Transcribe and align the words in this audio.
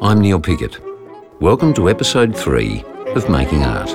I'm 0.00 0.20
Neil 0.20 0.38
Pickett. 0.38 0.78
Welcome 1.40 1.74
to 1.74 1.90
episode 1.90 2.36
3 2.36 2.84
of 3.16 3.28
Making 3.28 3.64
Art. 3.64 3.90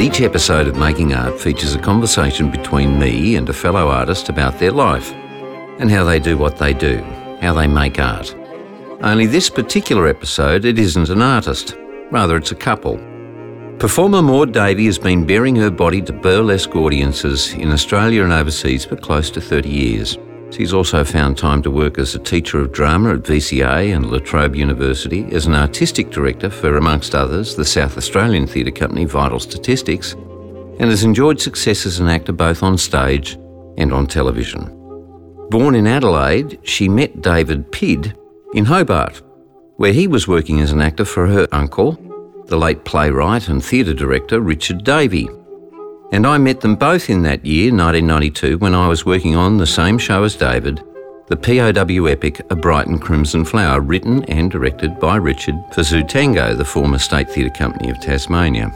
Each 0.00 0.20
episode 0.22 0.66
of 0.66 0.76
Making 0.76 1.14
Art 1.14 1.38
features 1.38 1.76
a 1.76 1.78
conversation 1.78 2.50
between 2.50 2.98
me 2.98 3.36
and 3.36 3.48
a 3.48 3.52
fellow 3.52 3.86
artist 3.86 4.28
about 4.28 4.58
their 4.58 4.72
life 4.72 5.12
and 5.78 5.88
how 5.88 6.02
they 6.02 6.18
do 6.18 6.36
what 6.36 6.58
they 6.58 6.74
do, 6.74 6.98
how 7.40 7.52
they 7.52 7.68
make 7.68 8.00
art. 8.00 8.34
Only 9.02 9.26
this 9.26 9.48
particular 9.48 10.08
episode, 10.08 10.64
it 10.64 10.80
isn't 10.80 11.08
an 11.08 11.22
artist, 11.22 11.76
rather, 12.12 12.36
it's 12.36 12.52
a 12.52 12.56
couple. 12.56 12.98
Performer 13.78 14.22
Maud 14.22 14.52
Davey 14.52 14.84
has 14.84 14.98
been 14.98 15.26
bearing 15.26 15.56
her 15.56 15.70
body 15.70 16.00
to 16.02 16.12
burlesque 16.12 16.76
audiences 16.76 17.52
in 17.54 17.72
Australia 17.72 18.22
and 18.22 18.32
overseas 18.32 18.84
for 18.84 18.94
close 18.94 19.28
to 19.30 19.40
30 19.40 19.68
years. 19.68 20.18
She's 20.50 20.74
also 20.74 21.02
found 21.02 21.38
time 21.38 21.62
to 21.62 21.70
work 21.70 21.98
as 21.98 22.14
a 22.14 22.18
teacher 22.18 22.60
of 22.60 22.72
drama 22.72 23.14
at 23.14 23.22
VCA 23.22 23.96
and 23.96 24.10
La 24.10 24.18
Trobe 24.18 24.54
University, 24.54 25.24
as 25.32 25.46
an 25.46 25.54
artistic 25.54 26.10
director 26.10 26.50
for, 26.50 26.76
amongst 26.76 27.14
others, 27.14 27.56
the 27.56 27.64
South 27.64 27.96
Australian 27.96 28.46
theatre 28.46 28.70
company 28.70 29.06
Vital 29.06 29.40
Statistics, 29.40 30.12
and 30.12 30.90
has 30.90 31.04
enjoyed 31.04 31.40
success 31.40 31.86
as 31.86 32.00
an 32.00 32.08
actor 32.08 32.32
both 32.32 32.62
on 32.62 32.76
stage 32.76 33.38
and 33.78 33.92
on 33.92 34.06
television. 34.06 34.66
Born 35.48 35.74
in 35.74 35.86
Adelaide, 35.86 36.60
she 36.62 36.88
met 36.88 37.22
David 37.22 37.72
Pidd 37.72 38.14
in 38.54 38.66
Hobart, 38.66 39.22
where 39.76 39.92
he 39.92 40.06
was 40.06 40.28
working 40.28 40.60
as 40.60 40.72
an 40.72 40.80
actor 40.80 41.04
for 41.04 41.26
her 41.26 41.46
uncle, 41.52 41.98
the 42.46 42.56
late 42.56 42.84
playwright 42.84 43.48
and 43.48 43.64
theatre 43.64 43.94
director 43.94 44.40
Richard 44.40 44.84
Davey. 44.84 45.28
And 46.12 46.26
I 46.26 46.38
met 46.38 46.60
them 46.60 46.76
both 46.76 47.08
in 47.08 47.22
that 47.22 47.46
year, 47.46 47.72
1992, 47.72 48.58
when 48.58 48.74
I 48.74 48.88
was 48.88 49.06
working 49.06 49.34
on 49.34 49.56
the 49.56 49.66
same 49.66 49.96
show 49.96 50.24
as 50.24 50.36
David, 50.36 50.82
the 51.28 51.36
POW 51.36 52.06
epic 52.06 52.40
A 52.50 52.56
Brighton 52.56 52.98
Crimson 52.98 53.44
Flower, 53.44 53.80
written 53.80 54.22
and 54.24 54.50
directed 54.50 55.00
by 55.00 55.16
Richard 55.16 55.54
for 55.72 55.80
Zootango, 55.80 56.56
the 56.56 56.64
former 56.64 56.98
State 56.98 57.30
Theatre 57.30 57.54
Company 57.54 57.88
of 57.88 57.98
Tasmania. 58.00 58.70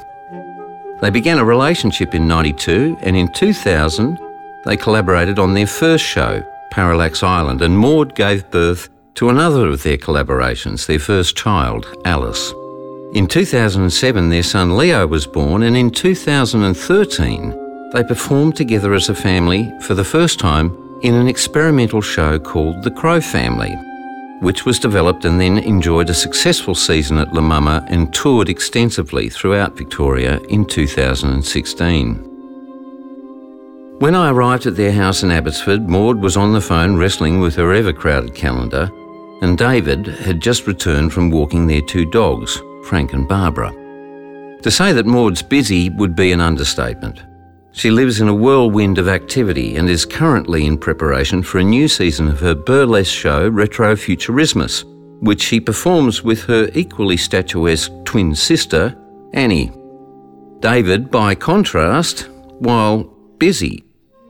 They 1.03 1.11
began 1.11 1.39
a 1.39 1.45
relationship 1.45 2.15
in 2.15 2.27
92, 2.27 2.97
and 3.03 3.15
in 3.15 3.31
2000, 3.33 4.19
they 4.65 4.79
collaborated 4.79 5.39
on 5.39 5.53
their 5.53 5.67
first 5.67 6.05
show, 6.05 6.43
Parallax 6.71 7.23
Island, 7.23 7.61
and 7.61 7.79
Maud 7.79 8.15
gave 8.15 8.51
birth 8.51 8.89
to 9.17 9.31
another 9.31 9.67
of 9.67 9.83
their 9.83 9.97
collaborations, 9.97 10.87
their 10.87 10.99
first 10.99 11.37
child, 11.37 11.97
Alice. 12.05 12.53
In 13.15 13.27
2007, 13.27 14.29
their 14.29 14.43
son 14.43 14.77
Leo 14.77 15.07
was 15.07 15.27
born, 15.27 15.63
and 15.63 15.77
in 15.77 15.91
2013, 15.91 17.91
they 17.93 18.05
performed 18.05 18.57
together 18.57 18.93
as 18.93 19.09
a 19.09 19.15
family 19.15 19.73
for 19.81 19.95
the 19.95 20.05
first 20.05 20.39
time 20.39 20.77
in 21.03 21.15
an 21.15 21.29
experimental 21.29 22.03
show 22.03 22.39
called 22.39 22.83
The 22.83 22.91
Crow 22.91 23.23
Family, 23.23 23.75
which 24.41 24.67
was 24.67 24.79
developed 24.79 25.25
and 25.25 25.41
then 25.41 25.59
enjoyed 25.59 26.11
a 26.11 26.15
successful 26.15 26.75
season 26.75 27.17
at 27.17 27.33
La 27.33 27.41
Mama 27.41 27.87
and 27.89 28.13
toured 28.13 28.51
extensively 28.51 29.31
throughout 29.31 29.79
Victoria 29.79 30.41
in 30.51 30.67
2016. 30.67 32.33
When 33.99 34.15
I 34.15 34.31
arrived 34.31 34.67
at 34.67 34.77
their 34.77 34.93
house 34.93 35.23
in 35.23 35.31
Abbotsford, 35.31 35.89
Maud 35.89 36.21
was 36.21 36.37
on 36.37 36.53
the 36.53 36.61
phone 36.61 36.99
wrestling 36.99 37.41
with 37.41 37.57
her 37.57 37.73
ever 37.73 37.95
crowded 37.95 38.35
calendar, 38.35 38.91
and 39.43 39.59
David 39.59 40.07
had 40.07 40.41
just 40.41 40.67
returned 40.67 41.13
from 41.13 41.31
walking 41.31 41.67
their 41.67 41.83
two 41.83 42.05
dogs, 42.07 42.63
Frank 42.85 43.13
and 43.13 43.29
Barbara. 43.29 43.73
To 44.63 44.71
say 44.71 44.93
that 44.93 45.07
Maud's 45.07 45.43
busy 45.43 45.91
would 45.91 46.17
be 46.17 46.33
an 46.33 46.41
understatement. 46.41 47.23
She 47.73 47.91
lives 47.91 48.21
in 48.21 48.29
a 48.29 48.35
whirlwind 48.35 48.99
of 48.99 49.09
activity 49.09 49.77
and 49.77 49.89
is 49.89 50.07
currently 50.07 50.65
in 50.65 50.79
preparation 50.79 51.43
for 51.43 51.59
a 51.59 51.65
new 51.65 51.89
season 51.89 52.29
of 52.29 52.41
her 52.41 52.55
burlesque 52.55 53.13
show, 53.13 53.49
Retro 53.49 53.95
Futurismus, 53.95 54.85
which 55.21 55.43
she 55.43 55.61
performs 55.61 56.23
with 56.23 56.45
her 56.45 56.71
equally 56.75 57.19
statuesque 57.19 57.93
twin 58.05 58.35
sister, 58.35 58.97
Annie. 59.35 59.71
David, 60.61 61.11
by 61.11 61.35
contrast, 61.35 62.31
while 62.59 63.05
busy, 63.39 63.85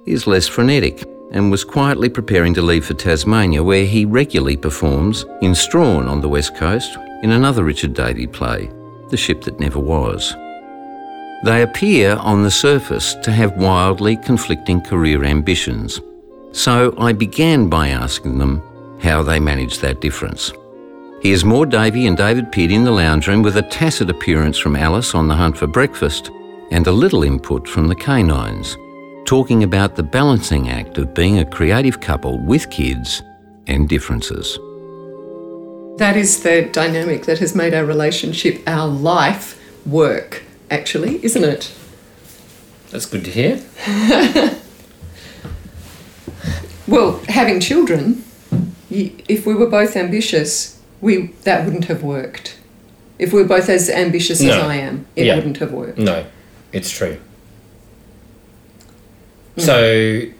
is 0.06 0.27
less 0.27 0.49
frenetic 0.49 1.05
and 1.36 1.50
was 1.50 1.64
quietly 1.64 2.08
preparing 2.08 2.54
to 2.54 2.62
leave 2.62 2.86
for 2.86 2.94
Tasmania, 2.94 3.62
where 3.62 3.84
he 3.84 4.06
regularly 4.06 4.56
performs 4.56 5.26
in 5.42 5.54
Strahan 5.54 6.08
on 6.08 6.22
the 6.22 6.28
west 6.28 6.56
coast 6.56 6.97
in 7.22 7.32
another 7.32 7.62
Richard 7.62 7.92
Davey 7.92 8.26
play, 8.26 8.70
The 9.10 9.19
Ship 9.19 9.42
That 9.42 9.60
Never 9.60 9.78
Was. 9.78 10.34
They 11.44 11.60
appear 11.60 12.16
on 12.16 12.42
the 12.42 12.50
surface 12.50 13.14
to 13.22 13.30
have 13.32 13.58
wildly 13.58 14.16
conflicting 14.16 14.80
career 14.80 15.24
ambitions, 15.24 16.00
so 16.52 16.94
I 16.97 17.12
began 17.12 17.68
by 17.68 17.88
asking 17.88 18.38
them 18.38 18.62
how 19.03 19.22
they 19.22 19.38
manage 19.38 19.80
that 19.80 20.00
difference. 20.00 20.53
Here's 21.20 21.44
Maud 21.44 21.70
Davey 21.70 22.06
and 22.06 22.16
David 22.16 22.50
Pidd 22.50 22.72
in 22.72 22.84
the 22.84 22.91
lounge 22.91 23.28
room 23.28 23.42
with 23.42 23.58
a 23.58 23.62
tacit 23.62 24.08
appearance 24.08 24.56
from 24.56 24.74
Alice 24.74 25.14
on 25.14 25.28
the 25.28 25.36
hunt 25.36 25.58
for 25.58 25.66
breakfast 25.66 26.30
and 26.70 26.86
a 26.86 26.92
little 26.92 27.24
input 27.24 27.68
from 27.68 27.88
the 27.88 27.94
canines 27.94 28.78
talking 29.26 29.64
about 29.64 29.97
the 29.97 30.03
balancing 30.03 30.70
act 30.70 30.97
of 30.98 31.12
being 31.12 31.38
a 31.38 31.44
creative 31.44 32.00
couple 32.00 32.38
with 32.38 32.70
kids 32.70 33.22
and 33.66 33.88
differences. 33.88 34.56
That 35.98 36.16
is 36.16 36.42
the 36.42 36.69
dynamic 36.72 37.25
that 37.25 37.41
has 37.41 37.54
made 37.54 37.75
our 37.75 37.84
relationship, 37.84 38.62
our 38.66 38.86
life, 38.86 39.60
work, 39.84 40.44
actually, 40.70 41.25
isn't 41.25 41.42
it? 41.42 41.75
That's 42.91 43.06
good 43.06 43.25
to 43.25 43.31
hear. 43.31 43.60
well, 46.86 47.20
having 47.28 47.59
children, 47.60 48.25
if 48.91 49.44
we 49.44 49.54
were 49.54 49.66
both 49.69 49.97
ambitious, 49.97 50.81
we 51.00 51.28
that 51.42 51.65
wouldn't 51.65 51.86
have 51.86 52.03
worked. 52.03 52.59
If 53.19 53.32
we 53.32 53.42
were 53.42 53.48
both 53.48 53.69
as 53.69 53.91
ambitious 53.91 54.41
no. 54.41 54.50
as 54.50 54.62
I 54.62 54.76
am, 54.76 55.06
it 55.16 55.26
yeah. 55.26 55.34
wouldn't 55.34 55.56
have 55.59 55.72
worked. 55.72 55.98
No, 55.98 56.26
it's 56.72 56.91
true. 56.91 57.19
Mm. 59.56 59.61
So, 59.62 60.33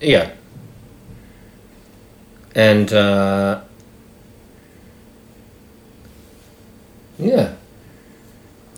yeah. 0.00 0.32
And, 2.54 2.92
uh, 2.92 3.60
yeah. 7.18 7.54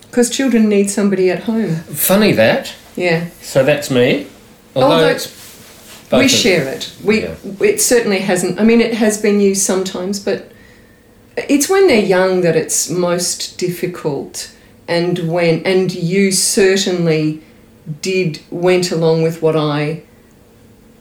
Because 0.01 0.29
children 0.29 0.69
need 0.69 0.89
somebody 0.89 1.29
at 1.29 1.43
home. 1.43 1.75
Funny 1.75 2.31
that. 2.33 2.73
Yeah. 2.95 3.29
So 3.41 3.63
that's 3.63 3.89
me. 3.91 4.27
Although, 4.75 4.91
Although 4.91 5.07
it's 5.07 5.39
we 6.11 6.27
share 6.27 6.67
it. 6.67 6.91
We 7.03 7.23
yeah. 7.23 7.35
it 7.61 7.81
certainly 7.81 8.19
hasn't. 8.19 8.59
I 8.59 8.63
mean, 8.63 8.81
it 8.81 8.95
has 8.95 9.21
been 9.21 9.39
used 9.39 9.61
sometimes, 9.61 10.19
but 10.19 10.51
it's 11.37 11.69
when 11.69 11.87
they're 11.87 12.03
young 12.03 12.41
that 12.41 12.55
it's 12.55 12.89
most 12.89 13.57
difficult, 13.57 14.51
and 14.87 15.31
when 15.31 15.65
and 15.65 15.93
you 15.93 16.31
certainly 16.31 17.43
did 18.01 18.41
went 18.49 18.91
along 18.91 19.23
with 19.23 19.41
what 19.41 19.55
I 19.55 20.03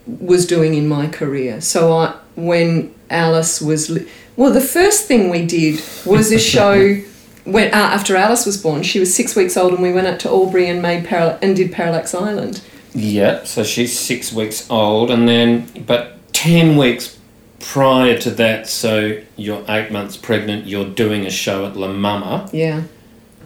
was 0.06 0.47
doing 0.47 0.75
in 0.75 0.88
my 0.88 1.06
career. 1.09 1.60
So 1.60 1.93
I 1.93 2.16
when 2.34 2.94
Alice 3.10 3.60
was 3.60 3.91
well, 4.37 4.53
the 4.53 4.60
first 4.60 5.06
thing 5.06 5.31
we 5.31 5.47
did 5.47 5.82
was 6.06 6.32
a 6.32 6.38
show. 6.38 7.00
when 7.44 7.72
uh, 7.72 7.77
after 7.77 8.15
Alice 8.15 8.44
was 8.44 8.62
born, 8.62 8.82
she 8.82 9.00
was 9.00 9.15
six 9.15 9.34
weeks 9.34 9.56
old, 9.56 9.72
and 9.72 9.82
we 9.82 9.93
went 9.93 10.06
out 10.06 10.21
to 10.21 10.28
Albury 10.28 10.69
and 10.69 10.82
made 10.82 11.04
Paral- 11.04 11.38
and 11.43 11.56
did 11.56 11.72
Parallax 11.72 12.15
Island. 12.15 12.62
Yeah, 12.94 13.44
so 13.44 13.65
she's 13.65 13.98
six 13.98 14.32
weeks 14.32 14.69
old, 14.71 15.10
and 15.10 15.28
then 15.28 15.66
but 15.87 16.32
ten 16.32 16.77
weeks 16.77 17.19
prior 17.59 18.19
to 18.19 18.31
that, 18.32 18.69
so 18.69 19.21
you're 19.37 19.65
eight 19.69 19.91
months 19.91 20.16
pregnant. 20.16 20.66
You're 20.66 20.88
doing 20.88 21.27
a 21.27 21.31
show 21.31 21.66
at 21.66 21.77
La 21.77 21.88
Mama. 21.88 22.48
Yeah. 22.53 22.84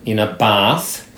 In 0.05 0.19
a 0.19 0.33
bath. 0.35 1.09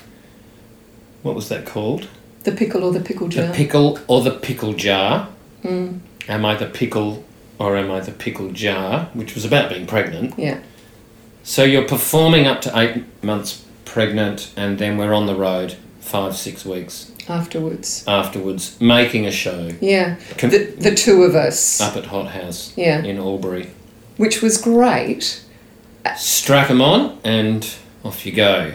What 1.22 1.34
was 1.34 1.48
that 1.48 1.64
called? 1.64 2.08
The 2.44 2.52
pickle 2.52 2.84
or 2.84 2.92
the 2.92 3.00
pickle 3.00 3.28
jar. 3.28 3.46
The 3.46 3.52
pickle 3.54 3.98
or 4.06 4.22
the 4.22 4.30
pickle 4.30 4.74
jar. 4.74 5.28
Mm. 5.62 6.00
Am 6.28 6.44
I 6.44 6.54
the 6.54 6.66
pickle 6.66 7.24
or 7.58 7.76
am 7.76 7.90
I 7.90 8.00
the 8.00 8.12
pickle 8.12 8.50
jar? 8.52 9.08
Which 9.14 9.34
was 9.34 9.44
about 9.44 9.70
being 9.70 9.86
pregnant. 9.86 10.34
Yeah. 10.38 10.60
So 11.42 11.64
you're 11.64 11.88
performing 11.88 12.46
up 12.46 12.60
to 12.62 12.78
eight 12.78 13.04
months 13.22 13.64
pregnant, 13.84 14.52
and 14.56 14.78
then 14.78 14.96
we're 14.96 15.12
on 15.12 15.26
the 15.26 15.34
road 15.34 15.76
five, 16.00 16.36
six 16.36 16.64
weeks 16.64 17.12
afterwards. 17.28 18.04
Afterwards, 18.06 18.78
making 18.80 19.26
a 19.26 19.30
show. 19.30 19.70
Yeah. 19.80 20.16
Com- 20.38 20.50
the, 20.50 20.64
the 20.78 20.94
two 20.94 21.22
of 21.22 21.34
us. 21.34 21.80
Up 21.80 21.96
at 21.96 22.06
Hot 22.06 22.28
House. 22.28 22.72
Yeah. 22.76 23.02
In 23.02 23.18
Albury. 23.18 23.70
Which 24.16 24.42
was 24.42 24.58
great. 24.58 25.42
Strap 26.16 26.68
them 26.68 26.82
on, 26.82 27.18
and 27.24 27.74
off 28.04 28.26
you 28.26 28.32
go 28.32 28.72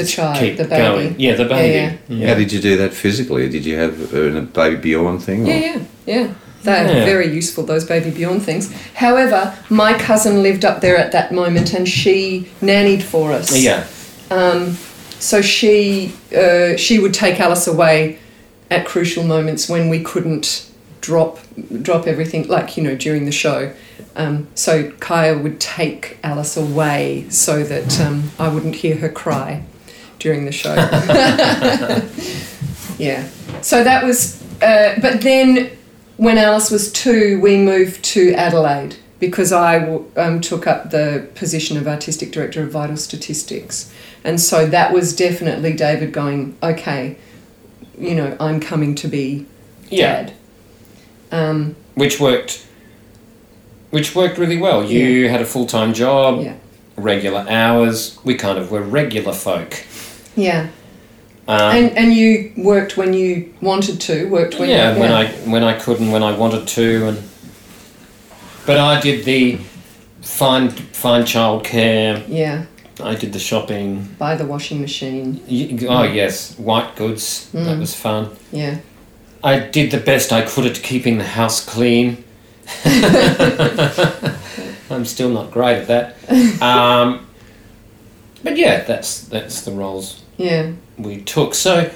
the 0.00 0.06
child, 0.06 0.38
keep 0.38 0.56
the 0.56 0.64
baby. 0.64 0.82
Going. 0.82 1.20
Yeah, 1.20 1.34
the 1.34 1.44
baby. 1.44 1.96
Yeah, 2.08 2.16
yeah. 2.16 2.28
How 2.28 2.34
did 2.34 2.52
you 2.52 2.60
do 2.60 2.76
that 2.78 2.92
physically? 2.94 3.48
Did 3.48 3.64
you 3.64 3.76
have 3.76 4.14
a 4.14 4.42
baby 4.42 4.76
Bjorn 4.76 5.18
thing? 5.18 5.44
Or? 5.44 5.50
Yeah, 5.50 5.58
yeah, 5.58 5.84
yeah. 6.06 6.34
They're 6.62 6.84
Yeah. 6.98 7.04
very 7.06 7.32
useful, 7.34 7.64
those 7.64 7.84
Baby 7.86 8.10
Bjorn 8.10 8.40
things. 8.40 8.70
However, 8.94 9.54
my 9.70 9.94
cousin 9.94 10.42
lived 10.42 10.64
up 10.64 10.82
there 10.82 10.96
at 10.98 11.10
that 11.12 11.32
moment 11.32 11.72
and 11.72 11.88
she 11.88 12.48
nannied 12.60 13.02
for 13.02 13.32
us. 13.32 13.56
Yeah. 13.58 13.84
Um, 14.30 14.76
so 15.18 15.40
she 15.40 16.12
uh, 16.36 16.76
she 16.76 16.98
would 16.98 17.14
take 17.14 17.40
Alice 17.40 17.66
away 17.66 18.18
at 18.70 18.84
crucial 18.86 19.24
moments 19.24 19.68
when 19.70 19.88
we 19.88 20.00
couldn't 20.02 20.70
drop 21.00 21.38
drop 21.82 22.06
everything, 22.06 22.46
like 22.48 22.76
you 22.76 22.82
know 22.82 22.94
during 22.94 23.24
the 23.24 23.32
show. 23.32 23.72
Um, 24.16 24.48
so 24.54 24.90
Kaya 25.00 25.38
would 25.38 25.60
take 25.60 26.18
Alice 26.22 26.56
away 26.56 27.26
so 27.30 27.62
that 27.62 27.98
um, 28.00 28.30
I 28.38 28.48
wouldn't 28.48 28.76
hear 28.76 28.96
her 28.96 29.08
cry 29.08 29.62
during 30.20 30.44
the 30.44 30.52
show. 30.52 30.74
yeah. 32.98 33.26
So 33.62 33.82
that 33.82 34.04
was. 34.04 34.40
Uh, 34.62 34.98
but 35.00 35.22
then, 35.22 35.70
when 36.16 36.38
Alice 36.38 36.70
was 36.70 36.92
two, 36.92 37.40
we 37.40 37.56
moved 37.56 38.04
to 38.04 38.32
Adelaide 38.34 38.96
because 39.18 39.52
I 39.52 39.78
w- 39.80 40.10
um, 40.16 40.40
took 40.40 40.66
up 40.66 40.90
the 40.90 41.28
position 41.34 41.76
of 41.76 41.88
artistic 41.88 42.32
director 42.32 42.62
of 42.62 42.70
Vital 42.70 42.96
Statistics, 42.96 43.92
and 44.24 44.40
so 44.40 44.66
that 44.66 44.92
was 44.92 45.14
definitely 45.16 45.72
David 45.72 46.12
going, 46.12 46.56
okay, 46.62 47.16
you 47.98 48.14
know, 48.14 48.36
I'm 48.38 48.60
coming 48.60 48.94
to 48.96 49.08
be 49.08 49.46
Yeah. 49.88 50.24
dad. 50.24 50.32
Um, 51.32 51.76
Which 51.94 52.20
worked. 52.20 52.66
Which 53.90 54.14
worked 54.14 54.38
really 54.38 54.58
well. 54.58 54.84
You 54.84 55.28
had 55.28 55.40
a 55.40 55.46
full 55.46 55.66
time 55.66 55.94
job, 55.94 56.42
yeah. 56.42 56.54
regular 56.96 57.46
hours. 57.48 58.18
We 58.24 58.34
kind 58.34 58.58
of 58.58 58.70
were 58.70 58.82
regular 58.82 59.32
folk. 59.32 59.84
Yeah. 60.36 60.68
Um, 61.48 61.58
and 61.76 61.98
and 61.98 62.12
you 62.14 62.52
worked 62.56 62.96
when 62.96 63.12
you 63.14 63.52
wanted 63.60 64.00
to. 64.02 64.28
Worked 64.28 64.58
when 64.58 64.68
yeah, 64.68 64.94
you, 64.94 65.00
when 65.00 65.12
I 65.12 65.26
when 65.50 65.64
I 65.64 65.78
could 65.78 65.98
and 66.00 66.12
when 66.12 66.22
I 66.22 66.32
wanted 66.36 66.68
to, 66.68 67.08
and 67.08 67.22
but 68.66 68.76
I 68.78 69.00
did 69.00 69.24
the 69.24 69.58
find 70.20 70.72
find 70.72 71.24
childcare. 71.24 72.22
yeah 72.28 72.64
I 73.02 73.14
did 73.14 73.32
the 73.32 73.38
shopping. 73.38 74.14
buy 74.18 74.36
the 74.36 74.44
washing 74.44 74.80
machine. 74.80 75.40
Y- 75.48 75.76
Oh 75.88 76.02
yes, 76.04 76.54
white 76.58 76.94
goods. 76.96 77.48
That 77.52 77.76
Mm. 77.76 77.80
was 77.80 77.94
fun. 77.94 78.28
Yeah. 78.52 78.76
I 79.42 79.58
did 79.58 79.90
the 79.90 79.98
best 80.00 80.32
I 80.32 80.42
could 80.42 80.66
at 80.66 80.82
keeping 80.82 81.16
the 81.18 81.24
house 81.24 81.64
clean. 81.64 82.22
I'm 84.90 85.04
still 85.04 85.30
not 85.30 85.50
great 85.50 85.78
at 85.78 85.86
that. 85.88 86.62
Um, 86.62 87.26
but 88.42 88.56
yeah, 88.56 88.82
that's 88.84 89.20
that's 89.22 89.62
the 89.62 89.72
roles 89.72 90.22
Yeah. 90.36 90.72
we 90.98 91.22
took. 91.22 91.54
So 91.54 91.90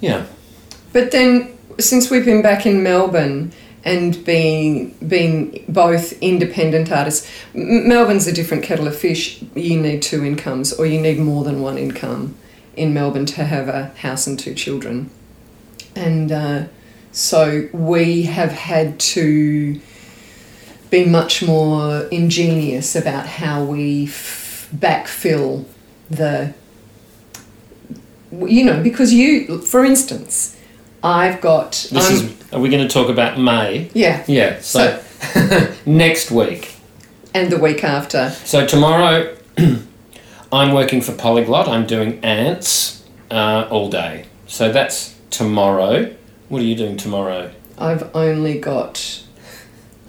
yeah, 0.00 0.24
But 0.92 1.10
then, 1.10 1.56
since 1.78 2.10
we've 2.10 2.24
been 2.24 2.42
back 2.42 2.64
in 2.66 2.82
Melbourne 2.82 3.52
and 3.84 4.22
being 4.24 4.94
being 5.06 5.64
both 5.68 6.12
independent 6.22 6.90
artists, 6.90 7.28
M- 7.54 7.86
Melbourne's 7.88 8.26
a 8.26 8.32
different 8.32 8.62
kettle 8.62 8.86
of 8.88 8.96
fish. 8.96 9.42
You 9.54 9.78
need 9.80 10.00
two 10.02 10.24
incomes, 10.24 10.72
or 10.72 10.86
you 10.86 11.00
need 11.00 11.18
more 11.18 11.44
than 11.44 11.60
one 11.60 11.76
income 11.78 12.34
in 12.76 12.94
Melbourne 12.94 13.26
to 13.26 13.44
have 13.44 13.68
a 13.68 13.86
house 13.98 14.26
and 14.26 14.38
two 14.38 14.54
children. 14.54 15.10
And 15.94 16.32
uh, 16.32 16.64
so 17.12 17.68
we 17.72 18.22
have 18.22 18.52
had 18.52 18.98
to 19.00 19.78
be 20.90 21.04
much 21.04 21.42
more 21.42 22.02
ingenious 22.10 22.96
about 22.96 23.26
how 23.26 23.62
we 23.64 24.04
f- 24.04 24.49
backfill 24.74 25.64
the 26.10 26.54
you 28.32 28.64
know, 28.64 28.80
because 28.82 29.12
you, 29.12 29.58
for 29.60 29.84
instance, 29.84 30.56
I've 31.02 31.40
got. 31.40 31.72
this 31.90 31.92
I'm- 32.10 32.14
is. 32.28 32.34
Are 32.52 32.60
we 32.60 32.68
going 32.68 32.86
to 32.86 32.92
talk 32.92 33.08
about 33.08 33.38
May? 33.38 33.90
Yeah, 33.94 34.24
Yeah. 34.26 34.60
So, 34.60 35.00
next 35.86 36.30
week. 36.32 36.74
and 37.34 37.50
the 37.50 37.58
week 37.58 37.84
after. 37.84 38.30
So 38.44 38.66
tomorrow, 38.66 39.36
I'm 40.52 40.72
working 40.72 41.00
for 41.00 41.12
Polyglot. 41.12 41.68
I'm 41.68 41.86
doing 41.86 42.18
ants 42.24 43.04
uh, 43.30 43.68
all 43.70 43.88
day. 43.88 44.26
So 44.48 44.72
that's 44.72 45.14
tomorrow. 45.30 46.12
What 46.48 46.60
are 46.60 46.64
you 46.64 46.74
doing 46.74 46.96
tomorrow? 46.96 47.52
I've 47.78 48.10
only 48.14 48.58
got. 48.58 49.22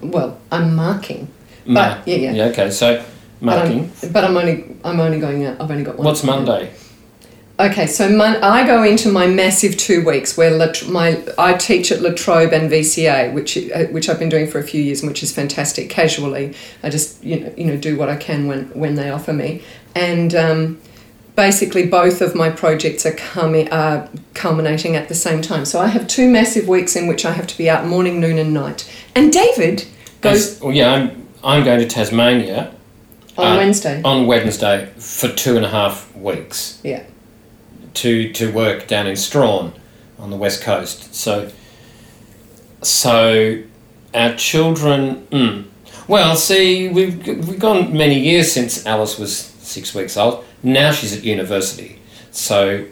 Well, 0.02 0.40
I'm 0.52 0.75
marking. 0.75 1.28
Ma- 1.66 1.98
But, 1.98 2.08
yeah, 2.08 2.31
yeah. 2.31 2.46
Okay. 2.46 2.72
So 2.72 3.04
marking. 3.41 3.91
But 4.01 4.05
I'm, 4.05 4.11
but 4.13 4.23
I'm 4.23 4.38
only. 4.38 4.75
I'm 4.83 4.99
only 4.99 5.19
going 5.19 5.45
out. 5.45 5.59
I've 5.59 5.71
only 5.71 5.83
got 5.83 5.97
one. 5.97 6.05
What's 6.05 6.23
Monday? 6.23 6.71
Okay, 7.59 7.85
so 7.85 8.09
mon- 8.09 8.41
I 8.43 8.65
go 8.65 8.81
into 8.83 9.11
my 9.11 9.27
massive 9.27 9.77
two 9.77 10.03
weeks 10.03 10.35
where 10.35 10.49
Lat- 10.49 10.88
my 10.88 11.21
I 11.38 11.53
teach 11.53 11.91
at 11.91 12.01
La 12.01 12.11
Trobe 12.11 12.53
and 12.53 12.71
VCA, 12.71 13.33
which 13.33 13.55
uh, 13.55 13.85
which 13.85 14.09
I've 14.09 14.17
been 14.17 14.29
doing 14.29 14.47
for 14.47 14.57
a 14.57 14.63
few 14.63 14.81
years, 14.81 15.01
and 15.01 15.11
which 15.11 15.21
is 15.21 15.31
fantastic. 15.31 15.89
Casually, 15.89 16.55
I 16.81 16.89
just 16.89 17.23
you 17.23 17.39
know 17.39 17.53
you 17.55 17.65
know 17.65 17.77
do 17.77 17.97
what 17.97 18.09
I 18.09 18.15
can 18.15 18.47
when 18.47 18.65
when 18.69 18.95
they 18.95 19.11
offer 19.11 19.31
me, 19.31 19.61
and 19.93 20.33
um, 20.33 20.81
basically 21.35 21.85
both 21.85 22.21
of 22.21 22.33
my 22.33 22.49
projects 22.49 23.05
are 23.05 23.13
coming 23.13 23.71
are 23.71 24.09
culminating 24.33 24.95
at 24.95 25.07
the 25.07 25.15
same 25.15 25.43
time. 25.43 25.65
So 25.65 25.79
I 25.79 25.88
have 25.88 26.07
two 26.07 26.31
massive 26.31 26.67
weeks 26.67 26.95
in 26.95 27.05
which 27.05 27.25
I 27.25 27.31
have 27.33 27.45
to 27.45 27.57
be 27.57 27.69
out 27.69 27.85
morning, 27.85 28.19
noon, 28.19 28.39
and 28.39 28.53
night. 28.55 28.89
And 29.15 29.31
David 29.31 29.85
goes 30.21 30.55
As- 30.55 30.61
well, 30.61 30.73
yeah, 30.73 30.91
I'm 30.93 31.27
I'm 31.43 31.63
going 31.63 31.79
to 31.79 31.88
Tasmania 31.88 32.73
on 33.38 33.48
uh, 33.54 33.57
Wednesday. 33.57 34.01
on 34.04 34.28
Wednesday 34.28 34.89
for 34.98 35.28
two 35.30 35.56
and 35.56 35.66
a 35.66 35.69
half 35.69 36.13
weeks 36.16 36.80
Yeah, 36.83 37.04
to 37.95 38.31
to 38.33 38.51
work 38.51 38.88
down 38.88 39.07
in 39.07 39.16
Strahan 39.16 39.74
on 40.19 40.30
the 40.30 40.38
west 40.38 40.62
coast. 40.62 41.13
So 41.16 41.50
so 42.81 43.62
our 44.13 44.36
children. 44.36 45.28
Mm, 45.31 45.66
well, 46.07 46.36
see, 46.36 46.89
we've 46.89 47.25
we've 47.25 47.60
gone 47.60 47.95
many 47.95 48.19
years 48.19 48.51
since 48.51 48.86
Alice 48.86 49.18
was 49.18 49.36
six 49.38 49.94
weeks 49.95 50.18
old. 50.18 50.44
Now 50.63 50.92
she's 50.92 51.16
at 51.16 51.24
university, 51.24 52.00
so 52.31 52.86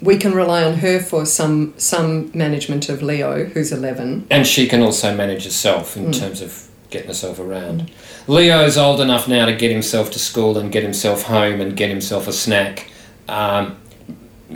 we 0.00 0.16
can 0.16 0.32
rely 0.34 0.62
on 0.64 0.74
her 0.78 1.00
for 1.00 1.26
some 1.26 1.74
some 1.78 2.30
management 2.34 2.88
of 2.88 3.02
Leo, 3.02 3.44
who's 3.44 3.72
eleven. 3.72 4.26
and 4.30 4.46
she 4.46 4.66
can 4.66 4.82
also 4.82 5.14
manage 5.14 5.44
herself 5.44 5.96
in 5.96 6.06
Mm. 6.06 6.18
terms 6.20 6.40
of 6.40 6.67
getting 6.90 7.08
herself 7.08 7.38
around. 7.38 7.90
Leo's 8.26 8.76
old 8.78 9.00
enough 9.00 9.28
now 9.28 9.46
to 9.46 9.54
get 9.54 9.70
himself 9.70 10.10
to 10.12 10.18
school 10.18 10.56
and 10.58 10.72
get 10.72 10.82
himself 10.82 11.22
home 11.24 11.60
and 11.60 11.76
get 11.76 11.90
himself 11.90 12.26
a 12.28 12.32
snack. 12.32 12.90
Um, 13.28 13.76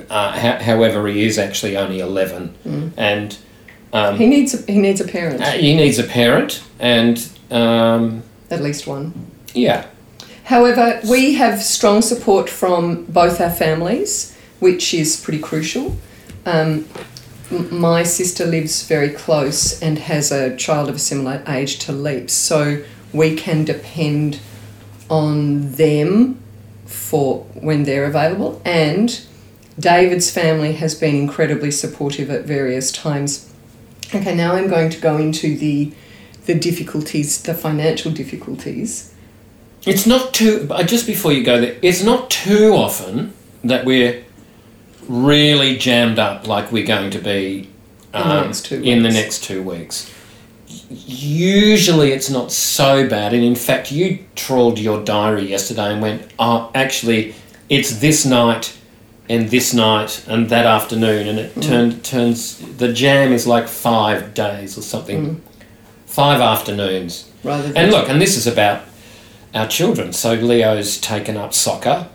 uh, 0.08 0.32
ho- 0.32 0.62
however, 0.64 1.06
he 1.08 1.25
is 1.26 1.38
actually 1.38 1.76
only 1.76 2.00
eleven, 2.00 2.55
Mm. 2.67 2.93
and 2.96 3.37
um, 3.93 4.17
He 4.17 4.26
needs 4.26 4.55
a, 4.55 4.73
he 4.73 4.79
needs 4.79 5.00
a 5.02 5.05
parent, 5.06 5.43
uh, 5.43 5.50
he 5.50 5.75
needs 5.75 5.99
a 5.99 6.05
parent, 6.05 6.62
and 6.81 7.29
um, 7.50 8.23
at 8.50 8.62
least 8.62 8.87
one. 8.87 9.12
yeah, 9.52 9.84
However, 10.44 11.00
we 11.11 11.34
have 11.34 11.62
strong 11.62 12.00
support 12.02 12.49
from 12.49 13.05
both 13.05 13.41
our 13.41 13.51
families, 13.51 14.34
which 14.60 14.94
is 14.94 15.20
pretty 15.20 15.39
crucial. 15.39 15.96
Um, 16.46 16.86
my 17.71 18.03
sister 18.03 18.44
lives 18.47 18.87
very 18.87 19.11
close 19.11 19.81
and 19.82 19.99
has 19.99 20.32
a 20.32 20.56
child 20.56 20.89
of 20.89 20.97
a 20.97 20.99
similar 20.99 21.43
age 21.47 21.79
to 21.81 21.93
Leo's, 21.93 22.32
so 22.32 22.82
we 23.13 23.37
can 23.37 23.65
depend 23.65 24.41
on 25.09 25.73
them 25.73 26.41
for 26.87 27.44
when 27.55 27.85
they're 27.85 28.05
available. 28.05 28.61
And 28.65 29.25
David's 29.79 30.31
family 30.31 30.73
has 30.75 30.94
been 30.94 31.15
incredibly 31.15 31.71
supportive 31.71 32.31
at 32.31 32.44
various 32.44 32.93
times. 32.93 33.53
Okay, 34.15 34.35
now 34.35 34.55
I'm 34.55 34.69
going 34.69 34.91
to 34.91 35.01
go 35.01 35.17
into 35.17 35.56
the 35.56 35.93
the 36.44 36.55
difficulties, 36.55 37.41
the 37.43 37.55
financial 37.55 38.11
difficulties. 38.11 39.15
it's 39.87 40.06
not 40.06 40.35
too. 40.35 40.69
Just 40.87 41.06
before 41.06 41.32
you 41.32 41.44
go 41.44 41.61
there, 41.61 41.77
it's 41.82 42.03
not 42.03 42.31
too 42.31 42.73
often 42.75 43.32
that 43.65 43.85
we're 43.85 44.25
really 45.09 45.77
jammed 45.77 46.19
up 46.19 46.47
like 46.47 46.71
we're 46.73 46.87
going 46.87 47.11
to 47.11 47.19
be 47.19 47.69
In 48.15 48.21
the 48.21 48.27
um, 48.27 48.47
next 48.47 48.67
two 48.67 48.82
in 48.82 49.03
the 49.03 49.09
weeks. 49.09 49.15
next 49.15 49.44
two 49.44 49.63
weeks. 49.63 50.15
Usually 51.06 52.13
it's 52.13 52.31
not 52.31 52.53
so 52.53 53.09
bad, 53.09 53.32
and 53.32 53.43
in 53.44 53.55
fact, 53.55 53.91
you 53.93 54.25
trawled 54.35 54.79
your 54.79 55.03
diary 55.05 55.49
yesterday 55.49 55.93
and 55.93 56.03
went, 56.03 56.31
"Oh, 56.39 56.71
actually, 56.75 57.35
it's 57.69 57.99
this 58.01 58.25
night." 58.25 58.77
And 59.29 59.49
this 59.51 59.73
night 59.73 60.25
and 60.27 60.51
that 60.51 60.67
afternoon, 60.67 61.29
and 61.29 61.39
it 61.39 61.63
turned 61.63 62.05
turns 62.05 62.59
the 62.77 62.93
jam 62.93 63.32
is 63.32 63.47
like 63.47 63.69
five 63.69 64.35
days 64.35 64.77
or 64.77 64.82
something, 64.82 65.41
five 66.06 66.41
afternoons. 66.41 67.31
rather 67.44 67.73
And 67.75 67.93
look, 67.93 68.11
and 68.11 68.21
this 68.21 68.37
is 68.37 68.47
about 68.47 68.82
our 69.55 69.69
children. 69.69 70.13
So 70.13 70.35
Leo's 70.35 70.99
taken 70.99 71.37
up 71.37 71.55
soccer, 71.55 72.09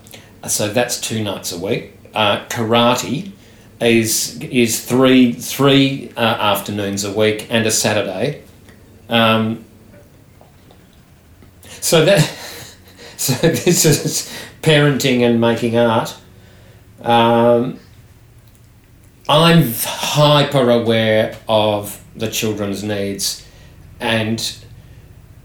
so 0.47 0.67
that's 0.67 0.99
two 0.99 1.23
nights 1.23 1.51
a 1.51 1.57
week. 1.57 1.96
Uh, 2.17 2.43
karate 2.47 3.31
is 3.79 4.39
is 4.41 4.83
three 4.83 5.33
three 5.33 6.11
uh, 6.17 6.19
afternoons 6.19 7.03
a 7.03 7.13
week 7.13 7.45
and 7.51 7.63
a 7.67 7.69
Saturday. 7.69 8.41
Um, 9.07 9.63
so 11.61 12.03
that 12.05 12.21
so 13.17 13.33
this 13.47 13.85
is 13.85 14.33
parenting 14.63 15.21
and 15.21 15.39
making 15.39 15.77
art. 15.77 16.17
Um, 17.03 17.79
I'm 19.29 19.71
hyper 19.75 20.71
aware 20.71 21.37
of 21.47 22.03
the 22.15 22.31
children's 22.31 22.83
needs, 22.83 23.45
and 23.99 24.57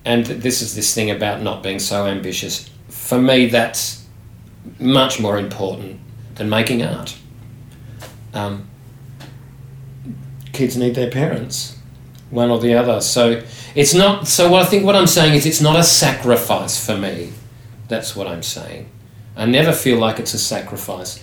and 0.06 0.24
this 0.24 0.62
is 0.62 0.74
this 0.74 0.94
thing 0.94 1.10
about 1.10 1.42
not 1.42 1.62
being 1.62 1.80
so 1.80 2.06
ambitious. 2.06 2.70
For 2.88 3.20
me, 3.20 3.44
that's 3.50 4.06
much 4.78 5.20
more 5.20 5.38
important 5.38 6.00
than 6.34 6.48
making 6.48 6.82
art. 6.82 7.16
Um, 8.34 8.68
kids 10.52 10.76
need 10.76 10.94
their 10.94 11.10
parents, 11.10 11.76
one 12.30 12.50
or 12.50 12.58
the 12.58 12.74
other. 12.74 13.00
So 13.00 13.42
it's 13.74 13.94
not. 13.94 14.26
So 14.28 14.50
what 14.50 14.62
I 14.62 14.66
think 14.66 14.84
what 14.84 14.96
I'm 14.96 15.06
saying 15.06 15.34
is 15.34 15.46
it's 15.46 15.60
not 15.60 15.78
a 15.78 15.84
sacrifice 15.84 16.84
for 16.84 16.96
me. 16.96 17.32
That's 17.88 18.16
what 18.16 18.26
I'm 18.26 18.42
saying. 18.42 18.88
I 19.36 19.46
never 19.46 19.72
feel 19.72 19.98
like 19.98 20.18
it's 20.18 20.34
a 20.34 20.38
sacrifice. 20.38 21.22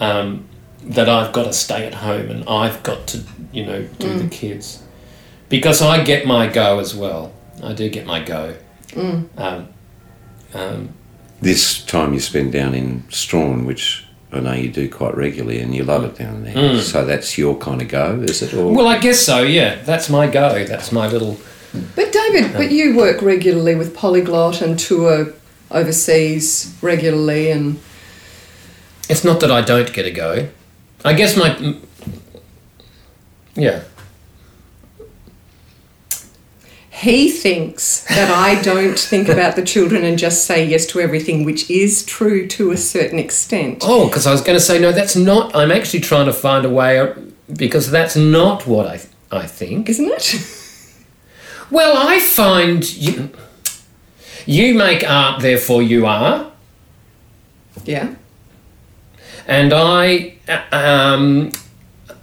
Um, 0.00 0.48
that 0.82 1.08
I've 1.08 1.32
got 1.32 1.44
to 1.44 1.52
stay 1.52 1.86
at 1.86 1.94
home 1.94 2.30
and 2.30 2.48
I've 2.48 2.82
got 2.84 3.08
to, 3.08 3.24
you 3.52 3.66
know, 3.66 3.82
do 3.98 4.16
the 4.16 4.28
kids. 4.28 4.82
Because 5.48 5.82
I 5.82 6.04
get 6.04 6.24
my 6.26 6.46
go 6.46 6.78
as 6.78 6.94
well. 6.94 7.32
I 7.62 7.72
do 7.72 7.88
get 7.90 8.06
my 8.06 8.22
go. 8.22 8.54
Um, 8.96 9.68
um, 10.54 10.90
This 11.42 11.84
time 11.84 12.14
you 12.14 12.20
spend 12.20 12.52
down 12.52 12.74
in 12.74 13.04
Strahan, 13.10 13.66
which 13.66 14.06
I 14.30 14.40
know 14.40 14.52
you 14.52 14.68
do 14.70 14.90
quite 14.90 15.16
regularly, 15.16 15.60
and 15.60 15.74
you 15.74 15.84
love 15.84 16.04
it 16.04 16.16
down 16.18 16.44
there. 16.44 16.80
So 16.82 17.04
that's 17.06 17.38
your 17.38 17.56
kind 17.56 17.80
of 17.80 17.88
go, 17.88 18.20
is 18.20 18.42
it? 18.42 18.52
Or 18.52 18.72
well, 18.74 18.86
I 18.86 18.98
guess 18.98 19.20
so, 19.20 19.42
yeah. 19.42 19.76
That's 19.84 20.10
my 20.10 20.26
go. 20.26 20.64
That's 20.64 20.92
my 20.92 21.08
little. 21.08 21.38
But 21.96 22.12
David, 22.12 22.52
but 22.52 22.70
you 22.70 22.96
work 22.96 23.22
regularly 23.22 23.74
with 23.74 23.94
Polyglot 23.96 24.60
and 24.60 24.78
tour 24.78 25.32
overseas 25.70 26.74
regularly, 26.82 27.50
and 27.50 27.78
It's 29.08 29.24
not 29.24 29.40
that 29.40 29.50
I 29.50 29.62
don't 29.62 29.92
get 29.92 30.04
a 30.04 30.10
go. 30.10 30.48
I 31.04 31.12
guess 31.14 31.36
my. 31.36 31.50
mm, 31.50 31.80
Yeah. 33.54 33.82
He 36.98 37.30
thinks 37.30 38.02
that 38.08 38.28
I 38.28 38.60
don't 38.60 38.98
think 38.98 39.28
about 39.28 39.54
the 39.54 39.62
children 39.62 40.02
and 40.02 40.18
just 40.18 40.44
say 40.46 40.64
yes 40.66 40.84
to 40.86 41.00
everything, 41.00 41.44
which 41.44 41.70
is 41.70 42.04
true 42.04 42.48
to 42.48 42.72
a 42.72 42.76
certain 42.76 43.20
extent. 43.20 43.84
Oh, 43.86 44.08
because 44.08 44.26
I 44.26 44.32
was 44.32 44.40
going 44.40 44.58
to 44.58 44.64
say, 44.64 44.80
no, 44.80 44.90
that's 44.90 45.14
not. 45.14 45.54
I'm 45.54 45.70
actually 45.70 46.00
trying 46.00 46.26
to 46.26 46.32
find 46.32 46.66
a 46.66 46.68
way, 46.68 47.14
because 47.54 47.88
that's 47.88 48.16
not 48.16 48.66
what 48.66 48.86
I, 48.86 49.00
I 49.30 49.46
think. 49.46 49.88
Isn't 49.88 50.06
it? 50.06 50.44
Well, 51.70 51.96
I 51.96 52.18
find 52.18 52.84
you, 52.96 53.30
you 54.44 54.74
make 54.74 55.08
art, 55.08 55.40
therefore 55.40 55.82
you 55.82 56.04
are, 56.06 56.50
yeah. 57.84 58.14
and 59.46 59.72
I, 59.72 60.34
um, 60.72 61.52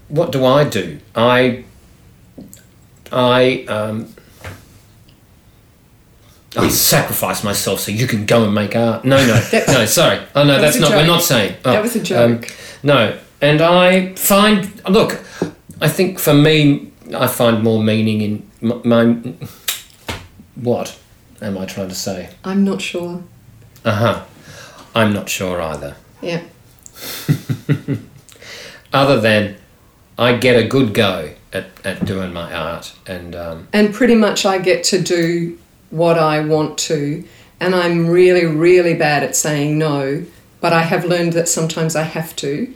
what 0.09 0.31
do 0.31 0.43
I 0.43 0.63
do? 0.63 0.99
I, 1.15 1.63
I, 3.11 3.65
um, 3.69 4.14
I 6.57 6.69
sacrifice 6.69 7.43
myself 7.43 7.79
so 7.81 7.91
you 7.91 8.07
can 8.07 8.25
go 8.25 8.43
and 8.45 8.53
make 8.53 8.75
art. 8.75 9.03
No, 9.05 9.17
no, 9.17 9.41
no. 9.51 9.85
Sorry. 9.85 10.19
Oh 10.35 10.43
no, 10.43 10.53
That 10.53 10.61
that's 10.61 10.79
not. 10.79 10.91
We're 10.91 11.05
not 11.05 11.21
saying. 11.23 11.55
Oh, 11.65 11.71
That 11.71 11.81
was 11.81 11.95
a 11.95 11.99
um, 11.99 12.41
joke. 12.41 12.51
no, 12.83 13.17
and 13.41 13.61
I 13.61 14.13
find 14.15 14.81
look. 14.89 15.23
I 15.81 15.89
think 15.89 16.19
for 16.19 16.33
me, 16.33 16.91
I 17.13 17.27
find 17.27 17.61
more 17.63 17.83
meaning 17.83 18.21
in 18.21 18.49
my, 18.61 18.75
my 18.83 19.33
what 20.55 20.97
am 21.41 21.57
I 21.57 21.65
trying 21.65 21.89
to 21.89 21.95
say? 21.95 22.29
I'm 22.43 22.63
not 22.63 22.81
sure. 22.81 23.23
Uh 23.83 23.91
huh. 23.95 24.23
I'm 24.95 25.13
not 25.13 25.27
sure 25.29 25.61
either. 25.61 25.97
Yeah. 26.21 26.41
Other 28.93 29.19
than 29.19 29.57
I 30.17 30.37
get 30.37 30.55
a 30.55 30.65
good 30.67 30.93
go 30.93 31.31
at, 31.51 31.65
at 31.83 32.05
doing 32.05 32.31
my 32.31 32.53
art, 32.53 32.93
and 33.05 33.35
um, 33.35 33.67
And 33.73 33.93
pretty 33.93 34.15
much 34.15 34.45
I 34.45 34.57
get 34.57 34.85
to 34.85 35.01
do 35.01 35.59
what 35.95 36.17
I 36.17 36.41
want 36.41 36.77
to, 36.79 37.23
and 37.59 37.73
I'm 37.73 38.07
really, 38.07 38.45
really 38.45 38.93
bad 38.93 39.23
at 39.23 39.35
saying 39.35 39.77
no, 39.77 40.25
but 40.59 40.73
I 40.73 40.81
have 40.81 41.05
learned 41.05 41.33
that 41.33 41.47
sometimes 41.47 41.95
I 41.95 42.03
have 42.03 42.35
to 42.37 42.73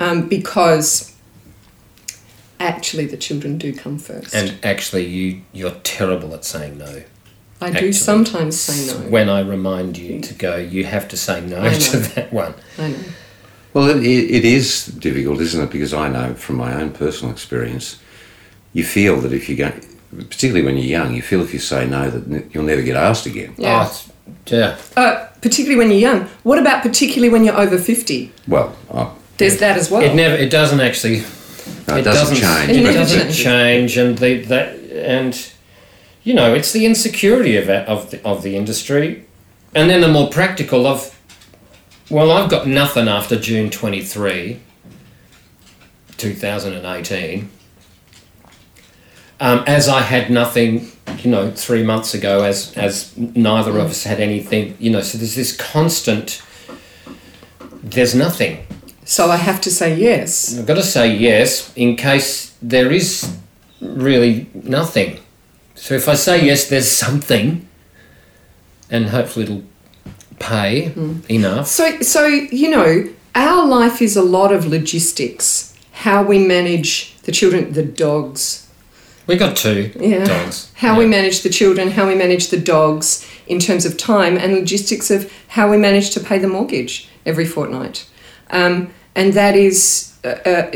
um, 0.00 0.28
because 0.28 1.14
actually 2.58 3.06
the 3.06 3.16
children 3.16 3.58
do 3.58 3.74
come 3.74 3.98
first. 3.98 4.34
and 4.34 4.58
actually, 4.62 5.06
you 5.06 5.42
you're 5.52 5.76
terrible 5.82 6.34
at 6.34 6.44
saying 6.44 6.78
no. 6.78 7.02
I 7.60 7.70
do 7.70 7.92
sometimes 7.92 8.58
say 8.60 8.92
no. 8.92 9.08
When 9.08 9.30
I 9.30 9.40
remind 9.40 9.96
you 9.96 10.20
to 10.20 10.34
go, 10.34 10.56
you 10.56 10.84
have 10.84 11.08
to 11.08 11.16
say 11.16 11.40
no 11.40 11.70
to 11.78 11.96
that 11.98 12.32
one. 12.32 12.54
I 12.78 12.88
know. 12.88 12.98
Well, 13.72 13.90
it, 13.90 14.06
it 14.06 14.44
is 14.44 14.86
difficult, 14.86 15.40
isn't 15.40 15.62
it? 15.62 15.70
Because 15.70 15.92
I 15.92 16.08
know 16.08 16.34
from 16.34 16.56
my 16.56 16.74
own 16.74 16.92
personal 16.92 17.32
experience, 17.32 17.98
you 18.72 18.84
feel 18.84 19.20
that 19.20 19.32
if 19.32 19.48
you 19.48 19.56
go, 19.56 19.72
particularly 20.16 20.64
when 20.64 20.76
you're 20.76 20.86
young, 20.86 21.14
you 21.14 21.22
feel 21.22 21.42
if 21.42 21.52
you 21.52 21.58
say 21.58 21.86
no 21.86 22.10
that 22.10 22.54
you'll 22.54 22.64
never 22.64 22.82
get 22.82 22.96
asked 22.96 23.26
again. 23.26 23.54
Yeah. 23.56 23.88
Oh, 23.88 24.04
yeah. 24.46 24.78
Uh, 24.96 25.26
particularly 25.40 25.76
when 25.76 25.90
you're 25.90 26.00
young. 26.00 26.24
What 26.42 26.58
about 26.58 26.82
particularly 26.82 27.28
when 27.28 27.44
you're 27.44 27.56
over 27.56 27.78
50? 27.78 28.32
Well, 28.48 28.76
oh, 28.90 29.16
There's 29.38 29.58
that 29.58 29.76
as 29.76 29.90
well. 29.90 30.02
It 30.02 30.14
never. 30.14 30.34
It 30.34 30.50
doesn't 30.50 30.80
actually. 30.80 31.20
no, 31.88 31.96
it, 31.96 32.02
doesn't, 32.02 32.36
It 32.36 32.40
change. 32.40 32.70
It 32.70 32.82
never 32.82 32.98
but 32.98 32.98
doesn't 32.98 33.32
change, 33.32 33.96
and 33.96 34.18
the 34.18 34.42
that 34.44 34.74
and 34.92 35.52
you 36.24 36.34
know 36.34 36.54
it's 36.54 36.72
the 36.72 36.86
insecurity 36.86 37.56
of 37.56 37.68
it, 37.68 37.86
of 37.86 38.10
the, 38.10 38.24
of 38.26 38.42
the 38.42 38.56
industry, 38.56 39.24
and 39.74 39.88
then 39.90 40.00
the 40.00 40.08
more 40.08 40.28
practical 40.30 40.86
of. 40.86 41.12
Well, 42.08 42.30
I've 42.30 42.48
got 42.48 42.68
nothing 42.68 43.08
after 43.08 43.38
June 43.38 43.70
twenty 43.70 44.02
three. 44.02 44.60
2018. 46.16 47.50
Um, 49.38 49.64
as 49.66 49.86
I 49.88 50.00
had 50.00 50.30
nothing, 50.30 50.90
you 51.18 51.30
know, 51.30 51.50
three 51.50 51.82
months 51.82 52.14
ago, 52.14 52.42
as 52.42 52.72
as 52.76 53.14
neither 53.16 53.72
of 53.78 53.90
us 53.90 54.04
had 54.04 54.18
anything, 54.20 54.76
you 54.78 54.90
know. 54.90 55.02
So 55.02 55.18
there's 55.18 55.34
this 55.34 55.54
constant. 55.56 56.42
There's 57.82 58.14
nothing. 58.14 58.66
so 59.04 59.30
I 59.30 59.36
have 59.36 59.60
to 59.62 59.70
say 59.70 59.94
yes. 59.94 60.58
I've 60.58 60.66
got 60.66 60.74
to 60.74 60.82
say 60.82 61.14
yes 61.16 61.72
in 61.76 61.96
case 61.96 62.56
there 62.62 62.90
is 62.90 63.36
really 63.80 64.48
nothing. 64.54 65.20
So 65.74 65.94
if 65.94 66.08
I 66.08 66.14
say 66.14 66.44
yes, 66.44 66.68
there's 66.68 66.90
something, 66.90 67.68
and 68.90 69.06
hopefully 69.10 69.44
it'll 69.44 69.62
pay 70.38 70.92
enough. 71.28 71.66
So, 71.68 72.00
so 72.00 72.26
you 72.26 72.70
know, 72.70 73.08
our 73.34 73.66
life 73.66 74.00
is 74.02 74.16
a 74.16 74.22
lot 74.22 74.50
of 74.52 74.66
logistics. 74.66 75.74
How 75.92 76.22
we 76.22 76.38
manage 76.38 77.14
the 77.22 77.32
children, 77.32 77.72
the 77.72 77.82
dogs. 77.84 78.65
We 79.26 79.36
got 79.36 79.56
two 79.56 79.90
Yeah. 79.98 80.24
dogs. 80.24 80.68
How 80.74 80.96
we 80.96 81.06
manage 81.06 81.42
the 81.42 81.48
children, 81.48 81.90
how 81.90 82.06
we 82.06 82.14
manage 82.14 82.48
the 82.48 82.56
dogs 82.58 83.24
in 83.46 83.58
terms 83.58 83.84
of 83.84 83.96
time, 83.96 84.36
and 84.36 84.54
logistics 84.54 85.10
of 85.10 85.30
how 85.48 85.68
we 85.70 85.76
manage 85.76 86.10
to 86.10 86.20
pay 86.20 86.38
the 86.38 86.48
mortgage 86.48 87.08
every 87.24 87.44
fortnight. 87.44 88.04
Um, 88.50 88.88
and 89.14 89.32
that 89.32 89.56
is, 89.56 90.12
uh, 90.24 90.28
uh, 90.46 90.70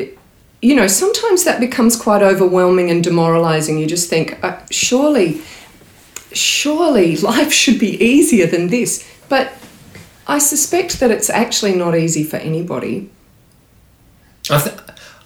you 0.61 0.75
know, 0.75 0.89
sometimes 0.89 1.45
that 1.45 1.61
becomes 1.61 1.95
quite 1.97 2.23
overwhelming 2.23 2.91
and 2.91 3.05
demoralizing. 3.05 3.79
You 3.79 3.87
just 3.87 4.09
think, 4.11 4.37
uh, 4.43 4.57
surely, 4.71 5.41
surely 6.33 7.17
life 7.17 7.53
should 7.53 7.79
be 7.79 8.03
easier 8.05 8.47
than 8.47 8.69
this. 8.69 9.05
But 9.29 9.53
I 10.27 10.39
suspect 10.39 10.99
that 11.01 11.11
it's 11.11 11.31
actually 11.31 11.75
not 11.75 11.97
easy 11.97 12.25
for 12.25 12.37
anybody. 12.37 13.11
I, 14.51 14.59
th- 14.61 14.77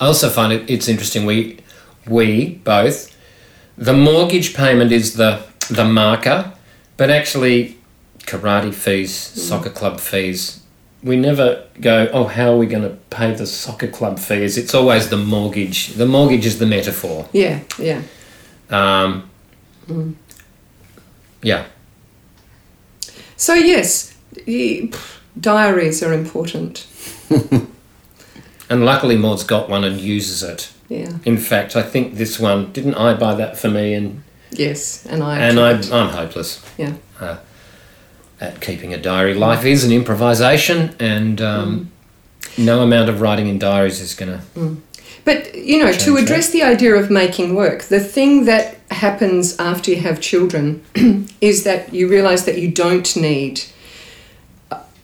I 0.01 0.07
also 0.07 0.29
find 0.29 0.53
it 0.53 0.69
it's 0.69 0.89
interesting. 0.89 1.25
We 1.25 1.59
we 2.07 2.61
both 2.65 3.14
the 3.77 3.93
mortgage 3.93 4.55
payment 4.55 4.93
is 4.93 5.15
the 5.15 5.43
the 5.71 5.85
marker, 5.85 6.53
but 6.97 7.11
actually 7.11 7.77
karate 8.21 8.73
fees, 8.75 9.15
soccer 9.15 9.71
club 9.71 10.01
fees. 10.01 10.61
We 11.03 11.17
never 11.17 11.65
go. 11.81 12.09
Oh, 12.13 12.25
how 12.25 12.53
are 12.53 12.57
we 12.57 12.67
going 12.67 12.83
to 12.85 12.97
pay 13.11 13.35
the 13.35 13.47
soccer 13.47 13.89
club 13.89 14.19
fees? 14.19 14.57
It's 14.57 14.75
always 14.75 15.09
the 15.11 15.19
mortgage. 15.19 15.89
The 15.89 16.07
mortgage 16.07 16.47
is 16.47 16.59
the 16.59 16.67
metaphor. 16.67 17.29
Yeah, 17.33 17.61
yeah. 17.79 18.03
Um, 18.71 19.29
Yeah. 21.43 21.67
So, 23.37 23.53
yes, 23.55 24.15
y- 24.47 24.89
pff, 24.91 25.19
diaries 25.39 26.03
are 26.03 26.13
important. 26.15 26.87
And 28.71 28.87
luckily, 28.87 29.17
Maud's 29.19 29.45
got 29.45 29.69
one 29.69 29.85
and 29.85 30.01
uses 30.01 30.43
it. 30.43 30.73
Yeah, 30.89 31.17
In 31.25 31.39
fact, 31.39 31.77
I 31.77 31.83
think 31.83 32.17
this 32.17 32.39
one 32.39 32.73
didn't 32.73 32.95
I 32.95 33.15
buy 33.15 33.35
that 33.35 33.57
for 33.59 33.69
me, 33.69 33.95
and 33.95 34.23
yes, 34.51 35.07
and 35.07 35.23
I. 35.23 35.39
and 35.39 35.59
I, 35.59 35.71
I'm 35.71 36.11
hopeless 36.11 36.65
Yeah. 36.77 36.95
Uh, 37.19 37.39
at 38.41 38.61
keeping 38.61 38.93
a 38.93 38.99
diary. 38.99 39.35
Life 39.35 39.65
is 39.65 39.85
an 39.85 39.93
improvisation, 39.93 40.95
and 41.01 41.41
um, 41.41 41.91
mm. 42.41 42.65
no 42.65 42.83
amount 42.83 43.09
of 43.09 43.21
writing 43.21 43.49
in 43.49 43.59
diaries 43.59 44.01
is 44.01 44.15
going 44.15 44.33
to. 44.33 44.45
Mm. 44.55 44.81
But 45.25 45.55
you 45.55 45.79
know, 45.79 45.93
to 45.93 46.17
address 46.17 46.51
the 46.51 46.63
idea 46.63 46.95
of 46.95 47.11
making 47.11 47.55
work, 47.55 47.85
the 47.85 48.01
thing 48.01 48.45
that 48.45 48.77
happens 48.91 49.59
after 49.59 49.91
you 49.91 50.01
have 50.01 50.21
children 50.21 50.85
is 51.41 51.65
that 51.65 51.95
you 51.95 52.09
realise 52.09 52.43
that 52.43 52.59
you 52.59 52.71
don't 52.71 53.17
need 53.17 53.63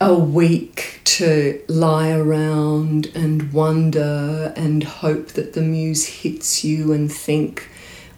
a- 0.00 0.14
week 0.14 1.00
to 1.04 1.60
lie 1.68 2.10
around 2.10 3.10
and 3.14 3.52
wonder 3.52 4.52
and 4.56 4.82
hope 4.82 5.28
that 5.28 5.52
the 5.52 5.62
muse 5.62 6.06
hits 6.06 6.64
you 6.64 6.92
and 6.92 7.12
think, 7.12 7.68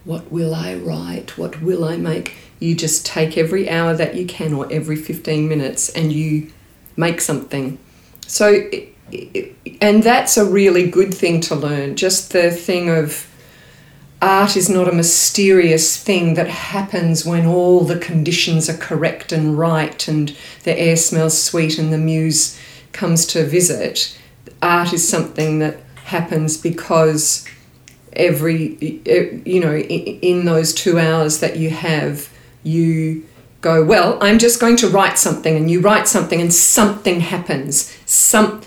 what 0.05 0.31
will 0.31 0.55
I 0.55 0.75
write? 0.75 1.37
What 1.39 1.63
will 1.63 1.85
I 1.85 1.97
make? 1.97 2.35
You 2.61 2.75
just 2.75 3.05
take 3.05 3.37
every 3.37 3.69
hour 3.69 3.95
that 3.95 4.15
you 4.15 4.27
can 4.27 4.53
or 4.53 4.71
every 4.73 4.97
15 4.97 5.49
minutes 5.49 5.89
and 5.91 6.13
you 6.13 6.51
make 6.97 7.21
something. 7.21 7.79
So, 8.27 8.71
and 9.81 10.03
that's 10.03 10.37
a 10.37 10.45
really 10.45 10.89
good 10.89 11.13
thing 11.13 11.41
to 11.43 11.55
learn. 11.55 11.97
Just 11.97 12.33
the 12.33 12.51
thing 12.51 12.89
of 12.89 13.27
art 14.23 14.57
is 14.57 14.71
not 14.71 14.89
a 14.89 14.93
mysterious 14.93 16.03
thing 16.03 16.35
that 16.35 16.49
happens 16.49 17.27
when 17.27 17.45
all 17.45 17.81
the 17.81 17.99
conditions 17.99 18.71
are 18.71 18.77
correct 18.77 19.33
and 19.33 19.59
right 19.59 20.07
and 20.07 20.35
the 20.63 20.79
air 20.79 20.97
smells 20.97 21.43
sweet 21.43 21.77
and 21.79 21.93
the 21.93 21.99
muse 21.99 22.59
comes 22.93 23.27
to 23.27 23.45
visit. 23.45 24.17
Art 24.63 24.93
is 24.93 25.07
something 25.07 25.59
that 25.59 25.79
happens 26.05 26.57
because 26.57 27.47
every, 28.13 29.01
you 29.45 29.61
know, 29.61 29.77
in 29.77 30.45
those 30.45 30.73
two 30.73 30.99
hours 30.99 31.41
that 31.41 31.57
you 31.57 31.71
have, 31.71 32.31
you 32.63 33.27
go, 33.61 33.85
well, 33.85 34.19
I'm 34.21 34.39
just 34.39 34.61
going 34.61 34.77
to 34.77 34.89
write 34.89 35.19
something, 35.19 35.57
and 35.57 35.71
you 35.71 35.81
write 35.81 36.09
something, 36.09 36.41
and 36.41 36.53
something 36.53 37.21
happens. 37.21 37.97
Some, 38.07 38.61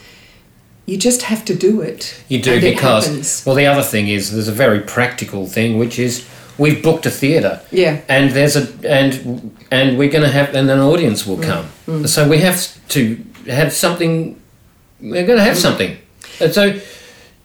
you 0.85 0.97
just 0.97 1.23
have 1.23 1.43
to 1.45 1.55
do 1.55 1.81
it. 1.81 2.23
You 2.29 2.41
do 2.41 2.61
because 2.61 3.43
well, 3.45 3.55
the 3.55 3.65
other 3.65 3.81
thing 3.81 4.07
is 4.07 4.31
there's 4.31 4.47
a 4.47 4.53
very 4.53 4.79
practical 4.79 5.47
thing, 5.47 5.77
which 5.77 5.97
is 5.97 6.27
we've 6.57 6.81
booked 6.83 7.05
a 7.05 7.11
theatre. 7.11 7.61
Yeah. 7.71 8.01
And 8.07 8.31
there's 8.31 8.55
a 8.55 8.67
and 8.87 9.55
and 9.71 9.97
we're 9.97 10.11
going 10.11 10.23
to 10.23 10.31
have 10.31 10.53
and 10.53 10.69
an 10.69 10.79
audience 10.79 11.25
will 11.25 11.37
mm. 11.37 11.43
come. 11.43 11.65
Mm. 11.87 12.07
So 12.07 12.27
we 12.27 12.39
have 12.39 12.87
to 12.89 13.23
have 13.47 13.73
something. 13.73 14.39
We're 15.01 15.25
going 15.25 15.37
to 15.37 15.43
have 15.43 15.57
mm. 15.57 15.61
something, 15.61 15.97
and 16.39 16.53
so 16.53 16.79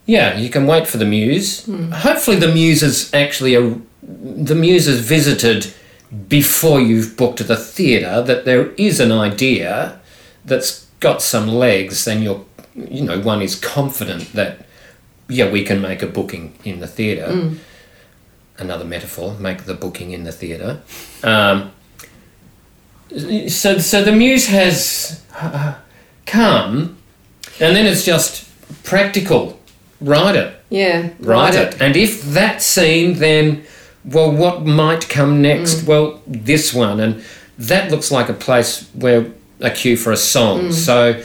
yeah, 0.06 0.36
you 0.36 0.50
can 0.50 0.66
wait 0.66 0.86
for 0.86 0.98
the 0.98 1.04
muse. 1.04 1.66
Mm. 1.66 1.92
Hopefully, 1.92 2.36
the 2.36 2.52
muse 2.52 2.82
is 2.82 3.12
actually 3.14 3.54
a 3.54 3.78
the 4.02 4.54
muse 4.54 4.86
is 4.86 5.00
visited 5.00 5.72
before 6.28 6.80
you've 6.80 7.16
booked 7.16 7.46
the 7.46 7.56
theatre. 7.56 8.22
That 8.22 8.44
there 8.44 8.72
is 8.72 9.00
an 9.00 9.12
idea 9.12 10.00
that's 10.44 10.86
got 11.00 11.22
some 11.22 11.48
legs, 11.48 12.04
then 12.04 12.22
you're 12.22 12.44
you 12.74 13.02
know, 13.02 13.20
one 13.20 13.42
is 13.42 13.54
confident 13.56 14.32
that, 14.32 14.66
yeah, 15.28 15.50
we 15.50 15.64
can 15.64 15.80
make 15.80 16.02
a 16.02 16.06
booking 16.06 16.54
in 16.64 16.80
the 16.80 16.86
theatre. 16.86 17.28
Mm. 17.28 17.58
Another 18.58 18.84
metaphor, 18.84 19.34
make 19.38 19.64
the 19.64 19.74
booking 19.74 20.10
in 20.10 20.24
the 20.24 20.32
theatre. 20.32 20.80
Um, 21.22 21.72
so, 23.48 23.78
so 23.78 24.04
the 24.04 24.12
muse 24.12 24.46
has 24.48 25.24
uh, 25.34 25.74
come, 26.26 26.98
and 27.58 27.74
then 27.74 27.86
it's 27.86 28.04
just 28.04 28.48
practical. 28.84 29.58
Write 30.00 30.36
it. 30.36 30.60
Yeah. 30.68 31.10
Write, 31.20 31.20
write 31.20 31.54
it. 31.54 31.74
it. 31.74 31.80
And 31.80 31.96
if 31.96 32.22
that 32.22 32.62
scene, 32.62 33.14
then, 33.14 33.64
well, 34.04 34.30
what 34.30 34.64
might 34.64 35.08
come 35.08 35.42
next? 35.42 35.82
Mm. 35.82 35.86
Well, 35.86 36.22
this 36.26 36.72
one. 36.72 37.00
And 37.00 37.24
that 37.58 37.90
looks 37.90 38.10
like 38.10 38.28
a 38.28 38.34
place 38.34 38.88
where 38.94 39.32
a 39.60 39.70
cue 39.70 39.96
for 39.96 40.12
a 40.12 40.16
song. 40.16 40.68
Mm. 40.68 40.72
So 40.72 41.22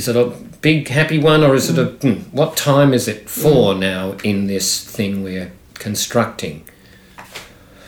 is 0.00 0.08
it 0.08 0.16
a 0.16 0.30
big 0.62 0.88
happy 0.88 1.18
one 1.18 1.44
or 1.44 1.54
is 1.54 1.68
it 1.68 1.78
a 1.78 1.84
hmm, 1.84 2.20
what 2.34 2.56
time 2.56 2.94
is 2.94 3.06
it 3.06 3.28
for 3.28 3.74
now 3.74 4.12
in 4.24 4.46
this 4.46 4.82
thing 4.82 5.22
we're 5.22 5.52
constructing 5.74 6.64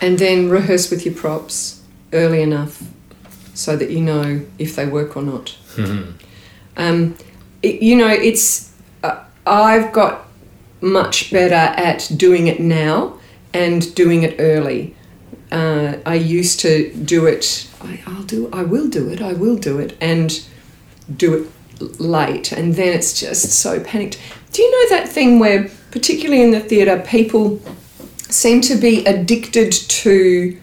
and 0.02 0.18
then 0.18 0.50
rehearse 0.50 0.90
with 0.90 1.06
your 1.06 1.14
props 1.14 1.82
early 2.12 2.42
enough 2.42 2.82
so 3.54 3.76
that 3.76 3.88
you 3.90 4.02
know 4.02 4.42
if 4.58 4.76
they 4.76 4.86
work 4.86 5.16
or 5.16 5.22
not 5.22 5.56
mm-hmm. 5.74 6.10
um, 6.76 7.16
it, 7.62 7.80
you 7.80 7.96
know 7.96 8.08
it's 8.08 8.74
uh, 9.04 9.24
i've 9.46 9.90
got 9.90 10.26
much 10.82 11.32
better 11.32 11.64
at 11.80 12.10
doing 12.14 12.46
it 12.46 12.60
now 12.60 13.18
and 13.54 13.94
doing 13.94 14.22
it 14.22 14.36
early 14.38 14.94
uh, 15.50 15.98
I 16.06 16.14
used 16.14 16.60
to 16.60 16.90
do 16.94 17.26
it. 17.26 17.68
I, 17.82 18.00
I'll 18.06 18.22
do. 18.22 18.48
I 18.54 18.62
will 18.62 18.88
do 18.88 19.10
it. 19.10 19.20
I 19.20 19.34
will 19.34 19.56
do 19.56 19.78
it, 19.78 19.98
and 20.00 20.42
do 21.14 21.34
it 21.34 21.50
late 21.80 22.52
and 22.52 22.74
then 22.74 22.94
it's 22.94 23.18
just 23.18 23.50
so 23.50 23.80
panicked. 23.80 24.20
Do 24.52 24.62
you 24.62 24.70
know 24.70 24.96
that 24.96 25.08
thing 25.08 25.38
where, 25.38 25.70
particularly 25.90 26.42
in 26.42 26.50
the 26.50 26.60
theatre, 26.60 27.02
people 27.06 27.60
seem 28.28 28.60
to 28.62 28.76
be 28.76 29.04
addicted 29.04 29.72
to 29.72 30.58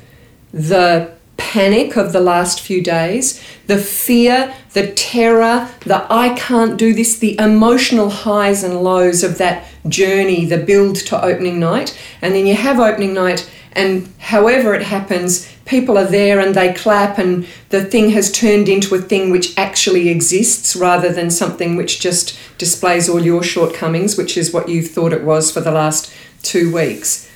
the 0.52 1.12
panic 1.38 1.96
of 1.96 2.12
the 2.12 2.20
last 2.20 2.60
few 2.62 2.84
days, 2.84 3.42
the 3.68 3.78
fear, 3.78 4.54
the 4.74 4.92
terror, 4.92 5.70
the 5.82 6.06
I 6.10 6.36
can't 6.36 6.78
do 6.78 6.94
this, 6.94 7.18
the 7.18 7.40
emotional 7.40 8.10
highs 8.10 8.64
and 8.64 8.82
lows 8.82 9.24
of 9.24 9.38
that 9.38 9.66
journey, 9.88 10.46
the 10.46 10.58
build 10.58 10.98
to 10.98 11.24
opening 11.24 11.60
night. 11.60 11.98
And 12.22 12.36
then 12.36 12.46
you 12.46 12.56
have 12.56 12.80
opening 12.80 13.14
night, 13.14 13.50
and 13.74 14.12
however 14.20 14.74
it 14.74 14.84
happens, 14.84 15.48
people 15.66 15.98
are 15.98 16.06
there 16.06 16.40
and 16.40 16.56
they 16.56 16.74
clap, 16.74 17.18
and 17.18 17.48
the 17.70 17.84
thing 17.84 18.10
has 18.12 18.32
turned 18.32 18.68
into 18.68 18.96
a 18.96 19.02
thing 19.02 19.30
which 19.30 19.58
actually 19.58 20.10
exists 20.10 20.76
rather 20.76 21.12
than 21.12 21.30
something 21.30 21.76
which 21.76 22.00
just 22.00 22.38
displays 22.58 23.08
all 23.08 23.24
your 23.24 23.44
shortcomings, 23.44 24.18
which 24.18 24.38
is 24.38 24.54
what 24.54 24.70
you've 24.70 24.90
thought 24.90 25.14
it 25.14 25.24
was 25.24 25.52
for 25.52 25.62
the 25.62 25.72
last 25.72 26.12
two 26.42 26.74
weeks. 26.74 27.30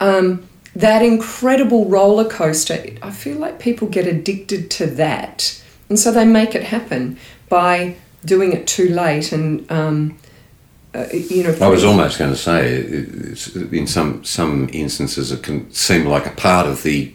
Um, 0.00 0.48
that 0.74 1.02
incredible 1.02 1.86
roller 1.86 2.28
coaster, 2.28 2.84
I 3.02 3.10
feel 3.10 3.38
like 3.38 3.58
people 3.58 3.88
get 3.88 4.06
addicted 4.06 4.70
to 4.72 4.86
that. 4.86 5.62
And 5.88 5.98
so 5.98 6.10
they 6.10 6.24
make 6.24 6.54
it 6.54 6.64
happen 6.64 7.18
by 7.48 7.96
doing 8.24 8.52
it 8.52 8.66
too 8.66 8.88
late 8.88 9.32
and 9.32 9.70
um, 9.70 10.18
uh, 10.94 11.06
you 11.12 11.42
know. 11.42 11.56
I 11.60 11.68
was 11.68 11.84
almost 11.84 12.18
going 12.18 12.30
to 12.30 12.36
say, 12.36 12.84
in 13.76 13.86
some 13.86 14.24
some 14.24 14.68
instances, 14.72 15.32
it 15.32 15.42
can 15.42 15.70
seem 15.72 16.06
like 16.06 16.26
a 16.26 16.30
part 16.30 16.66
of 16.66 16.82
the 16.82 17.12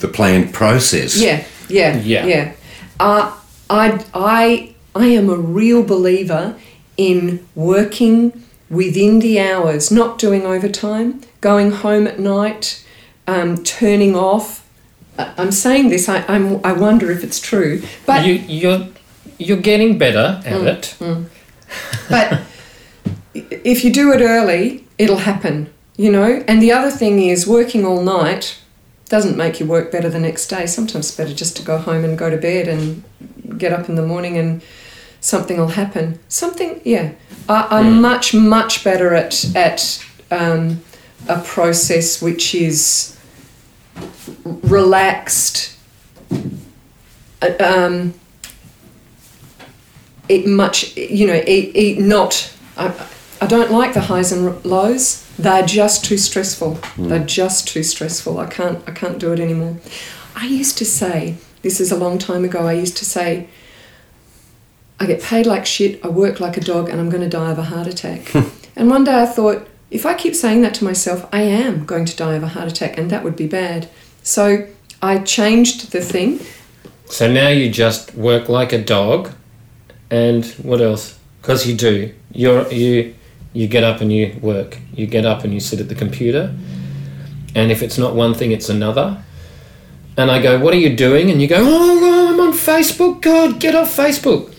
the 0.00 0.08
planned 0.08 0.52
process. 0.52 1.20
Yeah, 1.20 1.44
yeah, 1.68 1.96
yeah, 1.98 2.26
yeah. 2.26 2.52
Uh, 3.00 3.36
I 3.70 4.04
I 4.12 4.74
I 4.94 5.06
am 5.06 5.30
a 5.30 5.36
real 5.36 5.82
believer 5.82 6.56
in 6.96 7.46
working 7.54 8.44
within 8.70 9.20
the 9.20 9.40
hours, 9.40 9.90
not 9.90 10.18
doing 10.18 10.44
overtime, 10.44 11.22
going 11.40 11.70
home 11.70 12.06
at 12.06 12.18
night, 12.18 12.84
um, 13.26 13.62
turning 13.64 14.14
off. 14.14 14.68
Uh, 15.18 15.32
I'm 15.38 15.52
saying 15.52 15.88
this. 15.88 16.08
I 16.08 16.24
I'm, 16.28 16.64
I 16.64 16.72
wonder 16.72 17.10
if 17.10 17.24
it's 17.24 17.40
true, 17.40 17.82
but 18.04 18.26
you, 18.26 18.34
you're 18.34 18.88
you're 19.38 19.60
getting 19.60 19.98
better 19.98 20.42
at 20.44 20.60
mm, 20.60 20.66
it. 20.66 20.96
Mm. 20.98 21.26
But 22.08 22.42
if 23.34 23.84
you 23.84 23.92
do 23.92 24.12
it 24.12 24.20
early, 24.20 24.86
it'll 24.98 25.18
happen. 25.18 25.72
You 25.96 26.10
know. 26.10 26.44
And 26.48 26.60
the 26.60 26.72
other 26.72 26.90
thing 26.90 27.20
is 27.20 27.46
working 27.46 27.84
all 27.84 28.02
night 28.02 28.58
doesn't 29.08 29.36
make 29.36 29.60
you 29.60 29.66
work 29.66 29.92
better 29.92 30.08
the 30.08 30.18
next 30.18 30.48
day. 30.48 30.66
Sometimes 30.66 31.08
it's 31.08 31.16
better 31.16 31.34
just 31.34 31.56
to 31.56 31.62
go 31.62 31.78
home 31.78 32.04
and 32.04 32.18
go 32.18 32.30
to 32.30 32.36
bed 32.36 32.68
and 32.68 33.04
get 33.58 33.72
up 33.72 33.88
in 33.88 33.94
the 33.94 34.06
morning 34.06 34.36
and 34.36 34.62
something 35.20 35.56
will 35.56 35.68
happen. 35.68 36.18
Something, 36.28 36.80
yeah. 36.84 37.12
I, 37.48 37.80
am 37.80 38.00
much, 38.00 38.34
much 38.34 38.82
better 38.82 39.14
at 39.14 39.54
at 39.54 40.04
um, 40.30 40.82
a 41.28 41.40
process 41.40 42.22
which 42.22 42.54
is 42.54 43.16
relaxed. 44.44 45.76
Uh, 47.42 47.52
um, 47.60 48.14
it 50.28 50.46
much, 50.46 50.96
you 50.96 51.26
know, 51.26 51.34
it, 51.34 51.76
it 51.76 51.98
not. 51.98 52.50
I, 52.76 52.92
I 53.44 53.46
don't 53.46 53.70
like 53.70 53.92
the 53.92 54.00
highs 54.00 54.32
and 54.32 54.64
lows. 54.64 55.22
They're 55.38 55.66
just 55.66 56.02
too 56.02 56.16
stressful. 56.16 56.76
Mm. 56.76 57.10
They're 57.10 57.26
just 57.26 57.68
too 57.68 57.82
stressful. 57.82 58.38
I 58.38 58.46
can't 58.46 58.82
I 58.88 58.92
can't 58.92 59.18
do 59.18 59.34
it 59.34 59.38
anymore. 59.38 59.76
I 60.34 60.46
used 60.46 60.78
to 60.78 60.86
say, 60.86 61.36
this 61.60 61.78
is 61.78 61.92
a 61.92 61.96
long 61.96 62.16
time 62.16 62.46
ago, 62.46 62.66
I 62.66 62.72
used 62.72 62.96
to 62.96 63.04
say, 63.04 63.48
I 64.98 65.04
get 65.04 65.22
paid 65.22 65.44
like 65.44 65.66
shit, 65.66 66.02
I 66.02 66.08
work 66.08 66.40
like 66.40 66.56
a 66.56 66.62
dog, 66.62 66.88
and 66.88 66.98
I'm 66.98 67.10
going 67.10 67.22
to 67.22 67.28
die 67.28 67.50
of 67.50 67.58
a 67.58 67.64
heart 67.64 67.86
attack. 67.86 68.34
and 68.76 68.88
one 68.88 69.04
day 69.04 69.20
I 69.22 69.26
thought, 69.26 69.68
if 69.90 70.06
I 70.06 70.14
keep 70.14 70.34
saying 70.34 70.62
that 70.62 70.72
to 70.76 70.84
myself, 70.84 71.28
I 71.30 71.42
am 71.42 71.84
going 71.84 72.06
to 72.06 72.16
die 72.16 72.36
of 72.36 72.42
a 72.42 72.48
heart 72.48 72.68
attack, 72.72 72.96
and 72.96 73.10
that 73.10 73.22
would 73.24 73.36
be 73.36 73.46
bad. 73.46 73.90
So 74.22 74.66
I 75.02 75.18
changed 75.18 75.92
the 75.92 76.00
thing. 76.00 76.40
So 77.04 77.30
now 77.30 77.48
you 77.48 77.70
just 77.70 78.14
work 78.14 78.48
like 78.48 78.72
a 78.72 78.82
dog, 78.82 79.32
and 80.10 80.46
what 80.62 80.80
else? 80.80 81.18
Because 81.42 81.66
you 81.68 81.76
do. 81.76 82.14
You're 82.32 82.66
you 82.72 83.14
you 83.54 83.68
get 83.68 83.84
up 83.84 84.00
and 84.02 84.12
you 84.12 84.36
work. 84.42 84.78
You 84.92 85.06
get 85.06 85.24
up 85.24 85.44
and 85.44 85.54
you 85.54 85.60
sit 85.60 85.80
at 85.80 85.88
the 85.88 85.94
computer. 85.94 86.54
And 87.54 87.70
if 87.70 87.82
it's 87.82 87.96
not 87.96 88.14
one 88.14 88.34
thing, 88.34 88.50
it's 88.50 88.68
another. 88.68 89.22
And 90.16 90.30
I 90.30 90.42
go, 90.42 90.58
What 90.58 90.74
are 90.74 90.78
you 90.78 90.94
doing? 90.94 91.30
And 91.30 91.40
you 91.40 91.48
go, 91.48 91.56
Oh, 91.58 92.28
I'm 92.32 92.40
on 92.40 92.52
Facebook. 92.52 93.22
God, 93.22 93.60
get 93.60 93.74
off 93.74 93.96
Facebook. 93.96 94.52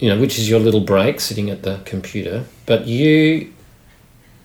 You 0.00 0.08
know, 0.08 0.20
which 0.20 0.38
is 0.38 0.48
your 0.48 0.58
little 0.58 0.80
break 0.80 1.20
sitting 1.20 1.50
at 1.50 1.62
the 1.62 1.80
computer. 1.84 2.44
But 2.66 2.86
you, 2.86 3.52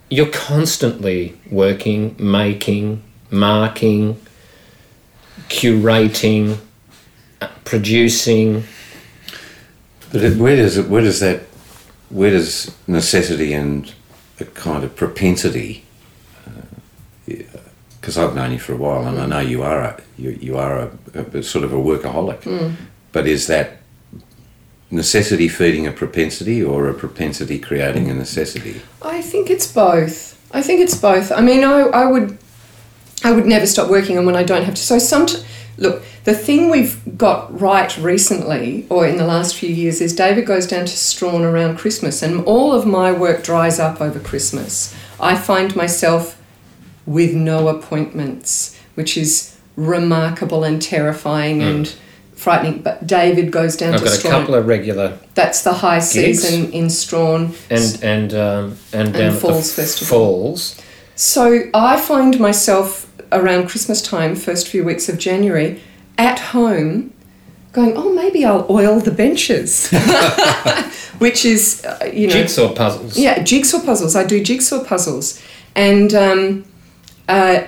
you're 0.09 0.29
constantly 0.29 1.39
working, 1.49 2.15
making, 2.19 3.01
marking, 3.31 4.19
curating, 5.47 6.57
producing, 7.63 8.63
But 10.11 10.35
where 10.35 10.55
does 10.57 10.77
it? 10.77 10.89
Where 10.89 11.01
does 11.01 11.21
that? 11.21 11.46
Where 12.09 12.31
does 12.31 12.75
necessity 12.87 13.53
and 13.53 13.93
a 14.39 14.45
kind 14.45 14.83
of 14.83 14.95
propensity? 14.95 15.85
Uh, 16.45 17.35
because 17.99 18.17
I've 18.17 18.35
known 18.35 18.53
you 18.53 18.59
for 18.59 18.73
a 18.73 18.77
while, 18.77 19.05
and 19.05 19.19
I 19.19 19.25
know 19.25 19.39
you 19.39 19.63
are 19.63 19.81
a 19.81 20.01
you, 20.17 20.29
you 20.39 20.57
are 20.57 20.89
a, 21.13 21.19
a 21.33 21.43
sort 21.43 21.65
of 21.65 21.73
a 21.73 21.77
workaholic. 21.77 22.43
Hmm. 22.43 22.75
But 23.11 23.27
is 23.27 23.47
that 23.47 23.77
necessity 24.89 25.49
feeding 25.49 25.85
a 25.85 25.91
propensity, 25.91 26.63
or 26.63 26.87
a 26.87 26.93
propensity 26.93 27.59
creating 27.59 28.09
a 28.09 28.13
necessity? 28.13 28.81
I 29.01 29.21
think 29.21 29.49
it's 29.49 29.71
both. 29.71 30.37
I 30.51 30.61
think 30.61 30.79
it's 30.81 30.95
both. 30.95 31.31
I 31.31 31.41
mean, 31.41 31.63
I, 31.63 31.81
I 31.81 32.05
would, 32.05 32.37
I 33.23 33.31
would 33.31 33.45
never 33.45 33.65
stop 33.65 33.89
working 33.89 34.17
and 34.17 34.25
when 34.25 34.35
I 34.35 34.43
don't 34.43 34.63
have 34.63 34.75
to. 34.75 34.81
So 34.81 34.99
some, 34.99 35.27
look, 35.77 36.03
the 36.23 36.33
thing 36.33 36.69
we've 36.69 36.99
got 37.17 37.59
right 37.59 37.95
recently, 37.97 38.85
or 38.89 39.07
in 39.07 39.17
the 39.17 39.25
last 39.25 39.55
few 39.55 39.69
years, 39.69 40.01
is 40.01 40.15
David 40.15 40.45
goes 40.45 40.67
down 40.67 40.85
to 40.85 40.97
Strahan 40.97 41.43
around 41.43 41.77
Christmas, 41.77 42.21
and 42.21 42.43
all 42.45 42.73
of 42.73 42.85
my 42.85 43.11
work 43.11 43.43
dries 43.43 43.79
up 43.79 44.01
over 44.01 44.19
Christmas. 44.19 44.93
I 45.19 45.35
find 45.35 45.75
myself 45.75 46.41
with 47.05 47.33
no 47.33 47.67
appointments, 47.69 48.77
which 48.95 49.17
is 49.17 49.55
remarkable 49.75 50.63
and 50.63 50.81
terrifying 50.81 51.61
and 51.63 51.95
frightening. 52.35 52.81
But 52.81 53.07
David 53.07 53.51
goes 53.51 53.75
down 53.77 53.93
I've 53.93 53.99
to 54.01 54.05
got 54.05 54.13
a 54.13 54.17
Strahan. 54.17 54.39
couple 54.41 54.55
of 54.55 54.67
regular 54.67 55.17
That's 55.33 55.63
the 55.63 55.73
high 55.73 55.99
Gigs. 55.99 56.09
season 56.43 56.71
in 56.73 56.89
Strahan. 56.89 57.53
and 57.69 57.99
and 58.03 58.33
um, 58.33 58.77
and 58.93 59.13
down 59.13 59.33
at 59.35 59.39
Falls 59.41 59.73
Festival. 59.73 60.17
Falls. 60.17 60.81
So 61.15 61.63
I 61.73 61.99
find 61.99 62.39
myself 62.39 63.06
around 63.31 63.67
Christmas 63.69 64.01
time, 64.01 64.35
first 64.35 64.67
few 64.67 64.83
weeks 64.83 65.09
of 65.09 65.17
January, 65.17 65.81
at 66.17 66.39
home 66.39 67.13
going, 67.73 67.95
oh, 67.95 68.11
maybe 68.13 68.43
I'll 68.43 68.65
oil 68.69 68.99
the 68.99 69.11
benches, 69.11 69.89
which 71.19 71.45
is, 71.45 71.85
uh, 71.85 72.09
you 72.11 72.27
know, 72.27 72.33
Jigsaw 72.33 72.73
puzzles. 72.73 73.17
yeah, 73.17 73.43
jigsaw 73.43 73.81
puzzles. 73.83 74.15
I 74.15 74.25
do 74.25 74.43
jigsaw 74.43 74.83
puzzles, 74.83 75.41
and 75.75 76.13
um, 76.13 76.65
uh, 77.27 77.63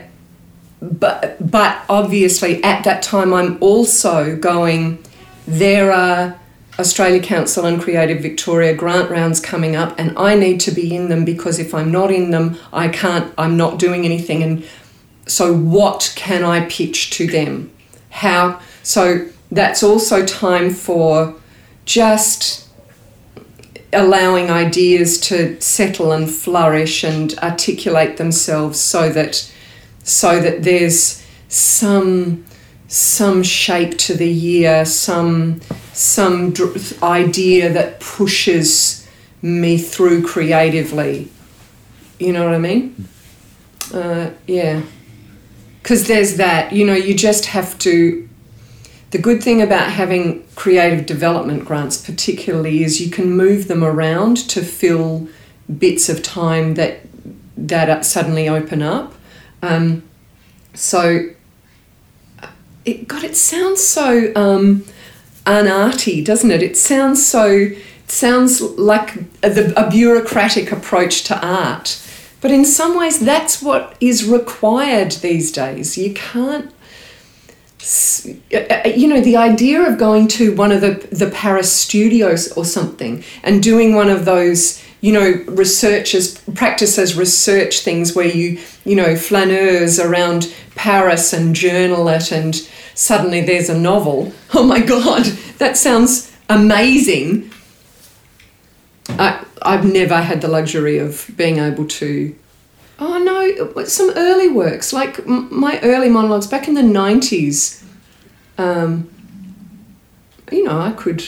but 0.82 1.38
but 1.52 1.84
obviously 1.90 2.64
at 2.64 2.84
that 2.86 3.04
time 3.04 3.34
I'm 3.34 3.58
also 3.62 4.36
going. 4.36 4.98
There 5.48 5.92
are 5.92 6.40
Australia 6.78 7.22
Council 7.22 7.66
and 7.66 7.82
Creative 7.82 8.22
Victoria 8.22 8.74
grant 8.76 9.10
rounds 9.10 9.40
coming 9.40 9.76
up, 9.76 9.94
and 10.00 10.18
I 10.18 10.36
need 10.36 10.60
to 10.62 10.72
be 10.72 10.96
in 10.96 11.10
them 11.10 11.26
because 11.26 11.60
if 11.60 11.74
I'm 11.74 11.92
not 11.92 12.12
in 12.12 12.32
them, 12.32 12.58
I 12.72 12.88
can't. 12.88 13.34
I'm 13.38 13.58
not 13.58 13.80
doing 13.80 14.06
anything, 14.06 14.42
and 14.44 14.66
so 15.30 15.54
what 15.54 16.14
can 16.16 16.44
I 16.44 16.66
pitch 16.66 17.12
to 17.12 17.28
them? 17.28 17.72
How? 18.10 18.60
So 18.84 19.30
that's 19.52 19.84
also 19.84 20.26
time 20.26 20.72
for 20.72 21.36
just 21.86 22.68
allowing 23.92 24.52
ideas 24.52 25.20
to 25.20 25.60
settle 25.60 26.12
and 26.12 26.30
flourish 26.30 27.04
and 27.04 27.38
articulate 27.40 28.18
themselves 28.18 28.80
so 28.80 29.10
that 29.10 29.52
so 30.04 30.40
that 30.40 30.64
there's 30.64 31.26
some 31.48 32.46
some 32.88 33.42
shape 33.42 33.98
to 33.98 34.14
the 34.14 34.30
year 34.30 34.86
some 34.86 35.60
some 35.94 36.52
dr- 36.52 37.02
idea 37.02 37.72
that 37.72 38.00
pushes 38.00 39.08
me 39.42 39.78
through 39.78 40.24
creatively 40.26 41.28
you 42.20 42.32
know 42.32 42.46
what 42.46 42.54
i 42.54 42.60
mean 42.60 43.08
uh, 43.94 44.30
yeah 44.46 44.82
because 45.90 46.06
there's 46.06 46.38
that 46.38 46.72
you 46.72 46.86
know 46.86 46.94
you 46.94 47.16
just 47.16 47.48
have 47.48 47.76
to 47.80 48.30
the 49.10 49.18
good 49.18 49.42
thing 49.42 49.60
about 49.60 49.90
having 49.92 50.46
creative 50.54 51.08
development 51.08 51.66
grants, 51.66 51.98
particularly, 51.98 52.84
is 52.84 53.02
you 53.02 53.10
can 53.10 53.32
move 53.32 53.68
them 53.68 53.84
around 53.84 54.38
to 54.50 54.62
fill 54.62 55.28
bits 55.80 56.10
of 56.10 56.22
time 56.22 56.76
that 56.76 57.00
that 57.58 58.06
suddenly 58.06 58.48
open 58.48 58.84
up. 58.84 59.16
Um, 59.64 60.04
so, 60.76 61.30
it 62.86 63.08
God, 63.08 63.24
it 63.24 63.36
sounds 63.36 63.84
so 63.84 64.32
um, 64.36 64.86
unarty, 65.48 66.24
doesn't 66.24 66.52
it? 66.52 66.62
It 66.62 66.78
sounds 66.78 67.26
so. 67.26 67.48
It 67.48 68.12
sounds 68.12 68.62
like 68.62 69.16
a, 69.42 69.74
a 69.76 69.90
bureaucratic 69.90 70.72
approach 70.72 71.24
to 71.26 71.44
art, 71.44 72.00
but 72.42 72.52
in 72.52 72.66
some 72.66 72.98
ways, 72.98 73.20
that's 73.20 73.62
what 73.62 73.96
is 74.00 74.26
required 74.26 75.12
these 75.14 75.52
days. 75.52 75.98
You 75.98 76.14
can't 76.14 76.72
uh, 78.54 78.58
uh, 78.58 78.88
you 78.90 79.08
know 79.08 79.22
the 79.22 79.38
idea 79.38 79.82
of 79.82 79.98
going 79.98 80.28
to 80.28 80.54
one 80.56 80.72
of 80.72 80.82
the 80.82 81.08
the 81.12 81.30
Paris 81.32 81.72
studios 81.72 82.52
or 82.54 82.66
something 82.66 83.24
and 83.42 83.64
doing 83.64 83.96
one 83.96 84.10
of 84.10 84.26
those 84.26 84.84
you 85.00 85.14
know 85.14 85.44
researchers 85.48 86.38
practices 86.56 87.16
research 87.16 87.80
things 87.80 88.14
where 88.14 88.28
you 88.28 88.60
you 88.84 88.98
know 88.98 89.16
flaneurs 89.16 89.98
around 89.98 90.54
Paris 90.76 91.32
and 91.32 91.56
journal 91.56 92.10
it 92.10 92.34
and 92.34 92.56
suddenly 92.96 93.40
there's 93.40 93.70
a 93.70 93.78
novel 93.78 94.34
oh 94.54 94.66
my 94.66 94.82
god 94.82 95.24
that 95.58 95.78
sounds 95.78 96.36
amazing 96.50 97.50
I 99.08 99.46
I've 99.62 99.86
never 99.86 100.22
had 100.22 100.42
the 100.42 100.48
luxury 100.48 100.98
of 100.98 101.30
being 101.36 101.58
able 101.58 101.86
to 101.88 102.36
Oh 103.02 103.18
no, 103.18 103.84
some 103.86 104.12
early 104.16 104.50
works 104.50 104.92
like 104.92 105.20
m- 105.20 105.48
my 105.58 105.80
early 105.82 106.10
monologues 106.10 106.48
back 106.48 106.68
in 106.68 106.74
the 106.74 106.84
nineties. 106.84 107.82
Um, 108.58 109.10
you 110.52 110.66
know, 110.66 110.80
I 110.80 110.92
could 110.92 111.24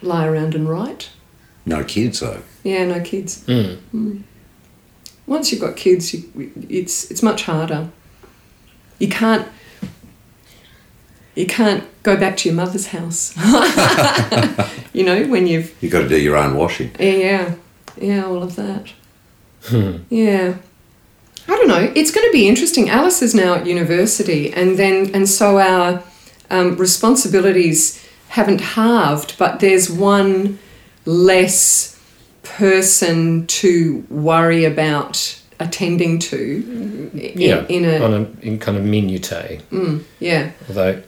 lie 0.00 0.26
around 0.26 0.54
and 0.54 0.68
write. 0.68 1.10
No 1.66 1.84
kids 1.84 2.20
though. 2.20 2.40
Yeah, 2.62 2.86
no 2.86 3.00
kids. 3.02 3.44
Mm. 3.46 3.78
Mm. 3.94 4.22
Once 5.26 5.52
you've 5.52 5.60
got 5.60 5.76
kids, 5.76 6.14
you, 6.14 6.52
it's 6.70 7.10
it's 7.10 7.22
much 7.22 7.42
harder. 7.42 7.90
You 8.98 9.08
can't. 9.08 9.46
You 11.34 11.46
can't 11.46 11.82
go 12.02 12.16
back 12.16 12.36
to 12.38 12.48
your 12.48 12.56
mother's 12.56 12.86
house. 12.88 13.34
you 14.92 15.02
know 15.04 15.26
when 15.26 15.46
you've 15.46 15.74
You've 15.82 15.92
got 15.92 16.02
to 16.02 16.08
do 16.08 16.18
your 16.20 16.36
own 16.36 16.56
washing. 16.56 16.90
yeah, 17.00 17.10
yeah, 17.10 17.54
Yeah, 18.00 18.24
all 18.26 18.42
of 18.42 18.56
that. 18.56 18.92
Yeah. 20.10 20.54
I 21.46 21.50
don't 21.56 21.68
know. 21.68 21.92
It's 21.94 22.10
going 22.10 22.26
to 22.26 22.32
be 22.32 22.48
interesting. 22.48 22.88
Alice 22.88 23.20
is 23.22 23.34
now 23.34 23.54
at 23.54 23.66
university, 23.66 24.52
and 24.52 24.78
then 24.78 25.10
and 25.14 25.28
so 25.28 25.58
our 25.58 26.02
um, 26.50 26.76
responsibilities 26.76 28.02
haven't 28.28 28.60
halved, 28.60 29.36
but 29.38 29.60
there's 29.60 29.90
one 29.90 30.58
less 31.04 32.00
person 32.42 33.46
to 33.46 34.04
worry 34.08 34.64
about 34.64 35.40
attending 35.60 36.18
to. 36.18 36.36
in- 37.14 37.32
Yeah, 37.36 37.66
In 37.68 37.84
a 37.84 37.98
on 38.04 38.12
a 38.14 38.46
in 38.46 38.58
kind 38.58 38.78
of 38.78 38.84
minutiae, 38.84 39.60
yeah. 40.20 40.50
although 40.68 41.02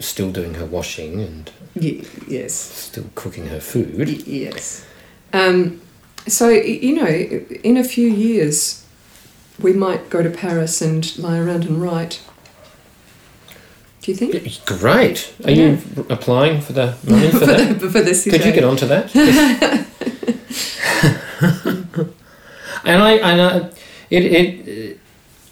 still 0.00 0.30
doing 0.30 0.54
her 0.54 0.64
washing 0.66 1.20
and 1.20 1.50
Y- 1.74 2.02
yes. 2.26 2.54
still 2.54 3.04
cooking 3.14 3.46
her 3.46 3.60
food. 3.60 4.08
Y- 4.08 4.22
Yes. 4.26 4.84
Um, 5.32 5.80
so, 6.26 6.48
you 6.48 6.94
know, 6.94 7.06
in 7.62 7.76
a 7.76 7.84
few 7.84 8.08
years, 8.08 8.84
we 9.60 9.72
might 9.72 10.08
go 10.10 10.22
to 10.22 10.30
Paris 10.30 10.80
and 10.82 11.16
lie 11.18 11.38
around 11.38 11.64
and 11.64 11.80
write. 11.82 12.20
Do 14.02 14.10
you 14.12 14.16
think? 14.16 14.34
It's 14.34 14.58
Great. 14.58 15.32
Are 15.44 15.50
you 15.50 15.78
applying 16.08 16.60
for 16.60 16.72
the 16.72 16.96
money 17.04 17.30
for 17.30 17.38
for, 17.40 17.46
that? 17.46 17.80
the, 17.80 17.90
for 17.90 18.00
the 18.00 18.30
Could 18.30 18.44
you 18.44 18.52
get 18.52 18.64
onto 18.64 18.86
that? 18.86 19.14
and 22.84 23.02
I, 23.02 23.12
and 23.14 23.40
I, 23.42 23.56
it, 24.10 24.24
it, 24.24 25.00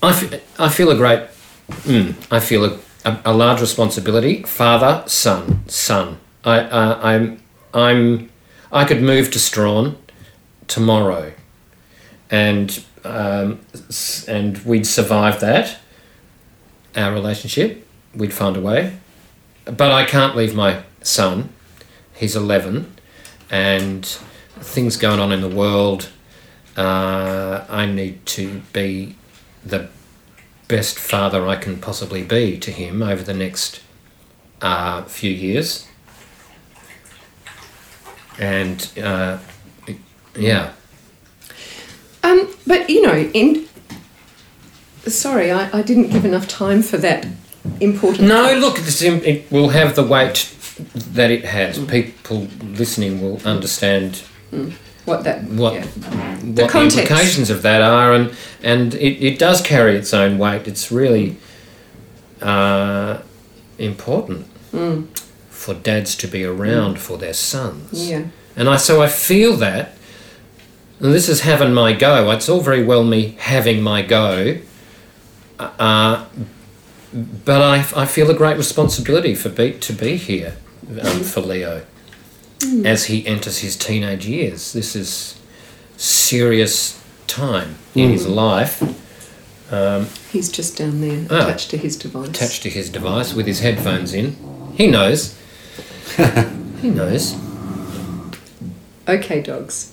I, 0.03 0.11
f- 0.11 0.41
I 0.59 0.69
feel 0.69 0.91
a 0.91 0.97
great, 0.97 1.21
mm, 1.69 2.15
I 2.31 2.41
feel 2.41 2.65
a, 2.65 2.79
a, 3.07 3.19
a 3.25 3.33
large 3.33 3.61
responsibility. 3.61 4.43
Father, 4.43 5.05
son, 5.07 5.67
son. 5.69 6.19
I, 6.45 6.59
uh, 6.59 7.01
I'm, 7.03 7.43
I'm, 7.73 8.31
I 8.71 8.85
could 8.85 9.01
move 9.01 9.31
to 9.31 9.39
Strahan 9.39 9.97
tomorrow, 10.67 11.33
and 12.31 12.85
um, 13.05 13.61
and 14.27 14.59
we'd 14.59 14.87
survive 14.87 15.41
that. 15.41 15.79
Our 16.97 17.13
relationship, 17.13 17.87
we'd 18.15 18.33
find 18.35 18.57
a 18.57 18.61
way. 18.61 18.99
But 19.65 19.93
I 19.93 20.05
can't 20.05 20.37
leave 20.37 20.55
my 20.55 20.83
son. 21.03 21.51
He's 22.15 22.35
eleven 22.35 22.95
and 23.51 24.05
things 24.05 24.97
going 24.97 25.21
on 25.21 25.31
in 25.33 25.41
the 25.41 25.49
world. 25.49 26.09
Uh, 26.77 27.65
I 27.69 27.87
need 27.87 28.27
to 28.27 28.63
be 28.73 29.17
the 29.65 29.89
best 30.69 30.99
father 30.99 31.47
I 31.47 31.57
can 31.57 31.79
possibly 31.79 32.23
be 32.23 32.59
to 32.59 32.71
him 32.71 33.03
over 33.03 33.23
the 33.23 33.35
next 33.35 33.81
uh, 34.63 35.03
few 35.05 35.31
years. 35.31 35.87
And 38.39 38.89
uh, 39.03 39.39
yeah, 40.37 40.73
Um, 42.23 42.49
but, 42.67 42.91
you 42.91 43.03
know, 43.03 43.17
in. 43.33 43.67
Sorry, 45.07 45.53
I, 45.53 45.79
I 45.79 45.83
didn't 45.83 46.11
give 46.11 46.25
enough 46.25 46.49
time 46.49 46.83
for 46.83 46.97
that 46.99 47.27
important. 47.81 48.29
no. 48.29 48.55
Look, 48.59 48.77
this, 48.79 49.03
im- 49.03 49.25
it 49.25 49.51
will 49.53 49.69
have 49.69 49.95
the 49.95 50.03
weight 50.03 50.53
that 50.95 51.31
it 51.31 51.45
has. 51.45 51.79
People 51.87 52.49
listening 52.63 53.23
will 53.23 53.41
understand 53.47 54.23
What 55.07 55.23
that? 55.25 55.45
what 55.45 55.75
yeah. 55.75 55.85
what 55.85 56.41
The 56.41 56.67
the, 56.67 56.83
implications 56.83 57.49
of 57.49 57.63
that 57.63 57.81
are, 57.81 58.13
and 58.13 58.37
and 58.63 58.95
it, 58.95 59.25
it 59.25 59.39
does 59.39 59.63
carry 59.63 59.97
its 59.97 60.13
own 60.13 60.37
weight. 60.37 60.67
It's 60.67 60.93
really 60.93 61.37
uh, 62.43 63.23
important 63.79 64.47
for 65.49 65.75
dads 65.75 66.17
to 66.17 66.27
be 66.27 66.45
around 66.45 66.99
for 66.99 67.17
their 67.19 67.35
sons. 67.35 68.09
Yeah. 68.09 68.25
And 68.57 68.69
I 68.69 68.77
so 68.77 69.01
I 69.01 69.07
feel 69.07 69.57
that, 69.57 69.93
and 70.99 71.15
this 71.15 71.29
is 71.29 71.43
having 71.43 71.73
my 71.73 71.93
go. 71.93 72.31
It's 72.33 72.49
all 72.49 72.61
very 72.61 72.85
well 72.85 73.05
me 73.05 73.37
having 73.39 73.83
my 73.83 74.03
go, 74.03 74.59
uh, 75.59 76.27
but 77.45 77.63
I, 77.63 77.77
I 77.95 78.07
feel 78.07 78.29
a 78.29 78.35
great 78.35 78.57
responsibility 78.57 79.37
for 79.37 79.51
be, 79.51 79.73
to 79.73 79.93
be 79.93 80.17
here 80.17 80.57
um, 81.01 81.21
for 81.23 81.43
Leo 81.43 81.83
as 82.85 83.07
he 83.07 83.27
enters 83.27 83.59
his 83.59 83.77
teenage 83.77 84.27
years. 84.27 84.73
This 84.73 84.97
is 84.97 85.39
serious 85.97 87.03
time 87.27 87.77
in 87.95 88.11
his 88.11 88.27
life, 88.27 88.83
He's 90.33 90.51
just 90.51 90.77
down 90.79 91.01
there, 91.01 91.27
Ah. 91.31 91.47
attached 91.49 91.71
to 91.71 91.77
his 91.77 91.97
device. 91.97 92.29
attached 92.29 92.63
to 92.63 92.71
his 92.71 92.89
device 92.89 93.35
with 93.35 93.47
his 93.47 93.61
headphones 93.61 94.13
in. 94.15 94.37
He 94.77 94.87
knows. 94.87 95.35
he 96.83 96.91
knows. 96.91 97.35
Okay, 99.09 99.41
dogs. 99.43 99.93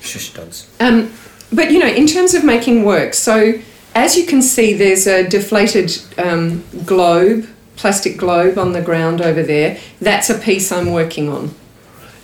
Shush 0.00 0.32
dogs. 0.32 0.66
Um, 0.80 1.12
but 1.52 1.70
you 1.70 1.78
know, 1.78 1.88
in 1.88 2.06
terms 2.06 2.34
of 2.34 2.44
making 2.44 2.84
work, 2.84 3.14
so 3.14 3.54
as 3.94 4.16
you 4.16 4.24
can 4.26 4.40
see, 4.42 4.72
there's 4.72 5.06
a 5.06 5.28
deflated 5.28 5.96
um, 6.18 6.64
globe, 6.84 7.46
plastic 7.76 8.16
globe 8.16 8.58
on 8.58 8.72
the 8.72 8.82
ground 8.82 9.20
over 9.20 9.42
there. 9.42 9.78
That's 10.00 10.30
a 10.30 10.38
piece 10.38 10.70
I'm 10.72 10.92
working 10.92 11.28
on. 11.28 11.54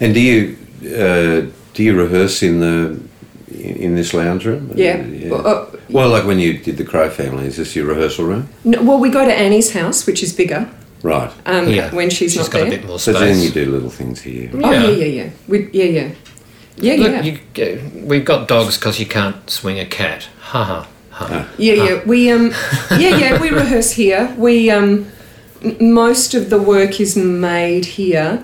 And 0.02 0.12
do 0.14 0.20
you 0.20 0.56
uh, 0.84 1.46
do 1.74 1.82
you 1.84 1.96
rehearse 1.96 2.42
in 2.42 2.58
the 2.60 3.00
in, 3.48 3.76
in 3.76 3.94
this 3.94 4.12
lounge 4.12 4.44
room? 4.44 4.72
Yeah. 4.74 4.96
Well, 5.30 5.46
uh, 5.46 5.66
well, 5.88 6.08
like 6.10 6.24
when 6.24 6.38
you 6.40 6.58
did 6.58 6.76
the 6.76 6.84
Crow 6.84 7.08
family, 7.08 7.46
is 7.46 7.56
this 7.56 7.76
your 7.76 7.86
rehearsal 7.86 8.24
room? 8.24 8.48
No, 8.64 8.82
well, 8.82 8.98
we 8.98 9.10
go 9.10 9.24
to 9.24 9.32
Annie's 9.32 9.72
house, 9.72 10.04
which 10.06 10.22
is 10.22 10.32
bigger 10.32 10.68
Right. 11.04 11.30
um, 11.46 11.68
Yeah. 11.68 11.94
when 11.94 12.10
she's, 12.10 12.36
not 12.36 12.50
got 12.50 12.58
there. 12.58 12.66
a 12.66 12.70
bit 12.70 12.84
more 12.86 12.98
So 12.98 13.12
space. 13.12 13.22
then 13.36 13.42
you 13.44 13.50
do 13.50 13.70
little 13.70 13.90
things 13.90 14.20
here. 14.22 14.50
Oh 14.54 14.58
Yeah. 14.72 14.86
yeah, 14.88 14.90
yeah, 15.04 15.22
yeah. 15.24 15.30
We, 15.48 15.58
yeah, 15.72 15.84
yeah, 15.84 16.10
yeah, 16.78 16.94
Look, 16.96 17.12
yeah. 17.12 17.22
you, 17.22 17.38
uh, 17.64 18.06
we've 18.06 18.24
got 18.24 18.48
dogs 18.48 18.76
because 18.78 18.98
you 18.98 19.06
can't 19.06 19.48
swing 19.48 19.78
a 19.78 19.86
cat. 19.86 20.28
Ha 20.40 20.64
ha 20.64 20.88
ha. 21.10 21.48
Yeah, 21.58 21.74
yeah. 21.74 22.00
We 22.06 22.28
um, 22.32 22.52
yeah, 22.90 23.16
yeah. 23.18 23.40
We 23.40 23.50
rehearse 23.50 23.92
here. 23.92 24.34
We 24.36 24.70
um, 24.70 25.06
m- 25.62 25.92
most 25.94 26.34
of 26.34 26.50
the 26.50 26.60
work 26.60 26.98
is 27.00 27.16
made 27.16 27.84
here. 27.84 28.42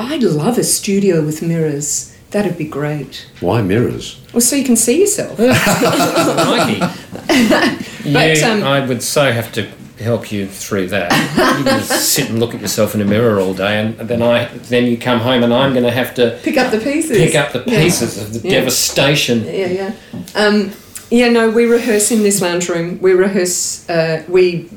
I'd 0.00 0.22
love 0.22 0.56
a 0.58 0.64
studio 0.64 1.22
with 1.22 1.42
mirrors. 1.42 2.14
That'd 2.30 2.56
be 2.56 2.64
great. 2.66 3.26
Why 3.40 3.62
mirrors? 3.62 4.20
Well, 4.32 4.40
so 4.40 4.54
you 4.56 4.64
can 4.64 4.76
see 4.76 5.00
yourself. 5.00 5.38
Mikey. 5.38 6.80
But, 8.10 8.38
you, 8.38 8.44
um, 8.46 8.62
I 8.62 8.86
would 8.86 9.02
so 9.02 9.30
have 9.32 9.52
to 9.52 9.68
help 9.98 10.32
you 10.32 10.46
through 10.46 10.86
that. 10.88 11.10
You 11.58 11.64
can 11.64 11.80
just 11.80 12.12
sit 12.12 12.30
and 12.30 12.38
look 12.40 12.54
at 12.54 12.60
yourself 12.62 12.94
in 12.94 13.02
a 13.02 13.04
mirror 13.04 13.38
all 13.38 13.52
day, 13.52 13.80
and 13.80 13.98
then 14.08 14.22
I 14.22 14.46
then 14.70 14.86
you 14.86 14.96
come 14.96 15.18
home, 15.20 15.42
and 15.42 15.52
I'm 15.52 15.72
going 15.74 15.84
to 15.84 15.90
have 15.90 16.14
to 16.14 16.38
Pick 16.42 16.56
up 16.56 16.70
the 16.70 16.78
pieces. 16.78 17.18
pick 17.18 17.34
up 17.34 17.52
the 17.52 17.64
Yeah. 17.66 17.82
pieces 17.82 18.16
of 18.16 18.32
the 18.32 18.48
Yeah. 18.48 18.60
devastation. 18.60 19.44
Yeah, 19.44 19.66
yeah. 19.66 19.92
Um, 20.34 20.70
yeah, 21.10 21.28
no, 21.28 21.50
we 21.50 21.66
rehearse 21.66 22.10
in 22.10 22.22
this 22.22 22.40
lounge 22.40 22.68
room. 22.70 22.98
We 23.02 23.12
rehearse. 23.12 23.86
Uh, 23.90 24.22
we 24.28 24.70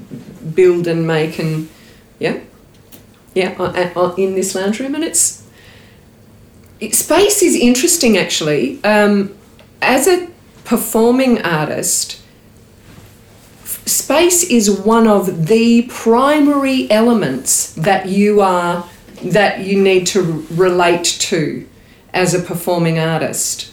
build 0.55 0.87
and 0.87 1.07
make 1.07 1.39
and 1.39 1.69
yeah, 2.19 2.37
yeah, 3.33 3.53
in 4.17 4.35
this 4.35 4.55
lounge 4.55 4.79
room, 4.79 4.95
and 4.95 5.03
it's 5.03 5.43
it, 6.79 6.95
space 6.95 7.41
is 7.41 7.55
interesting 7.55 8.17
actually. 8.17 8.83
Um, 8.83 9.35
as 9.81 10.07
a 10.07 10.29
performing 10.63 11.41
artist, 11.41 12.21
space 13.63 14.43
is 14.43 14.69
one 14.69 15.07
of 15.07 15.47
the 15.47 15.83
primary 15.83 16.89
elements 16.91 17.73
that 17.73 18.07
you 18.07 18.41
are 18.41 18.87
that 19.23 19.61
you 19.61 19.81
need 19.81 20.07
to 20.07 20.45
relate 20.51 21.05
to 21.05 21.67
as 22.13 22.33
a 22.33 22.39
performing 22.39 22.97
artist 22.97 23.71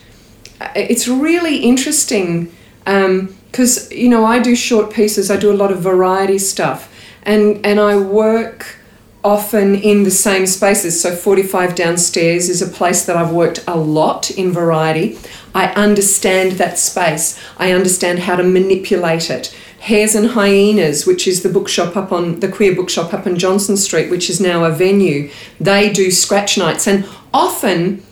it's 0.74 1.06
really 1.08 1.58
interesting 1.58 2.52
because 2.84 3.90
you 3.92 4.08
know 4.08 4.24
I 4.24 4.38
do 4.38 4.56
short 4.56 4.92
pieces. 4.92 5.30
I 5.30 5.36
do 5.36 5.52
a 5.52 5.54
lot 5.54 5.70
of 5.70 5.80
variety 5.80 6.38
stuff, 6.38 6.92
and 7.22 7.64
and 7.64 7.78
I 7.78 7.96
work 7.96 8.77
often 9.24 9.74
in 9.74 10.04
the 10.04 10.10
same 10.10 10.46
spaces. 10.46 11.00
So 11.00 11.14
forty 11.14 11.42
five 11.42 11.74
downstairs 11.74 12.48
is 12.48 12.62
a 12.62 12.66
place 12.68 13.04
that 13.04 13.16
I've 13.16 13.32
worked 13.32 13.64
a 13.66 13.76
lot 13.76 14.30
in 14.30 14.52
variety. 14.52 15.18
I 15.54 15.68
understand 15.74 16.52
that 16.52 16.78
space. 16.78 17.38
I 17.58 17.72
understand 17.72 18.20
how 18.20 18.36
to 18.36 18.42
manipulate 18.42 19.30
it. 19.30 19.54
Hares 19.80 20.14
and 20.14 20.30
Hyenas, 20.30 21.06
which 21.06 21.26
is 21.26 21.42
the 21.42 21.48
bookshop 21.48 21.96
up 21.96 22.12
on 22.12 22.40
the 22.40 22.48
queer 22.48 22.74
bookshop 22.74 23.14
up 23.14 23.26
on 23.26 23.38
Johnston 23.38 23.76
Street, 23.76 24.10
which 24.10 24.28
is 24.28 24.40
now 24.40 24.64
a 24.64 24.70
venue, 24.70 25.30
they 25.60 25.90
do 25.92 26.10
scratch 26.10 26.58
nights, 26.58 26.86
and 26.86 27.06
often 27.32 28.02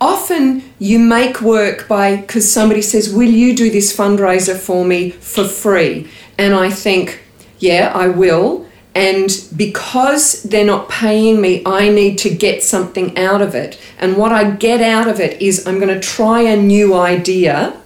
often 0.00 0.62
you 0.78 0.98
make 0.98 1.42
work 1.42 1.86
by 1.86 2.16
because 2.16 2.50
somebody 2.50 2.80
says 2.80 3.12
will 3.12 3.28
you 3.28 3.54
do 3.54 3.70
this 3.70 3.94
fundraiser 3.94 4.56
for 4.58 4.84
me 4.84 5.10
for 5.10 5.44
free 5.44 6.08
and 6.38 6.54
i 6.54 6.70
think 6.70 7.22
yeah 7.58 7.92
i 7.94 8.08
will 8.08 8.66
and 8.94 9.30
because 9.56 10.42
they're 10.44 10.64
not 10.64 10.88
paying 10.88 11.40
me 11.40 11.62
i 11.64 11.88
need 11.88 12.18
to 12.18 12.28
get 12.28 12.62
something 12.62 13.16
out 13.16 13.40
of 13.40 13.54
it. 13.54 13.78
And 13.98 14.16
what 14.16 14.32
i 14.32 14.50
get 14.50 14.80
out 14.80 15.08
of 15.08 15.20
it 15.20 15.40
is 15.40 15.66
i'm 15.66 15.78
going 15.78 15.94
to 15.94 16.00
try 16.00 16.40
a 16.42 16.56
new 16.56 16.94
idea 16.94 17.80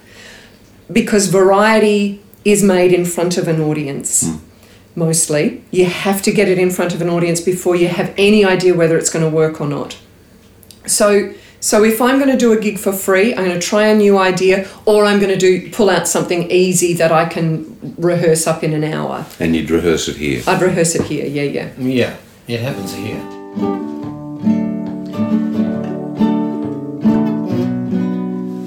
because 0.91 1.29
variety 1.29 2.23
is 2.45 2.63
made 2.63 2.93
in 2.93 3.05
front 3.05 3.39
of 3.39 3.49
an 3.49 3.61
audience 3.61 4.27
hmm. 4.27 4.37
mostly. 4.95 5.65
You 5.71 5.87
have 5.87 6.23
to 6.23 6.33
get 6.33 6.49
it 6.49 6.59
in 6.59 6.71
front 6.71 6.95
of 6.95 7.01
an 7.01 7.09
audience 7.09 7.41
before 7.41 7.75
you 7.77 7.89
have 7.89 8.15
any 8.17 8.45
idea 8.45 8.75
whether 8.75 8.99
it's 8.99 9.11
going 9.11 9.25
to 9.25 9.35
work 9.35 9.61
or 9.61 9.67
not. 9.67 9.97
So 10.87 11.33
so 11.65 11.83
if 11.83 12.03
I'm 12.03 12.19
going 12.19 12.31
to 12.31 12.37
do 12.37 12.53
a 12.53 12.61
gig 12.61 12.79
for 12.79 12.93
free, 12.93 13.35
I'm 13.35 13.43
going 13.43 13.59
to 13.59 13.67
try 13.67 13.87
a 13.87 13.95
new 13.95 14.19
idea, 14.19 14.69
or 14.85 15.07
I'm 15.07 15.19
going 15.19 15.31
to 15.31 15.39
do 15.39 15.71
pull 15.71 15.89
out 15.89 16.07
something 16.07 16.51
easy 16.51 16.93
that 16.93 17.11
I 17.11 17.25
can 17.25 17.97
rehearse 17.97 18.47
up 18.47 18.63
in 18.63 18.75
an 18.75 18.85
hour. 18.85 19.25
And 19.41 19.57
you'd 19.57 19.71
rehearse 19.71 20.07
it 20.09 20.17
here. 20.17 20.43
I'd 20.47 20.61
rehearse 20.61 20.95
it 20.95 21.07
here. 21.07 21.25
Yeah, 21.25 21.45
yeah. 21.45 21.73
Yeah, 21.79 22.17
it 22.49 22.61
happens 22.61 22.93
here. 22.93 23.17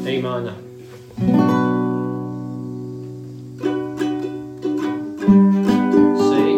D 0.04 0.20
minor. 0.20 0.56
C. 6.18 6.58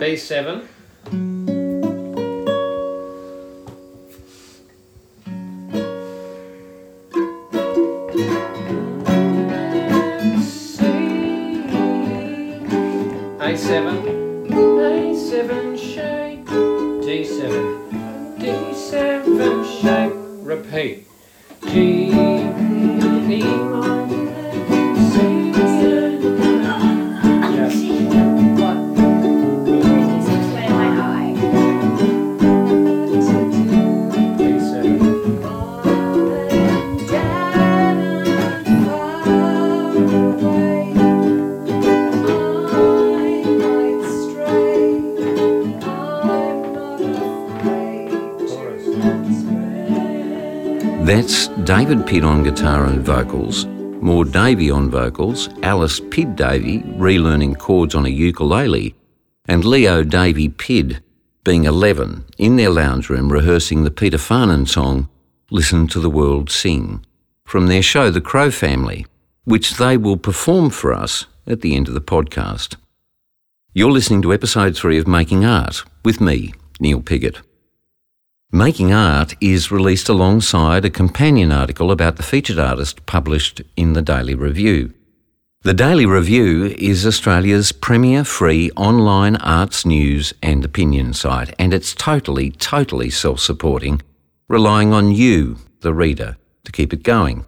B7. 0.00 0.66
David 51.88 52.06
Pidd 52.06 52.22
on 52.22 52.42
guitar 52.42 52.84
and 52.84 53.02
vocals, 53.02 53.64
Maud 53.64 54.30
Davey 54.30 54.70
on 54.70 54.90
vocals, 54.90 55.48
Alice 55.62 56.00
Pidd 56.00 56.36
Davey 56.36 56.80
relearning 56.82 57.56
chords 57.56 57.94
on 57.94 58.04
a 58.04 58.10
ukulele, 58.10 58.94
and 59.46 59.64
Leo 59.64 60.02
Davey 60.02 60.50
Pidd 60.50 61.00
being 61.44 61.64
11 61.64 62.26
in 62.36 62.56
their 62.56 62.68
lounge 62.68 63.08
room 63.08 63.32
rehearsing 63.32 63.84
the 63.84 63.90
Peter 63.90 64.18
Farnan 64.18 64.68
song 64.68 65.08
Listen 65.50 65.86
to 65.86 65.98
the 65.98 66.10
World 66.10 66.50
Sing 66.50 67.02
from 67.46 67.68
their 67.68 67.82
show 67.82 68.10
The 68.10 68.20
Crow 68.20 68.50
Family, 68.50 69.06
which 69.44 69.78
they 69.78 69.96
will 69.96 70.18
perform 70.18 70.68
for 70.68 70.92
us 70.92 71.24
at 71.46 71.62
the 71.62 71.74
end 71.74 71.88
of 71.88 71.94
the 71.94 72.02
podcast. 72.02 72.76
You're 73.72 73.90
listening 73.90 74.20
to 74.22 74.34
episode 74.34 74.76
three 74.76 74.98
of 74.98 75.08
Making 75.08 75.46
Art 75.46 75.84
with 76.04 76.20
me, 76.20 76.52
Neil 76.80 77.00
Piggott. 77.00 77.40
Making 78.52 78.94
Art 78.94 79.34
is 79.42 79.70
released 79.70 80.08
alongside 80.08 80.82
a 80.86 80.90
companion 80.90 81.52
article 81.52 81.90
about 81.90 82.16
the 82.16 82.22
featured 82.22 82.58
artist 82.58 83.04
published 83.04 83.60
in 83.76 83.92
the 83.92 84.00
Daily 84.00 84.34
Review. 84.34 84.94
The 85.64 85.74
Daily 85.74 86.06
Review 86.06 86.74
is 86.78 87.06
Australia's 87.06 87.72
premier 87.72 88.24
free 88.24 88.70
online 88.70 89.36
arts 89.36 89.84
news 89.84 90.32
and 90.42 90.64
opinion 90.64 91.12
site, 91.12 91.54
and 91.58 91.74
it's 91.74 91.94
totally, 91.94 92.50
totally 92.52 93.10
self 93.10 93.38
supporting, 93.38 94.00
relying 94.48 94.94
on 94.94 95.12
you, 95.12 95.58
the 95.80 95.92
reader, 95.92 96.38
to 96.64 96.72
keep 96.72 96.94
it 96.94 97.02
going. 97.02 97.44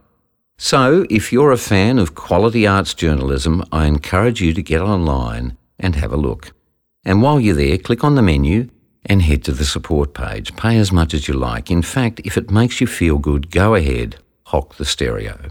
So, 0.58 1.06
if 1.08 1.32
you're 1.32 1.50
a 1.50 1.56
fan 1.56 1.98
of 1.98 2.14
quality 2.14 2.66
arts 2.66 2.92
journalism, 2.92 3.64
I 3.72 3.86
encourage 3.86 4.42
you 4.42 4.52
to 4.52 4.62
get 4.62 4.82
online 4.82 5.56
and 5.78 5.96
have 5.96 6.12
a 6.12 6.18
look. 6.18 6.52
And 7.06 7.22
while 7.22 7.40
you're 7.40 7.54
there, 7.54 7.78
click 7.78 8.04
on 8.04 8.16
the 8.16 8.22
menu 8.22 8.68
and 9.06 9.22
head 9.22 9.44
to 9.44 9.52
the 9.52 9.64
support 9.64 10.14
page. 10.14 10.54
Pay 10.56 10.76
as 10.76 10.92
much 10.92 11.14
as 11.14 11.28
you 11.28 11.34
like. 11.34 11.70
In 11.70 11.82
fact, 11.82 12.20
if 12.24 12.36
it 12.36 12.50
makes 12.50 12.80
you 12.80 12.86
feel 12.86 13.18
good, 13.18 13.50
go 13.50 13.74
ahead, 13.74 14.16
hock 14.46 14.76
the 14.76 14.84
stereo. 14.84 15.50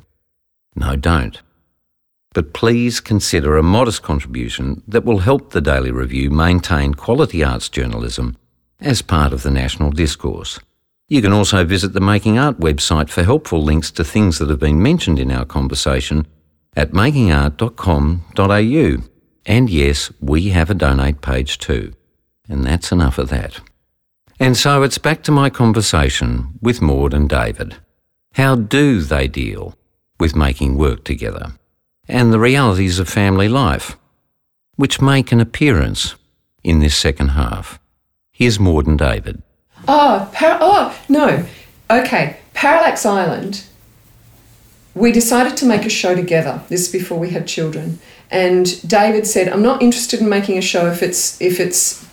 No, 0.76 0.96
don't. 0.96 1.42
But 2.34 2.54
please 2.54 3.00
consider 3.00 3.58
a 3.58 3.64
modest 3.64 4.04
contribution 4.04 4.84
that 4.88 5.04
will 5.04 5.20
help 5.20 5.52
the 5.52 5.62
Daily 5.62 5.92
Review 5.92 6.30
maintain 6.30 6.94
quality 6.94 7.44
arts 7.44 7.70
journalism 7.70 8.38
as 8.80 9.02
part 9.02 9.34
of 9.34 9.44
the 9.44 9.52
national 9.52 9.92
discourse. 9.92 10.60
You 11.08 11.24
can 11.24 11.34
also 11.34 11.66
visit 11.66 11.94
the 11.94 12.00
Making 12.00 12.38
Art 12.38 12.60
website 12.60 13.10
for 13.10 13.24
helpful 13.24 13.64
links 13.64 13.90
to 13.92 14.04
things 14.04 14.38
that 14.38 14.50
have 14.50 14.60
been 14.60 14.82
mentioned 14.82 15.18
in 15.18 15.32
our 15.32 15.44
conversation 15.44 16.28
at 16.76 16.92
makingart.com.au. 16.92 19.04
And 19.46 19.70
yes, 19.70 20.12
we 20.22 20.50
have 20.50 20.70
a 20.70 20.76
donate 20.76 21.22
page 21.22 21.58
too. 21.58 21.94
And 22.50 22.66
that's 22.66 22.92
enough 22.92 23.18
of 23.18 23.30
that. 23.30 23.62
And 24.40 24.58
so 24.58 24.84
it's 24.84 24.98
back 24.98 25.22
to 25.24 25.32
my 25.32 25.50
conversation 25.50 26.58
with 26.62 26.82
Maud 26.82 27.14
and 27.14 27.30
David. 27.30 27.78
How 28.34 28.56
do 28.56 29.02
they 29.02 29.28
deal 29.28 29.76
with 30.20 30.36
making 30.36 30.78
work 30.78 31.04
together? 31.04 31.54
And 32.08 32.34
the 32.34 32.40
realities 32.40 33.00
of 33.00 33.08
family 33.08 33.48
life, 33.48 33.98
which 34.76 35.02
make 35.02 35.32
an 35.32 35.40
appearance 35.40 36.16
in 36.64 36.80
this 36.80 36.96
second 36.98 37.30
half. 37.30 37.80
Here's 38.32 38.60
Maud 38.60 38.88
and 38.88 38.98
David. 38.98 39.44
Oh, 39.88 40.30
par- 40.34 40.58
oh 40.62 40.98
no. 41.08 41.46
Okay, 41.90 42.38
Parallax 42.54 43.06
Island. 43.06 43.66
We 44.96 45.12
decided 45.12 45.56
to 45.58 45.66
make 45.66 45.86
a 45.86 45.90
show 45.90 46.16
together. 46.16 46.62
This 46.70 46.88
is 46.88 46.92
before 46.92 47.20
we 47.20 47.30
had 47.30 47.48
children, 47.48 48.00
and 48.32 48.82
David 48.88 49.28
said, 49.28 49.48
"I'm 49.50 49.62
not 49.62 49.82
interested 49.82 50.20
in 50.20 50.30
making 50.30 50.58
a 50.58 50.62
show 50.62 50.88
if 50.88 51.02
it's 51.02 51.40
if 51.42 51.60
it's, 51.60 52.06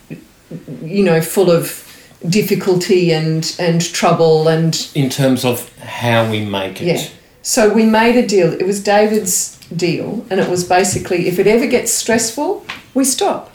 you 0.83 1.03
know, 1.05 1.21
full 1.21 1.51
of 1.51 1.83
difficulty 2.29 3.13
and 3.13 3.55
and 3.59 3.81
trouble 3.93 4.49
and 4.49 4.89
In 4.95 5.11
terms 5.11 5.45
of 5.45 5.71
how 5.79 6.31
we 6.31 6.45
make 6.45 6.81
it. 6.81 6.87
yeah." 6.87 7.09
So 7.43 7.73
we 7.73 7.85
made 7.85 8.17
a 8.17 8.27
deal. 8.27 8.53
It 8.53 8.67
was 8.67 8.83
David's 8.83 9.57
deal, 9.75 10.27
and 10.31 10.41
it 10.41 10.49
was 10.49 10.65
basically 10.65 11.29
if 11.29 11.39
it 11.39 11.47
ever 11.47 11.67
gets 11.67 11.93
stressful, 11.93 12.65
we 12.95 13.05
stop. 13.05 13.53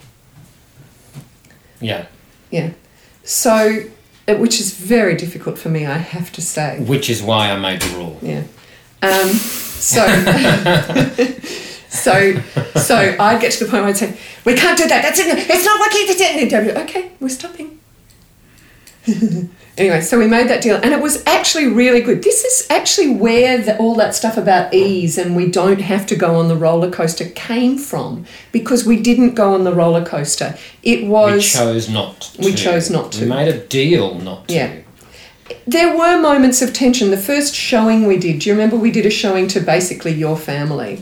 Yeah. 1.81 2.05
Yeah. 2.51 2.71
So, 3.23 3.83
which 4.27 4.59
is 4.59 4.73
very 4.73 5.15
difficult 5.15 5.57
for 5.57 5.69
me, 5.69 5.85
I 5.85 5.97
have 5.97 6.31
to 6.33 6.41
say. 6.41 6.79
Which 6.79 7.09
is 7.09 7.21
why 7.21 7.49
I 7.51 7.57
made 7.59 7.81
the 7.81 7.97
rule. 7.97 8.17
Yeah. 8.21 8.43
Um, 9.01 9.29
so, 9.29 10.03
so, 11.91 12.41
so 12.75 13.15
I'd 13.19 13.41
get 13.41 13.51
to 13.53 13.65
the 13.65 13.69
point 13.69 13.83
where 13.83 13.89
I'd 13.89 13.97
say, 13.97 14.17
"We 14.45 14.55
can't 14.55 14.77
do 14.77 14.87
that. 14.87 15.01
That's 15.01 15.19
it. 15.19 15.27
It's 15.27 15.65
not 15.65 15.79
working." 15.79 16.03
It's 16.07 16.21
it." 16.21 16.53
And 16.53 16.77
okay, 16.77 17.11
we're 17.19 17.27
stopping. 17.27 17.79
anyway, 19.77 19.99
so 19.99 20.17
we 20.17 20.25
made 20.25 20.47
that 20.47 20.63
deal, 20.63 20.77
and 20.77 20.93
it 20.93 21.01
was 21.01 21.21
actually 21.27 21.67
really 21.67 21.99
good. 21.99 22.23
This 22.23 22.45
is 22.45 22.67
actually 22.69 23.13
where 23.13 23.57
the, 23.57 23.77
all 23.77 23.95
that 23.95 24.15
stuff 24.15 24.37
about 24.37 24.73
ease 24.73 25.17
and 25.17 25.35
we 25.35 25.51
don't 25.51 25.81
have 25.81 26.05
to 26.07 26.15
go 26.15 26.35
on 26.35 26.47
the 26.47 26.55
roller 26.55 26.89
coaster 26.89 27.27
came 27.29 27.77
from, 27.77 28.25
because 28.53 28.85
we 28.85 29.01
didn't 29.01 29.35
go 29.35 29.53
on 29.53 29.65
the 29.65 29.73
roller 29.73 30.05
coaster. 30.05 30.57
It 30.83 31.05
was 31.07 31.33
we 31.33 31.41
chose 31.41 31.89
not 31.89 32.21
to. 32.21 32.45
We 32.45 32.53
chose 32.53 32.89
not 32.89 33.11
to. 33.13 33.23
We 33.23 33.29
made 33.29 33.49
a 33.49 33.65
deal 33.67 34.15
not 34.15 34.47
to. 34.47 34.53
Yeah. 34.53 34.77
There 35.67 35.97
were 35.97 36.17
moments 36.21 36.61
of 36.61 36.71
tension. 36.71 37.11
The 37.11 37.17
first 37.17 37.53
showing 37.53 38.07
we 38.07 38.15
did, 38.15 38.39
do 38.39 38.49
you 38.49 38.55
remember 38.55 38.77
we 38.77 38.91
did 38.91 39.05
a 39.05 39.09
showing 39.09 39.49
to 39.49 39.59
basically 39.59 40.13
your 40.13 40.37
family? 40.37 41.01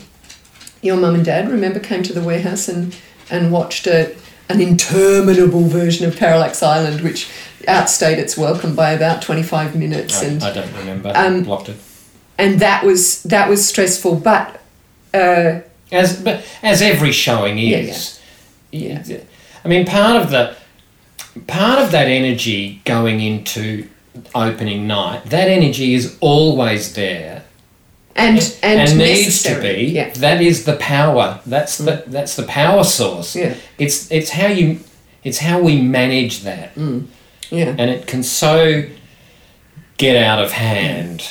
Your 0.82 0.98
mum 0.98 1.15
and 1.15 1.26
dad, 1.26 1.50
remember, 1.50 1.80
came 1.80 2.04
to 2.04 2.13
the 2.13 2.22
warehouse 2.22 2.68
and, 2.68 2.96
and 3.30 3.52
watched 3.52 3.86
a, 3.88 4.15
an 4.48 4.62
interminable 4.62 5.63
version 5.63 6.08
of 6.08 6.18
Parallax 6.18 6.63
Island, 6.63 7.02
which 7.02 7.30
outstayed 7.68 8.18
its 8.18 8.38
welcome 8.38 8.76
by 8.76 8.92
about 8.92 9.22
25 9.22 9.76
minutes. 9.76 10.22
I, 10.22 10.26
and 10.26 10.44
I 10.44 10.54
don't 10.54 10.74
remember. 10.74 11.12
Um, 11.13 11.44
Blocked 11.44 11.70
it. 11.70 11.78
and 12.38 12.60
that 12.62 12.84
was 12.86 13.24
that 13.24 13.50
was 13.50 13.68
stressful, 13.68 14.15
but 14.15 14.62
uh, 15.13 15.60
As 15.92 16.22
but 16.24 16.46
as 16.63 16.82
every 16.82 17.12
showing 17.12 17.58
Yeah, 17.58 17.78
is. 17.78 18.20
Yeah. 18.72 19.18
I 19.65 19.68
mean, 19.68 19.86
part 19.86 20.15
of 20.22 20.30
the 20.32 20.56
part 21.48 21.80
of 21.80 21.92
that 21.92 22.08
energy 22.08 22.82
going 22.86 23.20
into 23.20 23.88
opening 24.34 24.88
night, 24.88 25.26
that 25.26 25.50
energy 25.50 25.94
is 25.94 26.18
always 26.22 26.94
there 26.94 27.38
and 28.20 28.58
and, 28.62 28.80
and, 28.90 28.98
needs 28.98 29.44
to 29.44 29.60
be. 29.62 29.86
Yeah. 29.86 30.10
That 30.16 30.42
is 30.42 30.66
the 30.66 30.76
power. 30.78 31.40
That's 31.46 31.78
the 31.78 32.04
that's 32.08 32.36
the 32.36 32.44
power 32.44 32.84
source. 32.84 33.36
Yeah. 33.36 33.56
It's 33.78 34.12
it's 34.12 34.32
how 34.32 34.48
you 34.48 34.80
it's 35.24 35.40
how 35.40 35.62
we 35.62 35.82
manage 35.82 36.42
that, 36.44 36.72
Yeah. 36.78 37.76
and 37.78 37.90
it 37.90 38.08
can 38.08 38.24
so 38.24 38.84
get 39.98 40.16
out 40.24 40.44
of 40.44 40.52
hand. 40.52 41.22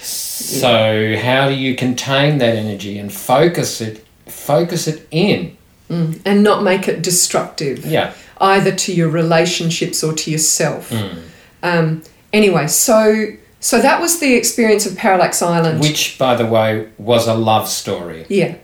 So 0.00 1.16
how 1.16 1.48
do 1.48 1.54
you 1.54 1.74
contain 1.76 2.38
that 2.38 2.54
energy 2.56 2.98
and 2.98 3.12
focus 3.12 3.80
it 3.80 4.04
focus 4.26 4.86
it 4.86 5.06
in? 5.10 5.56
and 5.90 6.42
not 6.42 6.62
make 6.64 6.88
it 6.88 7.02
destructive. 7.02 7.86
Yeah. 7.86 8.14
either 8.40 8.72
to 8.74 8.92
your 8.92 9.08
relationships 9.08 10.02
or 10.02 10.12
to 10.12 10.30
yourself. 10.30 10.90
Hmm. 10.90 11.18
Um, 11.62 12.02
anyway, 12.32 12.66
so 12.66 13.26
so 13.64 13.80
that 13.80 13.98
was 14.00 14.18
the 14.20 14.34
experience 14.34 14.84
of 14.86 14.94
Parallax 14.96 15.40
Island. 15.40 15.80
Which, 15.80 16.18
by 16.18 16.34
the 16.34 16.44
way, 16.46 16.88
was 16.98 17.26
a 17.26 17.34
love 17.34 17.66
story. 17.68 18.26
yeah. 18.28 18.56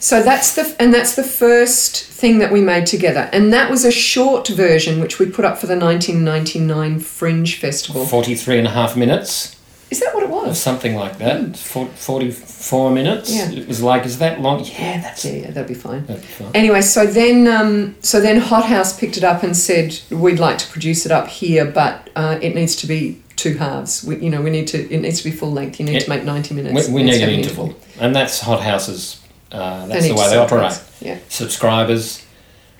So 0.00 0.22
that's 0.22 0.54
the 0.54 0.64
and 0.80 0.94
that's 0.94 1.16
the 1.16 1.24
first 1.24 2.04
thing 2.20 2.38
that 2.38 2.52
we 2.52 2.60
made 2.60 2.86
together, 2.86 3.28
and 3.32 3.52
that 3.52 3.68
was 3.68 3.84
a 3.84 3.90
short 3.90 4.46
version 4.46 5.00
which 5.00 5.18
we 5.18 5.26
put 5.26 5.44
up 5.44 5.58
for 5.58 5.66
the 5.66 5.76
1999 5.76 7.00
Fringe 7.00 7.58
Festival. 7.58 8.04
43 8.06 8.58
and 8.58 8.66
a 8.68 8.70
half 8.70 8.96
minutes, 8.96 9.56
Is 9.90 9.98
that 10.00 10.14
what 10.14 10.22
it 10.22 10.30
or 10.30 10.46
was? 10.46 10.60
something 10.60 10.94
like 10.94 11.18
that. 11.18 11.56
For- 11.56 11.86
44 11.86 12.90
minutes. 12.92 13.34
Yeah. 13.34 13.50
It 13.50 13.66
was 13.66 13.82
like, 13.82 14.06
is 14.06 14.18
that 14.18 14.40
long? 14.40 14.64
Yeah, 14.64 15.00
that's 15.00 15.24
Yeah, 15.24 15.32
yeah, 15.32 15.50
that'd 15.50 15.66
be 15.66 15.74
fine. 15.74 16.06
that'd 16.06 16.22
be 16.22 16.28
fine. 16.28 16.50
Anyway, 16.54 16.80
so 16.82 17.04
then, 17.04 17.48
um, 17.48 17.96
so 18.00 18.20
then 18.20 18.38
Hot 18.40 18.66
House 18.66 18.96
picked 18.98 19.16
it 19.16 19.24
up 19.24 19.42
and 19.42 19.56
said 19.56 19.98
we'd 20.10 20.38
like 20.38 20.58
to 20.58 20.66
produce 20.68 21.06
it 21.06 21.12
up 21.12 21.26
here, 21.26 21.64
but 21.64 22.08
uh, 22.14 22.38
it 22.40 22.54
needs 22.54 22.76
to 22.76 22.86
be 22.86 23.20
two 23.38 23.54
halves. 23.56 24.04
We, 24.04 24.16
you 24.18 24.28
know, 24.28 24.42
we 24.42 24.50
need 24.50 24.66
to. 24.68 24.78
It 24.92 25.00
needs 25.00 25.18
to 25.22 25.30
be 25.30 25.34
full 25.34 25.52
length. 25.52 25.80
You 25.80 25.86
need 25.86 26.00
to 26.02 26.10
make 26.10 26.24
ninety 26.24 26.54
minutes. 26.54 26.88
We, 26.88 26.94
we 26.96 27.02
need 27.04 27.22
an 27.22 27.30
interval. 27.30 27.74
And 27.98 28.14
that's 28.14 28.40
Hot 28.40 28.60
House's, 28.60 29.20
uh, 29.50 29.86
that's 29.86 30.06
the 30.06 30.14
way 30.14 30.28
they 30.28 30.36
operate. 30.36 30.78
Yeah. 31.00 31.18
Subscribers, 31.28 32.24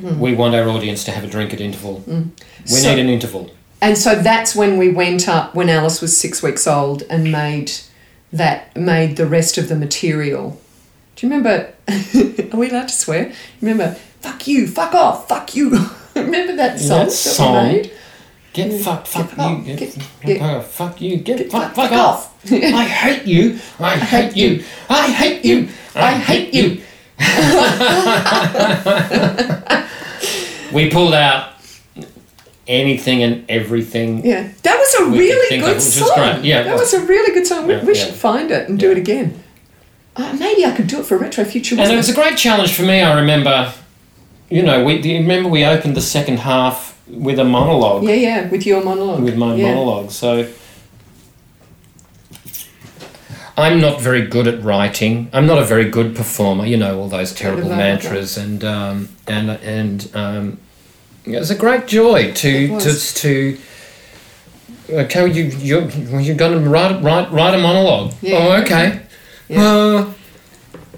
we 0.01 0.35
want 0.35 0.55
our 0.55 0.69
audience 0.69 1.05
to 1.05 1.11
have 1.13 1.25
a 1.25 1.29
drink 1.29 1.55
at 1.55 1.61
interval. 1.61 2.03
We 2.07 2.13
Hmm. 2.13 2.23
So- 2.67 2.91
need 2.95 3.01
an 3.01 3.09
interval. 3.09 3.51
And 3.81 3.97
so 3.97 4.17
that's 4.17 4.57
when 4.57 4.77
we 4.77 4.89
went 4.91 5.29
up 5.29 5.55
when 5.55 5.69
Alice 5.71 6.01
was 6.01 6.17
six 6.17 6.43
weeks 6.43 6.67
old 6.67 7.05
and 7.09 7.31
made 7.31 7.71
that 8.33 8.77
made 8.77 9.17
the 9.17 9.25
rest 9.27 9.57
of 9.57 9.69
the 9.69 9.77
material. 9.77 10.61
Do 11.15 11.27
you 11.27 11.33
remember? 11.33 11.73
are 11.89 12.59
we 12.59 12.71
allowed 12.71 12.89
to 12.89 12.95
swear? 12.95 13.33
Remember? 13.63 13.95
Fuck 14.21 14.49
you! 14.49 14.67
Fuck 14.67 14.95
off! 14.95 15.29
Fuck 15.29 15.55
you! 15.55 15.71
remember 16.17 16.57
that 16.57 16.81
song 16.81 16.99
That 16.99 17.05
that 17.07 17.13
song. 17.13 17.67
we 17.69 17.73
made? 17.75 17.93
Get 18.59 18.81
fuck, 18.81 19.07
fuck 19.07 19.29
fuck 19.31 19.59
you, 19.67 19.77
get, 19.77 19.79
Get- 19.79 19.93
fuck, 19.93 20.27
get- 20.27 20.65
fuck 20.65 21.01
you, 21.01 21.17
get, 21.19 21.39
get 21.39 21.51
fuck, 21.53 21.75
fuck- 21.75 21.91
fuck, 21.91 21.91
fuck 21.91 21.99
off. 21.99 22.53
I 22.53 22.85
hate 22.85 23.25
you, 23.25 23.59
I 23.79 23.97
hate 23.97 24.37
you, 24.37 24.65
I 24.89 25.07
hate 25.13 25.45
you, 25.45 25.69
I 25.95 26.13
hate 26.19 26.53
you. 26.53 26.83
we 30.73 30.91
pulled 30.91 31.15
out 31.15 31.53
anything 32.67 33.23
and 33.23 33.45
everything. 33.49 34.25
Yeah, 34.27 34.49
that 34.63 34.77
was 34.77 34.95
a 34.95 35.05
really 35.17 35.61
good 35.61 35.77
of, 35.77 35.83
song. 35.83 36.11
great. 36.17 36.45
Yeah, 36.45 36.63
that 36.65 36.73
was. 36.73 36.93
was 36.93 36.95
a 36.95 37.07
really 37.07 37.33
good 37.33 37.47
song. 37.47 37.67
We, 37.67 37.75
Yeah, 37.75 37.85
we 37.85 37.95
yeah. 37.97 38.05
should 38.07 38.15
find 38.15 38.51
it 38.51 38.69
and 38.69 38.79
do 38.79 38.91
it 38.91 38.99
again. 38.99 39.43
Uh, 40.17 40.37
maybe 40.39 40.65
I 40.67 40.73
could 40.73 40.89
do 40.89 40.99
it 41.01 41.07
for 41.07 41.17
Retro 41.17 41.45
Future. 41.45 41.77
And 41.79 41.93
it 41.93 41.95
wasn't 41.95 42.19
a 42.19 42.21
great 42.21 42.37
challenge 42.37 42.75
for 42.75 42.83
me. 42.83 43.01
I 43.03 43.19
remember, 43.21 43.73
you 44.51 44.63
know, 44.63 44.83
we 44.85 45.01
remember 45.17 45.49
we 45.49 45.65
opened 45.65 45.97
the 45.97 46.01
second 46.03 46.41
half 46.41 46.88
with 47.11 47.39
a 47.39 47.45
monologue, 47.45 48.05
Yeah, 48.05 48.15
yeah, 48.15 48.49
with 48.49 48.67
your 48.67 48.83
monologue. 48.85 49.23
with 49.23 49.37
my 49.37 49.55
yeah. 49.55 49.75
monologue. 49.75 50.11
So 50.11 50.47
I'm 53.57 53.81
not 53.81 54.01
very 54.01 54.23
good 54.27 54.47
at 54.47 54.63
writing. 54.63 55.29
I'm 55.33 55.47
not 55.47 55.59
a 55.59 55.65
very 55.65 55.89
good 55.91 56.15
performer. 56.15 56.65
You 56.65 56.77
know 56.77 56.99
all 57.01 57.09
those 57.09 57.33
terrible 57.35 57.69
mantras 57.71 58.37
and 58.37 58.63
um, 58.63 59.09
and 59.27 59.51
and 59.51 60.11
um, 60.15 60.59
it 61.25 61.39
was 61.39 61.51
a 61.51 61.57
great 61.57 61.87
joy 61.87 62.33
to 62.33 62.73
was. 62.73 63.13
to 63.15 63.21
to. 63.21 63.59
Okay, 64.91 65.31
you 65.33 65.45
you 65.45 65.89
you're 66.21 66.37
going 66.37 66.63
to 66.63 66.71
write 66.71 67.03
write 67.03 67.33
write 67.33 67.55
a 67.55 67.59
monologue. 67.59 68.15
Yeah. 68.23 68.37
Oh, 68.39 68.63
okay. 68.63 69.01
Yeah. 69.49 69.63
Uh, 69.65 70.13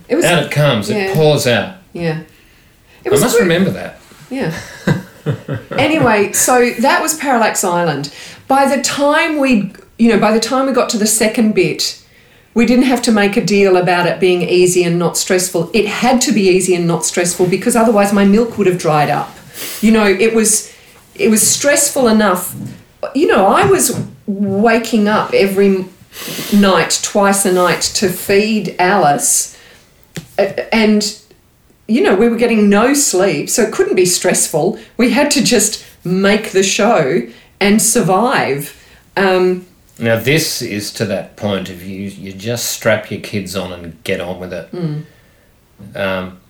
It 0.09 0.17
was. 0.17 0.25
out 0.27 0.43
it 0.45 0.51
comes. 0.53 0.91
Yeah. 0.91 0.97
It 1.11 1.15
pours 1.17 1.47
out. 1.47 1.77
Yeah. 1.93 2.23
It 3.05 3.11
was 3.11 3.23
I 3.23 3.25
must 3.25 3.37
good. 3.39 3.43
remember 3.45 3.71
that. 3.71 3.99
Yeah. 4.29 4.53
Anyway, 5.77 6.33
so 6.33 6.71
that 6.81 7.01
was 7.03 7.15
Parallax 7.17 7.65
Island. 7.65 8.13
By 8.49 8.75
the 8.75 8.83
time 8.83 9.39
we, 9.39 9.73
you 9.99 10.09
know, 10.09 10.19
by 10.19 10.33
the 10.33 10.41
time 10.41 10.67
we 10.67 10.73
got 10.73 10.89
to 10.91 10.99
the 10.99 11.07
second 11.07 11.55
bit, 11.55 12.03
we 12.55 12.67
didn't 12.67 12.87
have 12.87 13.03
to 13.03 13.13
make 13.13 13.37
a 13.37 13.45
deal 13.45 13.77
about 13.77 14.07
it 14.07 14.19
being 14.19 14.43
easy 14.43 14.83
and 14.83 14.99
not 14.99 15.17
stressful. 15.17 15.71
It 15.73 15.87
had 15.87 16.21
to 16.23 16.33
be 16.33 16.49
easy 16.49 16.75
and 16.75 16.87
not 16.87 17.05
stressful 17.05 17.47
because 17.47 17.77
otherwise 17.77 18.13
my 18.13 18.25
milk 18.25 18.59
would 18.59 18.67
have 18.67 18.79
dried 18.79 19.09
up. 19.09 19.31
You 19.81 19.93
know, 19.93 20.07
it 20.07 20.35
was 20.35 20.75
it 21.15 21.29
was 21.29 21.49
stressful 21.49 22.09
enough. 22.09 22.55
You 23.15 23.29
know, 23.29 23.47
I 23.47 23.67
was 23.67 24.05
waking 24.27 25.07
up 25.09 25.33
every 25.33 25.87
night, 26.53 27.01
twice 27.03 27.45
a 27.45 27.53
night 27.53 27.83
to 27.83 28.09
feed 28.09 28.75
Alice 28.79 29.57
and 30.39 31.23
you 31.91 32.03
know, 32.03 32.15
we 32.15 32.29
were 32.29 32.37
getting 32.37 32.69
no 32.69 32.95
sleep, 32.95 33.51
so 33.51 33.63
it 33.63 33.73
couldn't 33.73 33.97
be 33.97 34.07
stressful. 34.07 34.79
We 34.97 35.11
had 35.11 35.31
to 35.33 35.43
just 35.43 35.85
make 36.05 36.53
the 36.53 36.63
show 36.63 37.27
and 37.59 37.83
survive. 37.83 38.77
Um, 39.17 39.67
Now 39.99 40.19
this 40.19 40.63
is 40.63 40.93
to 40.95 41.05
that 41.07 41.37
point 41.37 41.69
of 41.69 41.83
you. 41.83 42.09
You 42.09 42.33
just 42.33 42.67
strap 42.71 43.11
your 43.11 43.21
kids 43.21 43.57
on 43.57 43.73
and 43.73 44.03
get 44.05 44.21
on 44.21 44.39
with 44.39 44.53
it. 44.53 44.69
Hmm. 44.69 45.01
Um, 45.97 46.41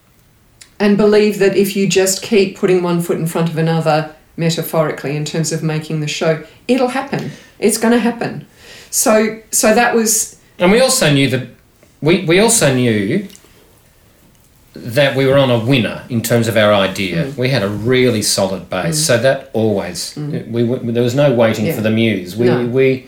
and 0.78 0.96
believe 0.96 1.38
that 1.38 1.56
if 1.56 1.74
you 1.74 1.88
just 1.88 2.22
keep 2.22 2.58
putting 2.58 2.82
one 2.82 3.00
foot 3.00 3.18
in 3.18 3.26
front 3.26 3.48
of 3.48 3.56
another, 3.56 4.14
metaphorically, 4.36 5.16
in 5.16 5.24
terms 5.24 5.52
of 5.52 5.62
making 5.62 6.00
the 6.00 6.08
show, 6.08 6.44
it'll 6.68 6.88
happen. 6.88 7.30
It's 7.58 7.78
going 7.78 7.92
to 7.92 8.00
happen. 8.00 8.46
So, 8.90 9.40
so 9.50 9.74
that 9.74 9.94
was 9.94 10.38
And 10.58 10.70
we 10.70 10.80
also 10.80 11.10
knew 11.12 11.30
that 11.30 11.48
we, 12.02 12.24
we 12.24 12.40
also 12.40 12.74
knew 12.74 13.26
that 14.74 15.16
we 15.16 15.26
were 15.26 15.36
on 15.36 15.50
a 15.50 15.58
winner 15.58 16.04
in 16.08 16.22
terms 16.22 16.46
of 16.48 16.56
our 16.56 16.72
idea. 16.72 17.24
Mm. 17.26 17.36
We 17.36 17.48
had 17.48 17.62
a 17.62 17.68
really 17.68 18.22
solid 18.22 18.70
base, 18.70 19.04
so 19.04 19.18
that 19.18 19.50
always 19.52 20.14
we, 20.16 20.62
we 20.64 20.92
there 20.92 21.02
was 21.02 21.14
no 21.14 21.32
waiting 21.34 21.66
Yeah. 21.66 21.74
for 21.74 21.80
the 21.80 21.90
muse. 21.90 22.36
We 22.36 22.46
No. 22.46 22.66
we 22.66 23.06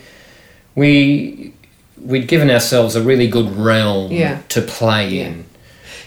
we 0.74 1.52
we'd 2.00 2.26
given 2.26 2.50
ourselves 2.50 2.96
a 2.96 3.02
really 3.02 3.28
good 3.28 3.56
realm 3.56 4.10
Yeah. 4.10 4.38
to 4.48 4.60
play 4.62 5.08
Yeah. 5.08 5.26
in. 5.26 5.44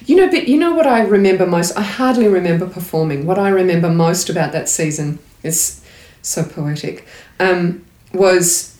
You 0.06 0.18
know, 0.18 0.30
but 0.30 0.48
you 0.48 0.58
know 0.60 0.74
what 0.74 0.86
I 0.86 1.02
remember 1.02 1.46
most? 1.48 1.76
I 1.78 1.82
hardly 1.82 2.28
remember 2.28 2.68
performing. 2.68 3.26
What 3.26 3.40
I 3.40 3.50
remember 3.50 3.90
most 3.90 4.30
about 4.30 4.52
that 4.52 4.68
season 4.70 5.20
is 5.42 5.80
so 6.22 6.44
poetic. 6.44 7.08
Um, 7.40 7.82
was 8.14 8.74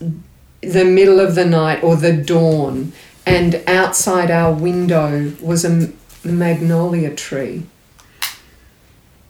the 0.62 0.84
middle 0.86 1.20
of 1.20 1.36
the 1.36 1.46
night 1.46 1.84
or 1.84 1.96
the 1.96 2.14
dawn, 2.14 2.92
and 3.26 3.62
outside 3.66 4.30
our 4.30 4.52
window 4.54 5.32
was 5.42 5.64
a 5.66 5.90
magnolia 6.32 7.14
tree. 7.16 7.64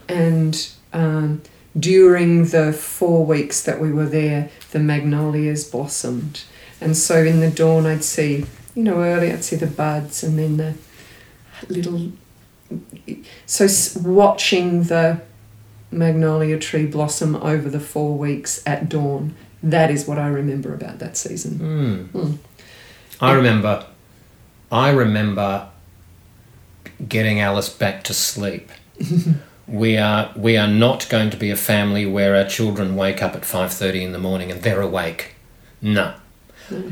And 0.08 0.70
um, 0.94 1.42
during 1.78 2.46
the 2.46 2.72
four 2.72 3.26
weeks 3.26 3.62
that 3.64 3.82
we 3.82 3.92
were 3.92 4.06
there, 4.06 4.50
the 4.72 4.80
magnolias 4.80 5.64
blossomed. 5.64 6.44
And 6.80 6.96
so 6.96 7.24
in 7.24 7.40
the 7.40 7.50
dawn, 7.50 7.86
I'd 7.86 8.04
see, 8.04 8.46
you 8.76 8.84
know, 8.84 9.02
early 9.02 9.32
I'd 9.32 9.44
see 9.44 9.56
the 9.56 9.68
buds 9.68 10.24
and 10.24 10.38
then 10.38 10.58
the 10.58 10.76
little. 11.68 12.12
So 13.46 13.68
watching 14.02 14.84
the 14.84 15.22
magnolia 15.92 16.60
tree 16.60 16.86
blossom 16.86 17.36
over 17.36 17.70
the 17.70 17.80
four 17.80 18.18
weeks 18.18 18.62
at 18.66 18.90
dawn, 18.90 19.36
that 19.64 19.90
is 19.90 20.08
what 20.08 20.18
I 20.18 20.28
remember 20.28 20.74
about 20.74 21.00
that 21.00 21.18
season. 21.18 22.10
Mm. 22.14 22.38
I 23.20 23.32
remember, 23.34 23.86
I 24.72 24.90
remember 24.92 25.70
getting 27.08 27.40
Alice 27.40 27.70
back 27.70 28.04
to 28.06 28.14
sleep. 28.14 28.70
we 29.68 29.98
are 29.98 30.32
we 30.36 30.58
are 30.58 30.68
not 30.68 31.08
going 31.10 31.30
to 31.32 31.38
be 31.38 31.50
a 31.52 31.56
family 31.56 32.06
where 32.06 32.36
our 32.36 32.46
children 32.46 32.96
wake 32.96 33.22
up 33.24 33.36
at 33.36 33.46
five 33.46 33.74
thirty 33.74 34.04
in 34.04 34.12
the 34.12 34.20
morning 34.20 34.52
and 34.52 34.62
they're 34.62 34.82
awake. 34.82 35.36
No, 35.82 36.14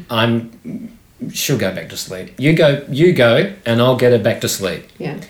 I'm. 0.10 0.98
She'll 1.32 1.58
go 1.58 1.74
back 1.74 1.88
to 1.90 1.98
sleep. 1.98 2.34
You 2.38 2.54
go, 2.54 2.86
you 2.90 3.14
go, 3.14 3.54
and 3.66 3.82
I'll 3.82 3.96
get 3.96 4.12
her 4.12 4.20
back 4.20 4.42
to 4.42 4.50
sleep. 4.50 4.90
Yeah, 4.98 5.22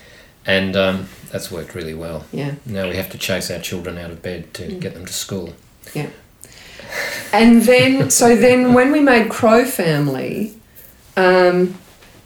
And 0.44 0.76
um, 0.76 1.08
that's 1.32 1.52
worked 1.52 1.76
really 1.76 1.94
well. 1.94 2.26
yeah. 2.32 2.56
Now 2.66 2.90
we 2.90 2.96
have 2.96 3.12
to 3.12 3.18
chase 3.20 3.52
our 3.52 3.60
children 3.60 4.00
out 4.00 4.10
of 4.10 4.24
bed 4.24 4.56
to 4.56 4.68
get 4.80 4.96
them 4.96 5.06
to 5.06 5.14
school. 5.14 5.54
Yeah. 5.94 6.10
And 7.32 7.62
then, 7.62 8.10
so 8.10 8.36
then 8.36 8.74
when 8.74 8.92
we 8.92 9.02
made 9.02 9.30
Crow 9.30 9.66
Family, 9.66 10.56
um, 11.16 11.76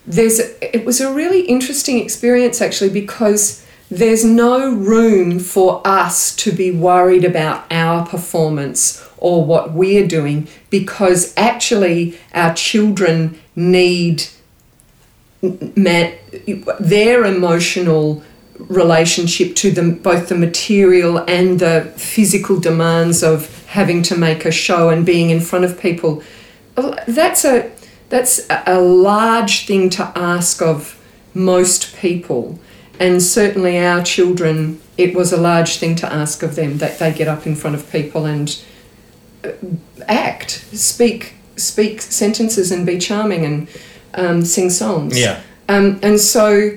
there's 0.08 0.38
it 0.62 0.86
was 0.86 1.00
a 1.00 1.12
really 1.12 1.42
interesting 1.42 1.98
experience 1.98 2.62
actually 2.62 2.88
because 2.88 3.64
there's 3.90 4.24
no 4.24 4.72
room 4.74 5.38
for 5.38 5.86
us 5.86 6.34
to 6.36 6.50
be 6.50 6.70
worried 6.70 7.24
about 7.24 7.70
our 7.70 8.06
performance 8.06 9.06
or 9.18 9.44
what 9.44 9.72
we're 9.72 10.06
doing 10.06 10.48
because 10.70 11.34
actually 11.36 12.18
our 12.32 12.54
children 12.54 13.38
need 13.54 14.24
their 15.42 17.24
emotional 17.24 18.22
relationship 18.58 19.54
to 19.54 19.70
them 19.70 19.94
both 19.94 20.28
the 20.28 20.34
material 20.34 21.18
and 21.28 21.60
the 21.60 21.92
physical 21.96 22.58
demands 22.58 23.22
of 23.22 23.66
having 23.68 24.02
to 24.02 24.16
make 24.16 24.44
a 24.44 24.50
show 24.50 24.88
and 24.88 25.04
being 25.04 25.30
in 25.30 25.40
front 25.40 25.64
of 25.64 25.78
people. 25.78 26.22
That's 27.06 27.44
a 27.44 27.70
that's 28.08 28.40
a- 28.50 28.80
large 28.80 29.66
thing 29.66 29.90
to 29.90 30.12
ask 30.16 30.62
of 30.62 30.98
most 31.34 31.94
people 31.96 32.58
and 33.00 33.22
certainly 33.22 33.78
our 33.78 34.02
children 34.02 34.80
it 34.96 35.14
was 35.14 35.32
a 35.32 35.36
large 35.36 35.76
thing 35.78 35.94
to 35.94 36.12
ask 36.12 36.42
of 36.42 36.56
them 36.56 36.78
that 36.78 36.98
they 36.98 37.12
get 37.12 37.28
up 37.28 37.46
in 37.46 37.54
front 37.54 37.76
of 37.76 37.90
people 37.92 38.24
and 38.26 38.60
uh, 39.44 39.50
act 40.08 40.50
speak 40.72 41.34
speak 41.56 42.00
sentences 42.00 42.72
and 42.72 42.86
be 42.86 42.98
charming 42.98 43.44
and 43.44 43.68
um, 44.14 44.42
sing 44.44 44.70
songs 44.70 45.18
Yeah. 45.18 45.40
um, 45.68 46.00
and 46.02 46.18
so 46.20 46.76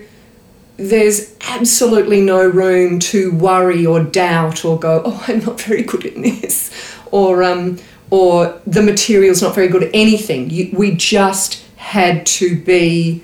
there's 0.77 1.35
absolutely 1.41 2.21
no 2.21 2.43
room 2.47 2.97
to 2.99 3.31
worry 3.33 3.85
or 3.85 4.03
doubt 4.03 4.65
or 4.65 4.79
go, 4.79 5.03
oh, 5.05 5.23
I'm 5.27 5.39
not 5.45 5.61
very 5.61 5.83
good 5.83 6.05
at 6.07 6.15
this, 6.15 6.71
or 7.11 7.43
um, 7.43 7.77
or 8.11 8.61
the 8.67 8.81
material's 8.83 9.41
not 9.41 9.55
very 9.55 9.67
good 9.67 9.83
at 9.83 9.89
anything. 9.93 10.49
You, 10.51 10.69
we 10.77 10.91
just 10.95 11.63
had 11.77 12.25
to 12.27 12.61
be 12.61 13.23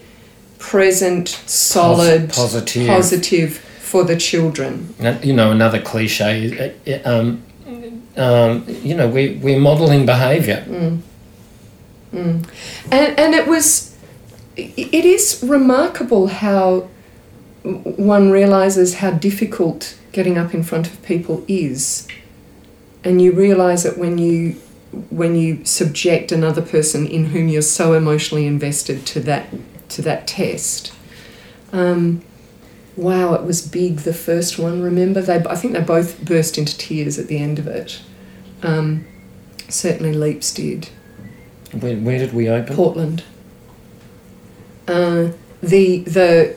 present, 0.57 1.27
solid, 1.45 2.31
positive. 2.31 2.87
positive 2.87 3.57
for 3.57 4.03
the 4.03 4.15
children. 4.17 4.95
You 5.21 5.33
know, 5.33 5.51
another 5.51 5.79
cliche. 5.81 6.73
uh, 6.87 6.91
uh, 6.91 7.19
Um, 7.19 7.43
um, 8.17 8.65
you 8.81 8.95
know, 8.95 9.07
we 9.07 9.35
we're 9.43 9.59
modelling 9.59 10.05
behaviour. 10.05 10.65
And, 12.91 13.19
and 13.19 13.35
it 13.35 13.47
was, 13.47 13.95
it 14.55 15.05
is 15.05 15.43
remarkable 15.45 16.27
how 16.27 16.87
one 17.63 18.31
realizes 18.31 18.95
how 18.95 19.11
difficult 19.11 19.97
getting 20.13 20.37
up 20.37 20.53
in 20.53 20.63
front 20.63 20.87
of 20.87 21.03
people 21.03 21.43
is. 21.47 22.07
And 23.03 23.21
you 23.21 23.33
realize 23.33 23.85
it 23.85 23.97
when 23.97 24.17
you 24.17 24.55
when 25.09 25.35
you 25.35 25.63
subject 25.65 26.31
another 26.31 26.61
person 26.61 27.05
in 27.07 27.25
whom 27.25 27.47
you're 27.47 27.61
so 27.61 27.93
emotionally 27.93 28.45
invested 28.45 29.05
to 29.07 29.19
that 29.21 29.47
to 29.89 30.01
that 30.01 30.27
test. 30.27 30.93
Um, 31.71 32.21
wow, 32.95 33.33
it 33.33 33.43
was 33.43 33.61
big. 33.67 33.97
The 33.99 34.13
first 34.13 34.57
one, 34.57 34.81
remember? 34.81 35.21
They 35.21 35.43
I 35.45 35.55
think 35.55 35.73
they 35.73 35.81
both 35.81 36.23
burst 36.23 36.57
into 36.57 36.77
tears 36.77 37.17
at 37.19 37.27
the 37.27 37.37
end 37.37 37.59
of 37.59 37.67
it. 37.67 38.01
Um, 38.63 39.05
certainly, 39.69 40.13
Leaps 40.13 40.53
did. 40.53 40.89
Where, 41.73 41.95
where 41.97 42.17
did 42.17 42.33
we 42.33 42.49
open? 42.49 42.75
Portland. 42.75 43.23
Uh, 44.87 45.31
the 45.61 45.99
the 45.99 46.55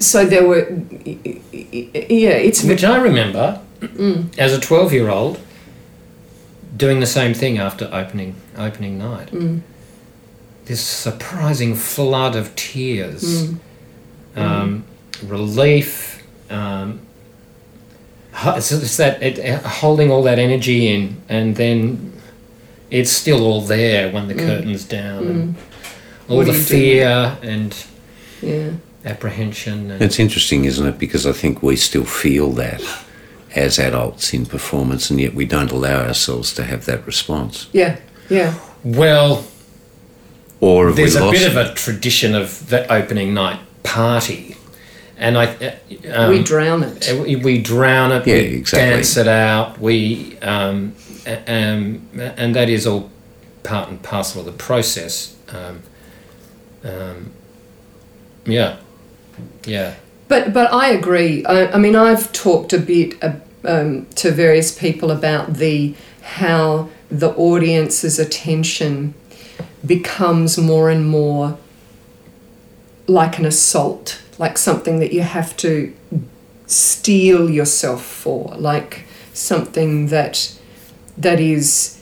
so 0.00 0.24
there 0.26 0.46
were 0.46 0.68
yeah 1.04 2.30
it's 2.30 2.62
Which 2.64 2.84
I 2.84 3.00
remember 3.00 3.60
Mm. 3.80 4.36
as 4.36 4.52
a 4.52 4.58
twelve-year-old 4.60 5.38
doing 6.78 7.00
the 7.00 7.06
same 7.06 7.34
thing 7.34 7.58
after 7.58 7.84
opening 7.92 8.34
opening 8.56 8.96
night. 8.98 9.30
Mm. 9.32 9.60
This 10.64 10.80
surprising 10.80 11.74
flood 11.74 12.36
of 12.36 12.54
tears, 12.56 13.22
Mm. 13.24 13.58
um, 14.36 14.84
relief. 15.26 16.22
Um, 16.50 17.00
it's, 18.56 18.70
it's 18.72 18.96
that 18.98 19.22
it, 19.22 19.38
uh, 19.38 19.66
holding 19.68 20.10
all 20.10 20.22
that 20.22 20.38
energy 20.38 20.88
in, 20.94 21.16
and 21.28 21.56
then 21.56 22.12
it's 22.90 23.10
still 23.10 23.44
all 23.44 23.60
there 23.62 24.10
when 24.12 24.28
the 24.28 24.34
Mm. 24.34 24.46
curtains 24.46 24.84
down. 24.84 25.22
And, 25.26 25.54
all 26.28 26.36
what 26.38 26.46
the 26.46 26.52
do 26.52 26.58
you 26.58 26.64
do? 26.64 26.68
fear 26.70 27.38
and 27.42 27.74
Yeah. 28.42 28.70
apprehension. 29.04 29.90
And, 29.90 30.02
It's 30.02 30.18
interesting, 30.18 30.64
isn't 30.66 30.86
it? 30.86 30.98
Because 30.98 31.26
I 31.26 31.32
think 31.32 31.62
we 31.62 31.76
still 31.76 32.04
feel 32.04 32.52
that 32.52 32.82
as 33.54 33.78
adults 33.78 34.32
in 34.34 34.46
performance, 34.46 35.10
and 35.10 35.20
yet 35.20 35.34
we 35.34 35.44
don't 35.44 35.70
allow 35.70 36.06
ourselves 36.06 36.52
to 36.54 36.64
have 36.64 36.84
that 36.86 37.06
response. 37.06 37.68
Yeah. 37.72 37.98
Yeah. 38.28 38.54
well, 38.84 39.44
Or 40.60 40.88
have 40.88 40.96
there's 40.96 41.14
we 41.14 41.20
a 41.20 41.24
lost 41.24 41.38
bit 41.38 41.50
of 41.50 41.56
a 41.56 41.74
tradition 41.74 42.34
of 42.34 42.68
the 42.68 42.90
opening 42.92 43.32
night 43.32 43.60
party, 43.82 44.56
and 45.16 45.38
I 45.38 45.46
uh, 45.46 45.74
um, 46.14 46.30
we 46.30 46.42
drown 46.42 46.82
it. 46.82 47.10
Uh, 47.10 47.22
We, 47.22 47.36
we 47.36 47.58
drown 47.62 48.12
it, 48.12 48.26
Yeah, 48.26 48.34
we 48.34 48.40
exactly. 48.58 48.90
dance 48.90 49.16
it 49.16 49.28
out, 49.28 49.80
we, 49.80 50.36
um, 50.42 50.94
um, 51.46 52.08
and 52.36 52.54
that 52.54 52.68
is 52.68 52.86
all 52.86 53.10
part 53.62 53.88
and 53.88 54.02
parcel 54.02 54.40
of 54.40 54.46
the 54.46 54.52
process. 54.52 55.34
Um, 55.48 55.82
um, 56.84 57.30
yeah, 58.44 58.76
yeah, 59.64 59.94
But 60.28 60.52
but 60.52 60.72
I 60.72 60.88
agree. 60.90 61.44
I, 61.44 61.72
I 61.72 61.78
mean, 61.78 61.96
I've 61.96 62.32
talked 62.32 62.72
a 62.72 62.78
bit 62.78 63.22
uh, 63.22 63.34
um, 63.64 64.06
to 64.16 64.30
various 64.30 64.78
people 64.78 65.10
about 65.10 65.54
the 65.54 65.94
how 66.22 66.90
the 67.10 67.30
audience's 67.30 68.18
attention 68.18 69.14
becomes 69.84 70.58
more 70.58 70.90
and 70.90 71.08
more 71.08 71.56
like 73.06 73.38
an 73.38 73.46
assault, 73.46 74.20
like 74.38 74.58
something 74.58 74.98
that 74.98 75.12
you 75.12 75.22
have 75.22 75.56
to 75.56 75.94
steel 76.66 77.48
yourself 77.48 78.04
for, 78.04 78.54
like 78.56 79.06
something 79.32 80.08
that 80.08 80.54
that 81.16 81.40
is 81.40 81.98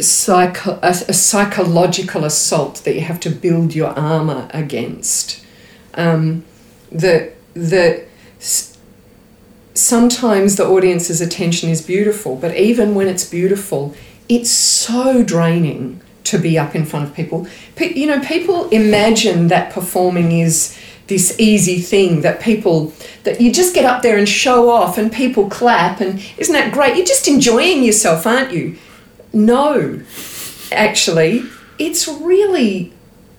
psycho- 0.00 0.78
a, 0.82 0.90
a 1.08 1.12
psychological 1.12 2.24
assault 2.24 2.76
that 2.84 2.94
you 2.94 3.00
have 3.00 3.18
to 3.20 3.30
build 3.30 3.74
your 3.74 3.90
armor 3.98 4.48
against. 4.54 5.44
Um, 5.94 6.44
that 6.92 7.34
that 7.54 8.06
sometimes 9.74 10.56
the 10.56 10.66
audience's 10.66 11.20
attention 11.20 11.68
is 11.68 11.82
beautiful, 11.82 12.36
but 12.36 12.56
even 12.56 12.94
when 12.94 13.08
it's 13.08 13.28
beautiful, 13.28 13.94
it's 14.28 14.50
so 14.50 15.22
draining 15.22 16.00
to 16.24 16.38
be 16.38 16.58
up 16.58 16.74
in 16.74 16.84
front 16.84 17.08
of 17.08 17.14
people. 17.14 17.46
Pe- 17.76 17.94
you 17.94 18.06
know, 18.06 18.20
people 18.20 18.68
imagine 18.68 19.48
that 19.48 19.72
performing 19.72 20.32
is 20.32 20.78
this 21.08 21.38
easy 21.38 21.80
thing 21.80 22.22
that 22.22 22.40
people 22.40 22.92
that 23.24 23.40
you 23.40 23.52
just 23.52 23.74
get 23.74 23.84
up 23.84 24.02
there 24.02 24.16
and 24.16 24.28
show 24.28 24.70
off 24.70 24.98
and 24.98 25.12
people 25.12 25.48
clap 25.50 26.00
and 26.00 26.22
isn't 26.38 26.54
that 26.54 26.72
great? 26.72 26.96
You're 26.96 27.06
just 27.06 27.28
enjoying 27.28 27.82
yourself, 27.82 28.26
aren't 28.26 28.52
you? 28.52 28.78
No, 29.32 30.00
actually, 30.70 31.44
it's 31.78 32.06
really 32.06 32.92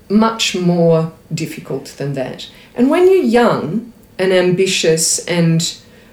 much 0.09 0.55
more 0.55 1.13
difficult 1.33 1.85
than 1.97 2.13
that. 2.13 2.49
And 2.75 2.89
when 2.89 3.07
you're 3.07 3.23
young 3.23 3.93
and 4.17 4.31
ambitious 4.31 5.25
and 5.27 5.61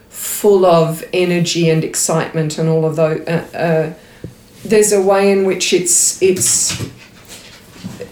full 0.08 0.66
of 0.66 1.04
energy 1.12 1.70
and 1.70 1.82
excitement 1.82 2.58
and 2.58 2.68
all 2.68 2.84
of 2.84 2.96
those, 2.96 3.20
uh, 3.26 3.48
uh, 3.54 3.94
there's 4.64 4.92
a 4.92 5.00
way 5.00 5.32
in 5.32 5.44
which 5.44 5.72
it's 5.72 6.20
it's 6.20 6.90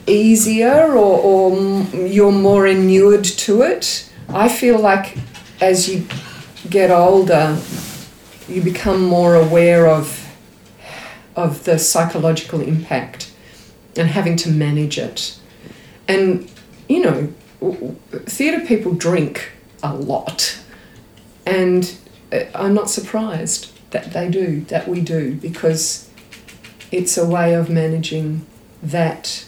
easier 0.07 0.93
or, 0.93 1.21
or 1.21 1.83
you're 1.95 2.33
more 2.33 2.67
inured 2.67 3.25
to 3.25 3.63
it. 3.63 4.11
I 4.31 4.49
feel 4.49 4.79
like 4.79 5.19
as 5.61 5.89
you 5.89 6.07
get 6.71 6.91
older, 6.91 7.61
you 8.49 8.63
become 8.63 9.03
more 9.03 9.35
aware 9.35 9.87
of 9.87 10.25
of 11.37 11.65
the 11.65 11.79
psychological 11.79 12.61
impact 12.61 13.31
and 13.97 14.09
having 14.09 14.37
to 14.37 14.51
manage 14.51 14.99
it. 14.99 15.39
And 16.09 16.51
you 16.89 17.01
know, 17.01 17.33
theatre 17.61 18.65
people 18.67 18.95
drink 18.95 19.51
a 19.83 19.95
lot, 19.95 20.59
and 21.47 21.97
I'm 22.55 22.75
not 22.75 22.91
surprised 22.91 23.73
that 23.91 24.13
they 24.13 24.29
do, 24.29 24.61
that 24.63 24.87
we 24.89 25.01
do, 25.01 25.35
because 25.35 26.09
it's 26.91 27.17
a 27.17 27.27
way 27.27 27.55
of 27.55 27.69
managing 27.71 28.47
that 28.83 29.45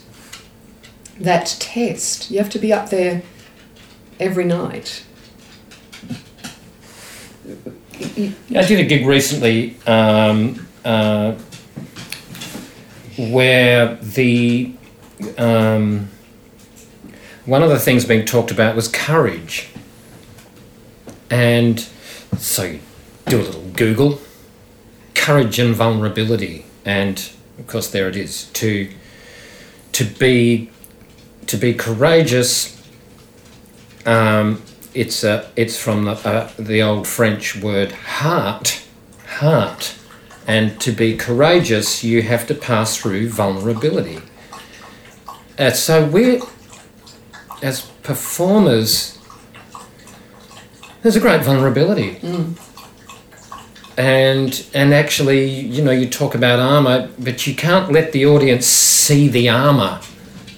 that 1.19 1.55
test. 1.59 2.31
You 2.31 2.39
have 2.39 2.49
to 2.49 2.59
be 2.59 2.73
up 2.73 2.89
there 2.89 3.21
every 4.19 4.45
night. 4.45 5.05
I 7.99 8.33
did 8.65 8.79
a 8.79 8.83
gig 8.83 9.05
recently 9.05 9.77
um, 9.85 10.67
uh, 10.83 11.33
where 13.17 13.95
the 13.95 14.73
um, 15.37 16.09
one 17.45 17.63
of 17.63 17.69
the 17.69 17.79
things 17.79 18.05
being 18.05 18.25
talked 18.25 18.51
about 18.51 18.75
was 18.75 18.87
courage, 18.87 19.69
and 21.29 21.79
so 22.37 22.77
do 23.25 23.37
a 23.37 23.43
little 23.43 23.69
Google, 23.71 24.21
courage 25.15 25.59
and 25.59 25.75
vulnerability, 25.75 26.65
and 26.85 27.31
of 27.57 27.67
course 27.67 27.89
there 27.89 28.07
it 28.07 28.15
is 28.15 28.45
to 28.53 28.89
to 29.93 30.03
be 30.03 30.69
to 31.47 31.57
be 31.57 31.73
courageous. 31.73 32.77
Um, 34.05 34.61
it's 34.93 35.23
a, 35.23 35.49
it's 35.55 35.77
from 35.77 36.05
the, 36.05 36.11
uh, 36.11 36.51
the 36.57 36.81
old 36.81 37.07
French 37.07 37.55
word 37.55 37.91
heart, 37.91 38.83
heart, 39.25 39.95
and 40.47 40.79
to 40.81 40.91
be 40.91 41.15
courageous, 41.15 42.03
you 42.03 42.21
have 42.23 42.47
to 42.47 42.55
pass 42.55 42.97
through 42.97 43.29
vulnerability. 43.29 44.19
Uh, 45.57 45.71
so 45.71 46.05
we, 46.05 46.41
as 47.61 47.81
performers, 48.03 49.19
there's 51.01 51.15
a 51.15 51.19
great 51.19 51.43
vulnerability. 51.43 52.19
And 53.97 54.65
and 54.73 54.93
actually, 54.93 55.49
you 55.49 55.83
know, 55.83 55.91
you 55.91 56.09
talk 56.09 56.33
about 56.35 56.59
armor, 56.59 57.09
but 57.19 57.45
you 57.45 57.55
can't 57.55 57.91
let 57.91 58.13
the 58.13 58.25
audience 58.25 58.65
see 58.65 59.27
the 59.27 59.49
armor. 59.49 59.99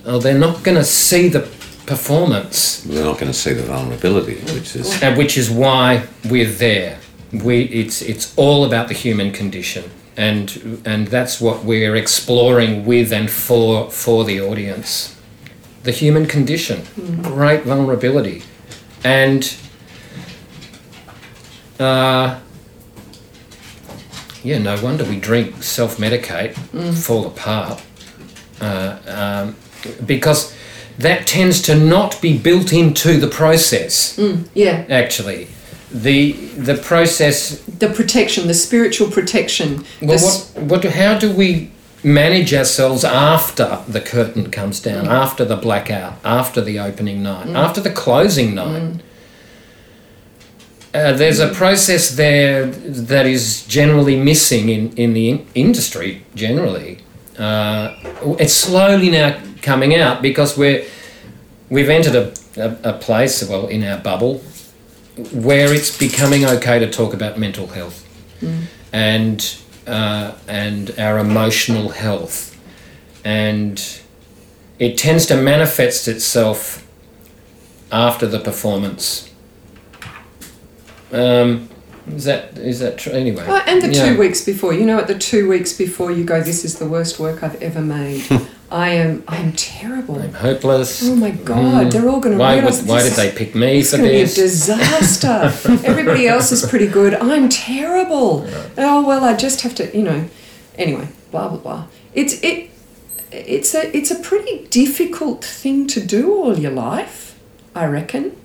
Or 0.06 0.20
they're 0.20 0.38
not 0.38 0.64
going 0.64 0.78
to 0.78 0.84
see 0.84 1.30
the 1.30 1.48
performance 1.86 2.82
They're 2.84 3.04
not 3.04 3.20
going 3.20 3.32
to 3.32 3.38
see 3.38 3.54
the 3.54 3.64
vulnerability, 3.64 4.36
which 4.54 4.76
is 4.76 5.02
and 5.02 5.18
which 5.18 5.38
is 5.38 5.50
why 5.50 6.06
we're 6.30 6.50
there. 6.50 7.00
We 7.32 7.64
it's 7.64 8.02
it's 8.02 8.34
all 8.38 8.66
about 8.66 8.88
the 8.88 8.94
human 8.94 9.32
condition, 9.32 9.90
and 10.16 10.82
and 10.86 11.08
that's 11.08 11.42
what 11.42 11.66
we're 11.66 11.96
exploring 11.96 12.86
with 12.86 13.12
and 13.12 13.30
for 13.30 13.90
for 13.90 14.24
the 14.24 14.40
audience. 14.42 15.13
The 15.84 15.92
human 15.92 16.26
condition, 16.28 16.82
great 17.22 17.64
vulnerability, 17.64 18.44
and 19.04 19.54
uh, 21.78 22.40
yeah, 24.44 24.60
no 24.60 24.82
wonder 24.82 25.04
we 25.04 25.20
drink, 25.20 25.62
self 25.62 25.98
medicate, 25.98 26.54
fall 26.96 27.28
apart, 27.28 27.82
uh, 28.62 28.98
um, 29.08 29.56
because 30.06 30.56
that 31.00 31.28
tends 31.28 31.62
to 31.64 31.76
not 31.78 32.22
be 32.22 32.38
built 32.38 32.72
into 32.72 33.20
the 33.20 33.28
process. 33.28 34.18
Yeah, 34.54 34.86
actually 34.90 35.48
the 35.92 36.32
the 36.58 36.76
process 36.76 37.60
the 37.66 37.90
protection, 37.90 38.48
the 38.48 38.54
spiritual 38.54 39.12
protection. 39.12 39.84
the 40.00 40.06
well 40.08 40.16
s- 40.16 40.54
what 40.56 40.84
what 40.86 40.94
how 40.94 41.20
do 41.20 41.30
we 41.32 41.72
manage 42.04 42.54
ourselves 42.54 43.04
after 43.04 43.82
the 43.88 44.02
curtain 44.02 44.52
comes 44.52 44.80
down 44.80 45.06
mm. 45.06 45.10
after 45.10 45.46
the 45.46 45.56
blackout 45.56 46.20
after 46.24 46.60
the 46.62 46.78
opening 46.78 47.24
night 47.24 47.48
mm. 47.48 47.56
after 47.56 47.82
the 47.82 47.90
closing 47.92 48.54
night. 48.56 48.82
Mm. 48.82 49.00
Uh, 50.94 51.12
there's 51.14 51.40
a 51.40 51.50
process 51.50 52.12
there 52.12 52.68
that 52.68 53.26
is 53.26 53.66
generally 53.66 54.16
missing 54.16 54.70
in, 54.70 54.96
in 54.96 55.14
the 55.14 55.30
in- 55.30 55.48
industry 55.56 56.24
generally. 56.36 57.00
Uh, 57.38 57.96
it's 58.38 58.54
slowly 58.54 59.10
now 59.10 59.40
coming 59.64 59.96
out 59.96 60.22
because 60.22 60.56
we're 60.56 60.86
we've 61.70 61.90
entered 61.90 62.16
a, 62.16 62.34
a, 62.58 62.92
a 62.92 62.94
place 62.94 63.44
well 63.50 63.66
in 63.68 63.84
our 63.84 63.98
bubble 63.98 64.44
where 65.32 65.74
it's 65.74 65.98
becoming 65.98 66.46
okay 66.46 66.78
to 66.80 66.90
talk 66.90 67.14
about 67.14 67.40
mental 67.40 67.68
health. 67.68 68.08
And 68.92 69.58
uh, 69.88 70.34
and 70.48 70.94
our 70.98 71.20
emotional 71.20 71.90
health, 71.90 72.58
and 73.26 74.00
it 74.80 74.98
tends 74.98 75.26
to 75.28 75.36
manifest 75.36 76.08
itself 76.08 76.86
after 77.92 78.26
the 78.28 78.40
performance. 78.40 79.30
Um, 81.12 81.70
is 82.08 82.26
that 82.26 82.58
is 82.58 82.80
that 82.80 82.98
true? 82.98 83.14
Anyway, 83.14 83.46
Oh, 83.48 83.62
and 83.68 83.82
the 83.82 83.94
yeah. 83.94 84.10
two 84.10 84.18
weeks 84.20 84.44
before, 84.44 84.74
you 84.74 84.86
know, 84.86 84.98
at 85.00 85.08
the 85.08 85.18
two 85.18 85.48
weeks 85.48 85.74
before 85.74 86.12
you 86.12 86.24
go, 86.24 86.42
this 86.42 86.66
is 86.66 86.80
the 86.80 86.86
worst 86.86 87.20
work 87.20 87.44
I've 87.44 87.62
ever 87.62 87.82
made. 87.82 88.24
I 88.74 88.90
am, 88.90 89.24
I 89.28 89.38
am 89.38 89.54
terrible. 89.54 90.20
I'm 90.20 90.34
hopeless. 90.34 91.08
Oh 91.08 91.16
my 91.16 91.30
God, 91.30 91.92
they're 91.92 92.10
all 92.10 92.20
going 92.20 92.36
to 92.36 92.38
mm. 92.38 92.40
Why, 92.40 92.56
realise 92.56 92.82
would, 92.82 92.90
why 92.90 93.04
did 93.04 93.14
they 93.14 93.32
pick 93.32 93.54
me 93.54 93.82
It's 93.82 93.92
for 93.92 93.98
going 93.98 94.10
to 94.10 94.16
be 94.16 94.22
a 94.22 94.26
this? 94.26 94.36
disaster. 94.36 95.54
Everybody 95.86 96.28
else 96.28 96.52
is 96.52 96.66
pretty 96.66 96.88
good. 96.88 97.14
I'm 97.14 97.50
terrible. 97.50 98.48
Oh 98.76 99.08
well, 99.08 99.24
I 99.24 99.36
just 99.36 99.62
have 99.62 99.76
to, 99.76 99.96
you 99.96 100.02
know. 100.02 100.28
Anyway, 100.76 101.08
blah 101.30 101.50
blah 101.50 101.60
blah. 101.60 101.88
It's 102.16 102.42
it. 102.42 102.72
it's 103.32 103.76
a 103.76 103.96
it's 103.96 104.10
a 104.10 104.20
pretty 104.20 104.66
difficult 104.70 105.46
thing 105.46 105.86
to 105.88 106.04
do 106.04 106.34
all 106.34 106.58
your 106.58 106.72
life, 106.72 107.40
I 107.76 107.86
reckon. 107.86 108.36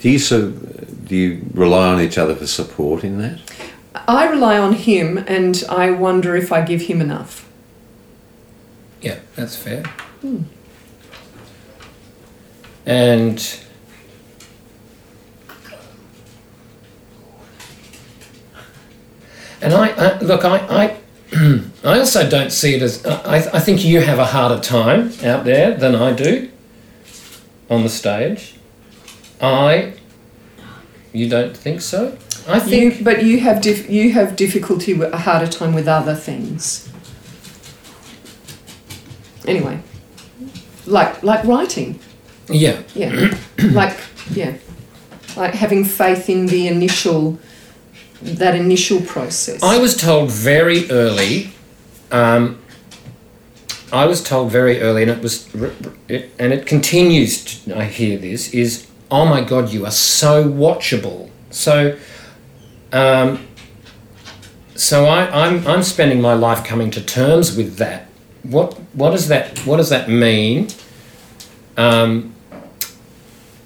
Do 0.00 0.08
you 0.08 0.18
so, 0.18 0.50
do 0.50 1.14
you 1.14 1.44
rely 1.52 1.88
on 1.88 2.00
each 2.00 2.16
other 2.16 2.34
for 2.34 2.46
support 2.46 3.04
in 3.04 3.18
that? 3.18 3.40
I 4.08 4.28
rely 4.28 4.58
on 4.58 4.74
him, 4.74 5.18
and 5.26 5.62
I 5.68 5.90
wonder 5.90 6.36
if 6.36 6.52
I 6.52 6.62
give 6.62 6.82
him 6.82 7.00
enough. 7.00 7.48
Yeah, 9.00 9.18
that's 9.34 9.56
fair. 9.56 9.82
Hmm. 10.20 10.42
And 12.84 13.60
and 19.60 19.74
I, 19.74 19.88
I 19.88 20.18
look, 20.20 20.44
I, 20.44 20.58
I, 20.58 20.96
I 21.84 21.98
also 21.98 22.28
don't 22.28 22.50
see 22.50 22.74
it 22.74 22.82
as. 22.82 23.04
I, 23.04 23.36
I 23.36 23.60
think 23.60 23.84
you 23.84 24.00
have 24.00 24.18
a 24.18 24.26
harder 24.26 24.60
time 24.60 25.12
out 25.24 25.44
there 25.44 25.74
than 25.74 25.94
I 25.94 26.12
do 26.12 26.50
on 27.68 27.82
the 27.82 27.88
stage. 27.88 28.54
I, 29.40 29.94
you 31.12 31.28
don't 31.28 31.56
think 31.56 31.80
so? 31.80 32.16
I 32.48 32.60
think 32.60 32.98
You, 32.98 33.04
but 33.04 33.24
you 33.24 33.40
have 33.40 33.60
dif- 33.60 33.90
you 33.90 34.12
have 34.12 34.36
difficulty 34.36 34.94
with 34.94 35.12
a 35.12 35.18
harder 35.18 35.46
time 35.46 35.74
with 35.74 35.88
other 35.88 36.14
things. 36.14 36.88
Anyway, 39.46 39.80
like 40.86 41.22
like 41.22 41.44
writing, 41.44 41.98
yeah. 42.48 42.82
yeah, 42.94 43.36
like 43.72 43.96
yeah, 44.30 44.56
like 45.36 45.54
having 45.54 45.84
faith 45.84 46.28
in 46.28 46.46
the 46.46 46.68
initial 46.68 47.38
that 48.22 48.54
initial 48.54 49.00
process. 49.02 49.62
I 49.62 49.78
was 49.78 49.96
told 49.96 50.30
very 50.30 50.90
early. 50.90 51.50
Um, 52.10 52.58
I 53.92 54.06
was 54.06 54.22
told 54.22 54.50
very 54.50 54.80
early, 54.80 55.02
and 55.02 55.10
it 55.10 55.22
was, 55.22 55.48
it, 56.08 56.30
and 56.38 56.52
it 56.52 56.66
continues. 56.66 57.44
To, 57.44 57.78
I 57.78 57.84
hear 57.84 58.18
this 58.18 58.52
is, 58.52 58.86
oh 59.10 59.24
my 59.26 59.42
god, 59.42 59.70
you 59.70 59.84
are 59.86 59.92
so 59.92 60.48
watchable. 60.48 61.30
So, 61.50 61.96
um, 62.96 63.46
so 64.74 65.04
I, 65.04 65.44
I'm 65.44 65.66
I'm 65.66 65.82
spending 65.82 66.20
my 66.20 66.32
life 66.32 66.64
coming 66.64 66.90
to 66.92 67.02
terms 67.04 67.56
with 67.56 67.76
that. 67.76 68.06
What 68.42 68.74
what 68.94 69.10
does 69.10 69.28
that 69.28 69.58
what 69.66 69.76
does 69.76 69.90
that 69.90 70.08
mean? 70.08 70.68
Um, 71.76 72.34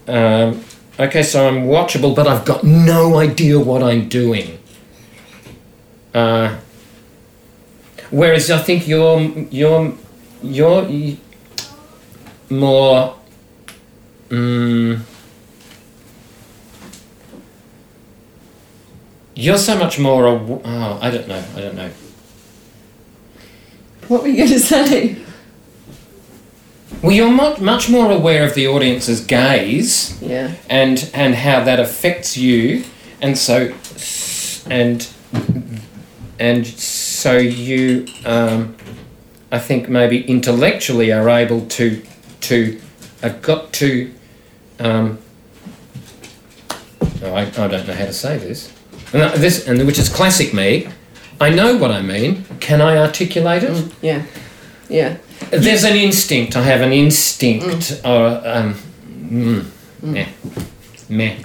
um, 0.08 0.64
okay, 0.98 1.22
so 1.22 1.46
I'm 1.46 1.66
watchable, 1.66 2.14
but 2.14 2.26
I've 2.26 2.44
got 2.44 2.64
no 2.64 3.18
idea 3.18 3.60
what 3.60 3.82
I'm 3.84 4.08
doing. 4.08 4.58
Uh, 6.12 6.56
whereas 8.10 8.50
I 8.50 8.58
think 8.58 8.88
you're 8.88 9.20
you're 9.50 9.94
you're 10.42 11.16
more. 12.48 13.16
Mm, 14.28 15.02
you're 19.34 19.58
so 19.58 19.76
much 19.78 19.98
more. 19.98 20.26
aw- 20.26 20.60
Oh, 20.64 20.98
I 21.00 21.10
don't 21.10 21.28
know. 21.28 21.42
I 21.56 21.60
don't 21.60 21.76
know. 21.76 21.90
what 24.08 24.22
were 24.22 24.28
you 24.28 24.36
going 24.38 24.48
to 24.50 24.58
say? 24.60 25.16
Well, 27.02 27.12
you're 27.12 27.30
much 27.30 27.60
much 27.60 27.88
more 27.88 28.10
aware 28.10 28.44
of 28.44 28.54
the 28.54 28.66
audience's 28.66 29.24
gaze. 29.24 30.20
Yeah, 30.20 30.54
and 30.68 31.08
and 31.14 31.34
how 31.34 31.64
that 31.64 31.80
affects 31.80 32.36
you 32.36 32.84
and 33.22 33.38
so 33.38 33.72
and 34.68 35.08
and 36.38 36.66
so 36.66 37.38
you 37.38 38.06
um, 38.26 38.76
I 39.50 39.58
think 39.58 39.88
maybe 39.88 40.22
intellectually 40.26 41.10
are 41.12 41.28
able 41.30 41.66
to 41.68 42.02
to 42.42 42.80
have 43.22 43.40
got 43.40 43.72
to 43.74 44.12
um, 44.78 45.18
oh, 47.22 47.32
I, 47.34 47.42
I 47.42 47.68
don't 47.68 47.86
know 47.86 47.94
how 47.94 48.06
to 48.06 48.12
say 48.12 48.36
this 48.36 48.70
and 49.12 49.42
this 49.42 49.66
and 49.68 49.86
which 49.86 49.98
is 49.98 50.08
classic 50.08 50.52
me 50.54 50.88
I 51.40 51.50
know 51.50 51.76
what 51.76 51.90
I 51.90 52.02
mean 52.02 52.44
can 52.60 52.80
I 52.80 52.96
articulate 52.98 53.62
it 53.62 53.92
yeah, 54.02 54.22
yeah. 54.88 55.16
there's 55.50 55.84
an 55.84 55.96
instinct 55.96 56.56
I 56.56 56.62
have 56.62 56.80
an 56.80 56.92
instinct 56.92 58.00
or 58.04 58.40
um, 58.44 58.74
mm, 59.30 59.64
meh 60.02 60.28
meh 61.08 61.36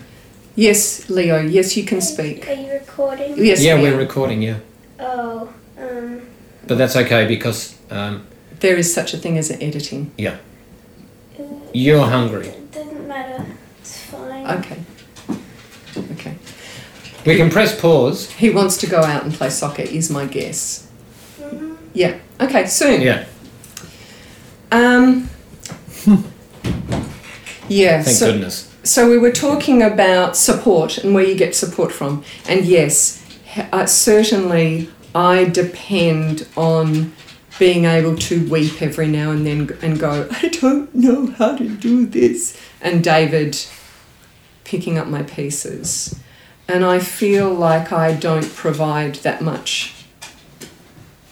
Yes, 0.57 1.09
Leo. 1.09 1.41
Yes, 1.41 1.75
you 1.75 1.83
can 1.83 1.99
speak. 1.99 2.47
Are 2.47 2.53
you 2.53 2.71
recording? 2.71 3.35
Yes. 3.37 3.61
yeah, 3.61 3.75
Leo. 3.75 3.83
we're 3.91 3.97
recording, 3.97 4.41
yeah. 4.41 4.59
Oh, 4.99 5.49
um, 5.77 6.21
But 6.65 6.77
that's 6.77 6.95
okay 6.95 7.27
because, 7.27 7.75
um, 7.91 8.25
There 8.61 8.77
is 8.77 8.93
such 8.93 9.13
a 9.13 9.17
thing 9.17 9.37
as 9.37 9.51
editing. 9.51 10.11
yeah, 10.17 10.37
you're 11.73 12.05
hungry. 12.07 12.47
it 12.47 12.71
doesn't 12.71 13.05
matter. 13.05 13.45
It's 13.81 13.99
fine. 13.99 14.47
Okay. 14.47 14.57
Okay. 14.59 14.81
We 17.25 17.37
can 17.37 17.49
press 17.49 17.79
pause. 17.79 18.29
He 18.31 18.49
wants 18.51 18.77
to 18.77 18.87
go 18.87 19.01
out 19.01 19.23
and 19.23 19.33
play 19.33 19.49
soccer. 19.49 19.81
Is 19.83 20.09
my 20.09 20.25
guess. 20.25 20.87
Mhm. 21.41 21.75
Yeah. 21.93 22.17
Okay. 22.39 22.65
Soon. 22.67 23.01
Yeah, 23.01 23.25
Um. 24.71 25.29
yeah. 27.67 28.03
thank 28.03 28.17
so, 28.17 28.31
goodness. 28.31 28.71
so 28.83 29.09
we 29.09 29.17
were 29.17 29.31
talking 29.31 29.81
about 29.81 30.35
support 30.37 30.97
and 30.99 31.13
where 31.15 31.23
you 31.23 31.35
get 31.35 31.55
support 31.55 31.91
from, 31.91 32.23
and 32.47 32.65
yes, 32.65 33.23
uh, 33.71 33.85
certainly 33.85 34.89
I 35.13 35.45
depend 35.45 36.47
on 36.55 37.13
being 37.57 37.85
able 37.85 38.17
to 38.17 38.47
weep 38.49 38.81
every 38.81 39.07
now 39.07 39.31
and 39.31 39.47
then 39.47 39.69
and 39.81 39.97
go, 39.99 40.27
I 40.29 40.49
don't 40.49 40.93
know 40.93 41.27
how 41.27 41.55
to 41.55 41.67
do 41.69 42.05
this, 42.05 42.59
and 42.81 43.03
David 43.03 43.57
picking 44.65 44.97
up 44.97 45.07
my 45.07 45.23
pieces, 45.23 46.19
and 46.67 46.83
I 46.83 46.99
feel 46.99 47.53
like 47.53 47.91
I 47.91 48.13
don't 48.13 48.49
provide 48.55 49.15
that 49.15 49.41
much. 49.41 49.93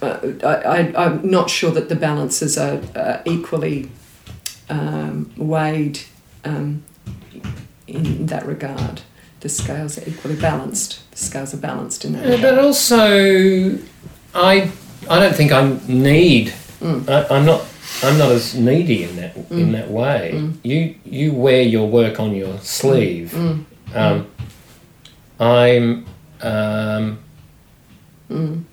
Uh, 0.02 0.20
I, 0.44 0.48
I, 0.48 1.06
I'm 1.06 1.30
not 1.30 1.50
sure 1.50 1.72
that 1.72 1.90
the 1.90 1.96
balances 1.96 2.58
are 2.58 2.82
uh, 2.96 3.22
equally 3.26 3.90
um, 4.70 5.32
weighed 5.38 6.00
um, 6.44 6.84
in 7.88 8.26
that 8.28 8.46
regard. 8.46 9.02
The 9.40 9.50
scales 9.50 9.98
are 9.98 10.04
equally 10.08 10.36
balanced. 10.36 11.10
The 11.12 11.18
scales 11.18 11.54
are 11.54 11.58
balanced 11.58 12.06
in 12.06 12.14
that 12.14 12.26
Yeah, 12.26 12.36
regard. 12.36 12.56
but 12.56 12.64
also, 12.66 13.78
I 14.34 14.72
I 15.10 15.20
don't 15.20 15.36
think 15.36 15.52
I 15.52 15.78
need. 15.88 16.54
Mm. 16.80 17.10
I, 17.10 17.36
I'm 17.36 17.46
not. 17.46 17.66
I'm 18.02 18.18
not 18.18 18.32
as 18.32 18.56
needy 18.56 19.04
in 19.04 19.16
that 19.18 19.36
in 19.52 19.72
that 19.74 19.90
way. 19.92 20.32
Mm. 20.34 20.58
You 20.64 20.96
you 21.06 21.34
wear 21.34 21.62
your 21.62 21.88
work 21.88 22.20
on 22.20 22.34
your 22.36 22.58
sleeve. 22.60 23.32
Mm. 23.36 23.66
Um, 23.94 24.28
I'm. 25.44 26.06
Um, 26.42 27.20
Mm. 28.30 28.64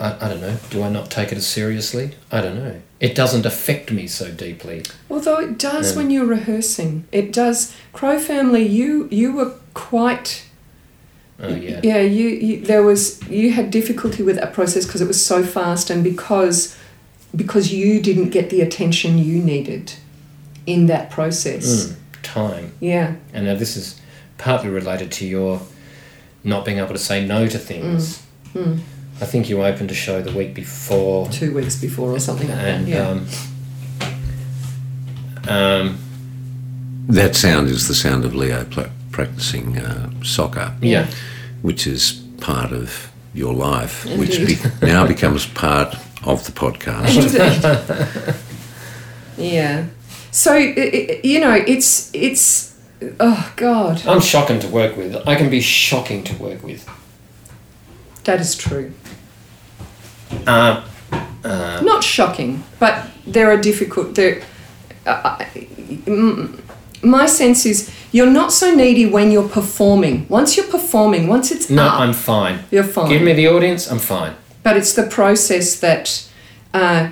I, 0.00 0.16
I 0.24 0.28
don't 0.28 0.40
know. 0.40 0.56
Do 0.70 0.82
I 0.82 0.88
not 0.88 1.10
take 1.10 1.32
it 1.32 1.38
as 1.38 1.46
seriously? 1.46 2.12
I 2.30 2.40
don't 2.40 2.56
know. 2.56 2.80
It 2.98 3.14
doesn't 3.14 3.44
affect 3.44 3.92
me 3.92 4.06
so 4.06 4.30
deeply. 4.30 4.84
Although 5.10 5.38
it 5.40 5.58
does 5.58 5.94
when 5.94 6.10
you're 6.10 6.24
rehearsing. 6.24 7.04
It 7.12 7.32
does. 7.32 7.74
Crow 7.92 8.18
family, 8.18 8.66
you 8.66 9.08
you 9.10 9.32
were 9.32 9.54
quite. 9.74 10.46
Oh 11.40 11.54
yeah. 11.54 11.80
Yeah, 11.82 12.00
you, 12.00 12.28
you 12.28 12.60
there 12.64 12.82
was 12.82 13.22
you 13.28 13.52
had 13.52 13.70
difficulty 13.70 14.22
with 14.22 14.36
that 14.36 14.52
process 14.52 14.86
because 14.86 15.00
it 15.00 15.08
was 15.08 15.24
so 15.24 15.44
fast 15.44 15.90
and 15.90 16.02
because 16.02 16.76
because 17.34 17.72
you 17.72 18.00
didn't 18.00 18.30
get 18.30 18.50
the 18.50 18.60
attention 18.60 19.18
you 19.18 19.42
needed 19.42 19.94
in 20.66 20.86
that 20.86 21.10
process. 21.10 21.86
Mm, 21.86 21.96
time. 22.32 22.72
Yeah. 22.80 23.14
And 23.32 23.46
now 23.46 23.54
this 23.54 23.76
is 23.76 24.00
partly 24.38 24.70
related 24.70 25.12
to 25.12 25.26
your 25.26 25.60
not 26.44 26.64
being 26.64 26.78
able 26.78 26.94
to 26.94 26.98
say 26.98 27.24
no 27.24 27.46
to 27.46 27.58
things. 27.58 28.22
Mm. 28.54 28.80
I 29.20 29.26
think 29.26 29.48
you 29.48 29.62
opened 29.62 29.90
a 29.90 29.94
show 29.94 30.20
the 30.22 30.32
week 30.36 30.54
before, 30.54 31.28
Two 31.28 31.54
weeks 31.54 31.80
before 31.80 32.10
or 32.10 32.18
something 32.18 32.48
like 32.48 32.58
and 32.58 32.86
that. 32.86 32.90
Yeah. 32.90 33.08
um, 35.48 35.58
um, 35.88 35.98
That 37.08 37.36
sound 37.36 37.68
is 37.68 37.86
the 37.88 37.94
sound 37.94 38.24
of 38.24 38.34
Leo 38.34 38.64
pla 38.64 38.86
practicing 39.10 39.78
uh, 39.78 40.10
soccer, 40.24 40.74
yeah, 40.80 41.06
which 41.60 41.86
is 41.86 42.22
part 42.40 42.72
of 42.72 43.12
your 43.34 43.52
life, 43.52 44.06
which 44.18 44.38
be- 44.46 44.58
now 44.86 45.06
becomes 45.06 45.44
part 45.46 45.94
of 46.24 46.44
the 46.46 46.52
podcast. 46.52 48.36
Yeah. 49.38 49.86
So 50.32 50.52
i 50.54 50.58
i 50.76 51.20
you 51.22 51.38
know, 51.40 51.54
it's 51.66 52.10
it's 52.14 52.72
oh 53.20 53.52
god, 53.56 54.02
I'm 54.06 54.20
shocking 54.20 54.60
to 54.60 54.68
work 54.68 54.96
with. 54.96 55.14
I 55.28 55.34
can 55.36 55.50
be 55.50 55.60
shocking 55.60 56.24
to 56.24 56.34
work 56.42 56.62
with. 56.64 56.82
that 58.24 58.40
is 58.40 58.56
true. 58.56 58.90
Uh, 60.46 60.82
uh, 61.44 61.80
Not 61.84 62.02
shocking, 62.04 62.62
but 62.80 62.94
there 63.32 63.50
are 63.50 63.60
difficult. 63.60 64.14
There, 64.14 64.40
uh, 65.06 65.36
mm, 66.06 66.60
my 67.02 67.26
sense 67.26 67.66
is 67.68 67.90
you're 68.12 68.30
not 68.32 68.52
so 68.52 68.74
needy 68.74 69.04
when 69.06 69.30
you're 69.32 69.48
performing. 69.48 70.26
Once 70.30 70.56
you're 70.56 70.70
performing, 70.70 71.28
once 71.28 71.50
it's 71.54 71.68
No, 71.68 71.82
up, 71.82 72.00
I'm 72.00 72.12
fine. 72.14 72.58
you're 72.70 72.84
fine. 72.92 73.08
Give 73.10 73.22
me 73.22 73.32
the 73.34 73.48
audience, 73.48 73.90
I'm 73.92 73.98
fine. 73.98 74.32
but 74.62 74.76
it's 74.76 74.94
the 74.94 75.06
process 75.08 75.80
that 75.80 76.24
uh, 76.72 77.10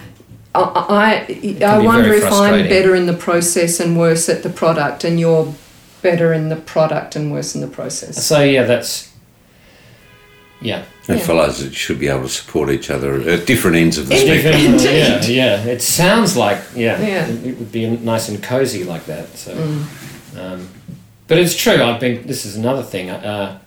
I, 0.55 1.59
I, 1.61 1.65
I 1.65 1.79
wonder 1.79 2.13
if 2.13 2.25
I'm 2.25 2.69
better 2.69 2.95
in 2.97 3.07
the 3.07 3.13
process 3.15 3.79
and 3.81 3.97
worse 3.99 4.29
at 4.29 4.43
the 4.43 4.51
product, 4.51 5.05
and 5.05 5.19
you're 5.21 5.55
better 6.03 6.33
in 6.33 6.49
the 6.49 6.57
product 6.57 7.15
and 7.17 7.31
worse 7.33 7.55
in 7.55 7.61
the 7.61 7.69
process. 7.69 8.25
So 8.25 8.43
yeah, 8.43 8.65
that's 8.65 9.13
yeah. 10.61 10.85
And 11.09 11.19
Yeah. 11.19 11.25
fellows 11.27 11.63
that 11.63 11.75
should 11.75 11.99
be 11.99 12.09
able 12.09 12.23
to 12.23 12.29
support 12.29 12.71
each 12.71 12.91
other 12.91 13.21
at 13.21 13.47
different 13.47 13.77
ends 13.77 13.99
of 13.99 14.09
the 14.09 14.15
Indeed. 14.21 14.41
spectrum. 14.41 14.77
Different- 14.77 15.29
yeah, 15.29 15.57
yeah. 15.65 15.65
It 15.65 15.83
sounds 15.83 16.37
like 16.37 16.59
yeah, 16.75 17.01
Yeah. 17.01 17.27
It, 17.29 17.47
it 17.47 17.59
would 17.59 17.73
be 17.73 17.87
nice 17.89 18.29
and 18.29 18.43
cozy 18.43 18.85
like 18.85 19.07
that. 19.07 19.37
So, 19.37 19.55
Mm. 19.55 19.85
um, 20.39 20.69
but 21.29 21.39
it's 21.39 21.55
true. 21.57 21.83
I've 21.83 22.01
been. 22.01 22.27
This 22.27 22.45
is 22.45 22.57
another 22.57 22.83
thing. 22.83 23.09
Uh, 23.11 23.59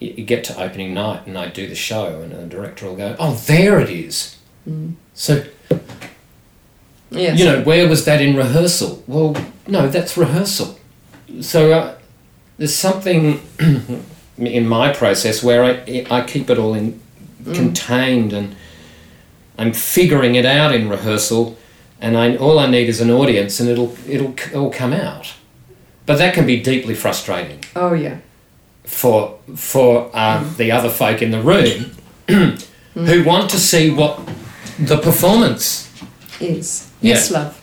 you, 0.00 0.14
you 0.18 0.24
get 0.24 0.44
to 0.44 0.60
opening 0.60 0.94
night 0.94 1.26
and 1.26 1.36
I 1.38 1.48
do 1.48 1.66
the 1.68 1.74
show, 1.74 2.20
and 2.22 2.32
the 2.32 2.46
director 2.46 2.86
will 2.86 2.96
go, 2.96 3.14
"Oh, 3.18 3.34
there 3.46 3.78
it 3.80 3.90
is." 3.90 4.36
Mm. 4.68 4.94
So 5.14 5.44
Yes. 7.10 7.38
you 7.38 7.44
know, 7.44 7.62
where 7.62 7.88
was 7.88 8.04
that 8.04 8.20
in 8.20 8.36
rehearsal? 8.36 9.02
Well, 9.06 9.36
no, 9.66 9.88
that's 9.88 10.16
rehearsal. 10.16 10.78
So 11.40 11.72
uh, 11.72 11.98
there's 12.58 12.74
something 12.74 13.40
in 14.38 14.66
my 14.66 14.92
process 14.92 15.42
where 15.42 15.64
I, 15.64 16.06
I 16.10 16.22
keep 16.22 16.50
it 16.50 16.58
all 16.58 16.74
in 16.74 17.00
contained 17.44 18.32
and 18.32 18.56
I'm 19.58 19.72
figuring 19.72 20.34
it 20.34 20.44
out 20.44 20.74
in 20.74 20.88
rehearsal, 20.88 21.56
and 22.00 22.16
I, 22.16 22.36
all 22.36 22.58
I 22.58 22.66
need 22.68 22.88
is 22.88 23.00
an 23.00 23.10
audience, 23.10 23.58
and 23.58 23.68
it'll 23.68 23.96
it'll 24.06 24.34
all 24.54 24.70
come 24.70 24.92
out. 24.92 25.32
But 26.04 26.18
that 26.18 26.34
can 26.34 26.46
be 26.46 26.60
deeply 26.60 26.94
frustrating 26.94 27.64
oh 27.74 27.94
yeah. 27.94 28.18
for 28.84 29.38
for 29.54 30.10
um, 30.16 30.54
the 30.56 30.70
other 30.70 30.90
folk 30.90 31.22
in 31.22 31.30
the 31.30 31.40
room 31.40 31.92
who 32.94 33.24
want 33.24 33.50
to 33.50 33.58
see 33.58 33.90
what 33.90 34.20
the 34.78 34.98
performance. 34.98 35.90
Is 36.40 36.90
Yeah. 37.00 37.14
yes, 37.14 37.30
love. 37.30 37.62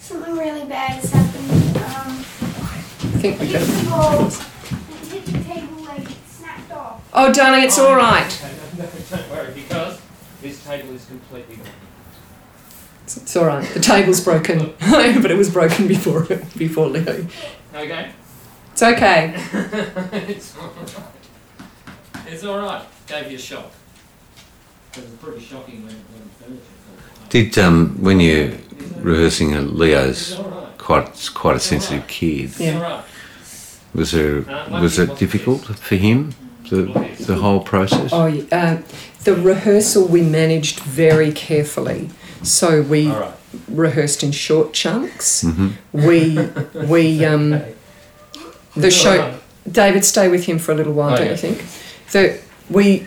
Something 0.00 0.36
really 0.36 0.64
bad 0.64 0.92
has 0.92 1.10
happened. 1.10 1.76
Um, 1.76 2.18
I 2.18 3.18
think 3.20 3.40
we 3.40 3.46
hit 3.46 3.60
got. 3.60 3.68
the 3.84 3.90
ball 3.90 4.18
and 4.24 5.12
hit 5.12 5.26
the 5.26 5.44
table 5.44 5.82
like 5.84 6.10
it 6.10 6.16
snapped 6.28 6.72
off. 6.72 7.02
Oh, 7.12 7.32
darling, 7.32 7.64
it's 7.64 7.78
all 7.78 7.94
right. 7.96 8.28
Don't 9.10 9.30
worry, 9.30 9.52
because 9.54 10.00
this 10.42 10.64
table 10.64 10.94
is 10.94 11.04
completely 11.04 11.56
gone. 11.56 11.66
It's, 13.04 13.16
it's 13.18 13.36
all 13.36 13.44
right. 13.46 13.68
The 13.74 13.80
table's 13.80 14.22
broken, 14.24 14.72
but 14.80 15.30
it 15.30 15.36
was 15.36 15.50
broken 15.50 15.86
before 15.86 16.22
before 16.56 16.86
Leo. 16.88 17.26
Okay. 17.74 18.10
It's 18.72 18.82
okay. 18.82 19.34
it's 20.26 20.56
alright. 20.56 20.96
It's 22.26 22.44
alright. 22.44 22.82
Gave 23.06 23.30
you 23.30 23.36
a 23.36 23.40
shock. 23.40 23.70
It 24.94 25.02
was 25.04 25.10
pretty 25.20 25.44
shocking 25.44 25.84
when, 25.84 25.94
when 25.94 26.23
furniture 26.23 26.23
fell 26.23 26.23
Did 27.30 27.58
um, 27.58 27.96
when 28.00 28.20
you're 28.20 28.52
rehearsing 29.00 29.54
a 29.54 29.60
Leo's 29.60 30.38
alright. 30.38 30.78
quite 30.78 31.30
quite 31.34 31.56
a 31.56 31.60
sensitive 31.60 32.06
kid. 32.06 32.50
Yeah. 32.58 33.02
Was 33.94 34.10
there 34.12 34.42
was 34.70 34.98
it 34.98 35.16
difficult 35.18 35.62
for 35.64 35.96
him 35.96 36.34
the 36.70 36.82
the 37.26 37.36
whole 37.36 37.60
process? 37.60 38.10
Oh, 38.12 38.26
yeah, 38.26 38.44
uh, 38.52 38.82
the 39.24 39.34
rehearsal 39.34 40.06
we 40.08 40.22
managed 40.22 40.80
very 40.80 41.32
carefully. 41.32 42.10
So 42.42 42.82
we 42.82 43.08
Alright. 43.10 43.34
rehearsed 43.68 44.22
in 44.22 44.32
short 44.32 44.72
chunks. 44.72 45.44
Mm-hmm. 45.44 46.06
We 46.06 46.86
we 46.86 47.24
um, 47.24 47.62
the 48.76 48.90
show. 48.90 49.38
David, 49.70 50.04
stay 50.04 50.28
with 50.28 50.44
him 50.44 50.58
for 50.58 50.72
a 50.72 50.74
little 50.74 50.92
while, 50.92 51.14
Oh, 51.14 51.16
don't 51.16 51.26
yeah. 51.26 51.32
you 51.32 51.38
think? 51.38 51.64
The 52.12 52.38
we 52.68 53.06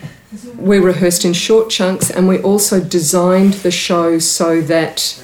we 0.56 0.78
rehearsed 0.78 1.24
in 1.24 1.32
short 1.32 1.70
chunks, 1.70 2.10
and 2.10 2.28
we 2.28 2.38
also 2.42 2.80
designed 2.80 3.54
the 3.54 3.70
show 3.70 4.18
so 4.18 4.60
that 4.62 5.22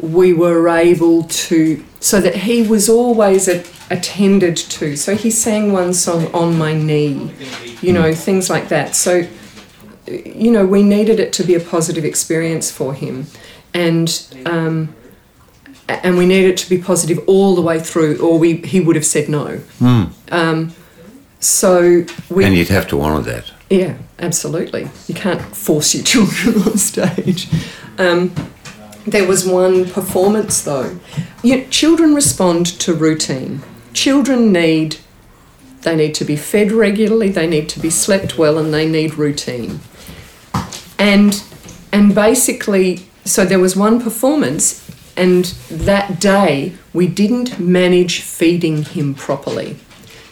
we 0.00 0.32
were 0.32 0.68
able 0.68 1.24
to 1.24 1.84
so 2.00 2.20
that 2.20 2.34
he 2.34 2.62
was 2.62 2.88
always 2.88 3.46
a, 3.48 3.62
attended 3.90 4.56
to. 4.56 4.96
So 4.96 5.14
he 5.14 5.30
sang 5.30 5.72
one 5.72 5.92
song 5.92 6.32
on 6.32 6.56
my 6.56 6.72
knee, 6.72 7.30
you 7.82 7.92
know, 7.92 8.14
things 8.14 8.48
like 8.48 8.68
that. 8.68 8.96
So 8.96 9.26
you 10.06 10.50
know, 10.50 10.66
we 10.66 10.82
needed 10.82 11.20
it 11.20 11.32
to 11.34 11.44
be 11.44 11.54
a 11.54 11.60
positive 11.60 12.04
experience 12.04 12.70
for 12.70 12.94
him, 12.94 13.26
and 13.74 14.08
um, 14.46 14.94
and 15.88 16.16
we 16.18 16.26
needed 16.26 16.52
it 16.52 16.56
to 16.58 16.68
be 16.70 16.78
positive 16.78 17.22
all 17.26 17.54
the 17.54 17.60
way 17.62 17.78
through, 17.78 18.18
or 18.20 18.38
we 18.38 18.56
he 18.56 18.80
would 18.80 18.96
have 18.96 19.06
said 19.06 19.28
no. 19.28 19.60
Um, 20.30 20.72
so 21.38 22.04
we 22.28 22.44
And 22.44 22.54
you'd 22.54 22.68
have 22.68 22.88
to 22.88 23.00
honour 23.00 23.22
that. 23.22 23.50
yeah, 23.70 23.96
absolutely. 24.20 24.88
You 25.06 25.14
can't 25.14 25.42
force 25.54 25.94
your 25.94 26.04
children 26.12 26.62
on 26.62 26.78
stage. 26.78 27.48
Um, 27.98 28.34
there 29.06 29.26
was 29.26 29.46
one 29.46 29.88
performance 29.90 30.62
though. 30.62 30.98
You 31.42 31.66
children 31.66 32.14
respond 32.14 32.66
to 32.80 32.94
routine. 32.94 33.62
Children 33.92 34.52
need 34.52 34.98
they 35.82 35.96
need 35.96 36.14
to 36.16 36.24
be 36.24 36.36
fed 36.36 36.72
regularly, 36.72 37.30
they 37.30 37.46
need 37.46 37.68
to 37.70 37.80
be 37.80 37.90
slept 37.90 38.36
well, 38.36 38.58
and 38.58 38.72
they 38.72 38.86
need 38.86 39.14
routine. 39.14 39.80
And 40.98 41.42
and 41.92 42.14
basically, 42.14 43.06
so 43.24 43.44
there 43.44 43.58
was 43.58 43.76
one 43.76 44.00
performance, 44.00 44.88
and 45.16 45.46
that 45.70 46.20
day 46.20 46.74
we 46.92 47.06
didn't 47.06 47.58
manage 47.58 48.20
feeding 48.20 48.84
him 48.84 49.14
properly. 49.14 49.76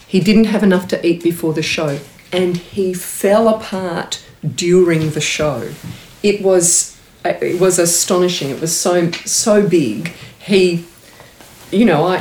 He 0.07 0.21
didn't 0.21 0.45
have 0.47 0.63
enough 0.63 0.89
to 0.89 1.07
eat 1.07 1.23
before 1.23 1.53
the 1.53 1.63
show, 1.63 1.99
and 2.33 2.57
he 2.57 2.95
fell 2.95 3.49
apart 3.49 4.25
during 4.55 5.11
the 5.11 5.21
show. 5.21 5.71
It 6.23 6.43
was 6.43 6.99
uh, 7.25 7.35
it 7.41 7.61
was 7.61 7.79
astonishing. 7.79 8.51
It 8.51 8.61
was 8.61 8.77
so 8.77 9.11
so 9.11 9.67
big. 9.67 10.13
He, 10.39 10.85
you 11.71 11.85
know, 11.85 12.05
I 12.07 12.21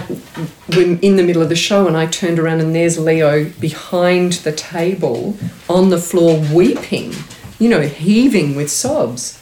when 0.75 0.99
in 0.99 1.15
the 1.15 1.23
middle 1.23 1.41
of 1.41 1.49
the 1.49 1.55
show, 1.55 1.87
and 1.87 1.95
I 1.95 2.07
turned 2.07 2.39
around, 2.39 2.61
and 2.61 2.73
there's 2.75 2.97
Leo 2.97 3.49
behind 3.59 4.33
the 4.33 4.51
table 4.51 5.37
on 5.69 5.89
the 5.89 5.99
floor 5.99 6.43
weeping, 6.53 7.13
you 7.59 7.69
know, 7.69 7.81
heaving 7.81 8.55
with 8.55 8.71
sobs, 8.71 9.41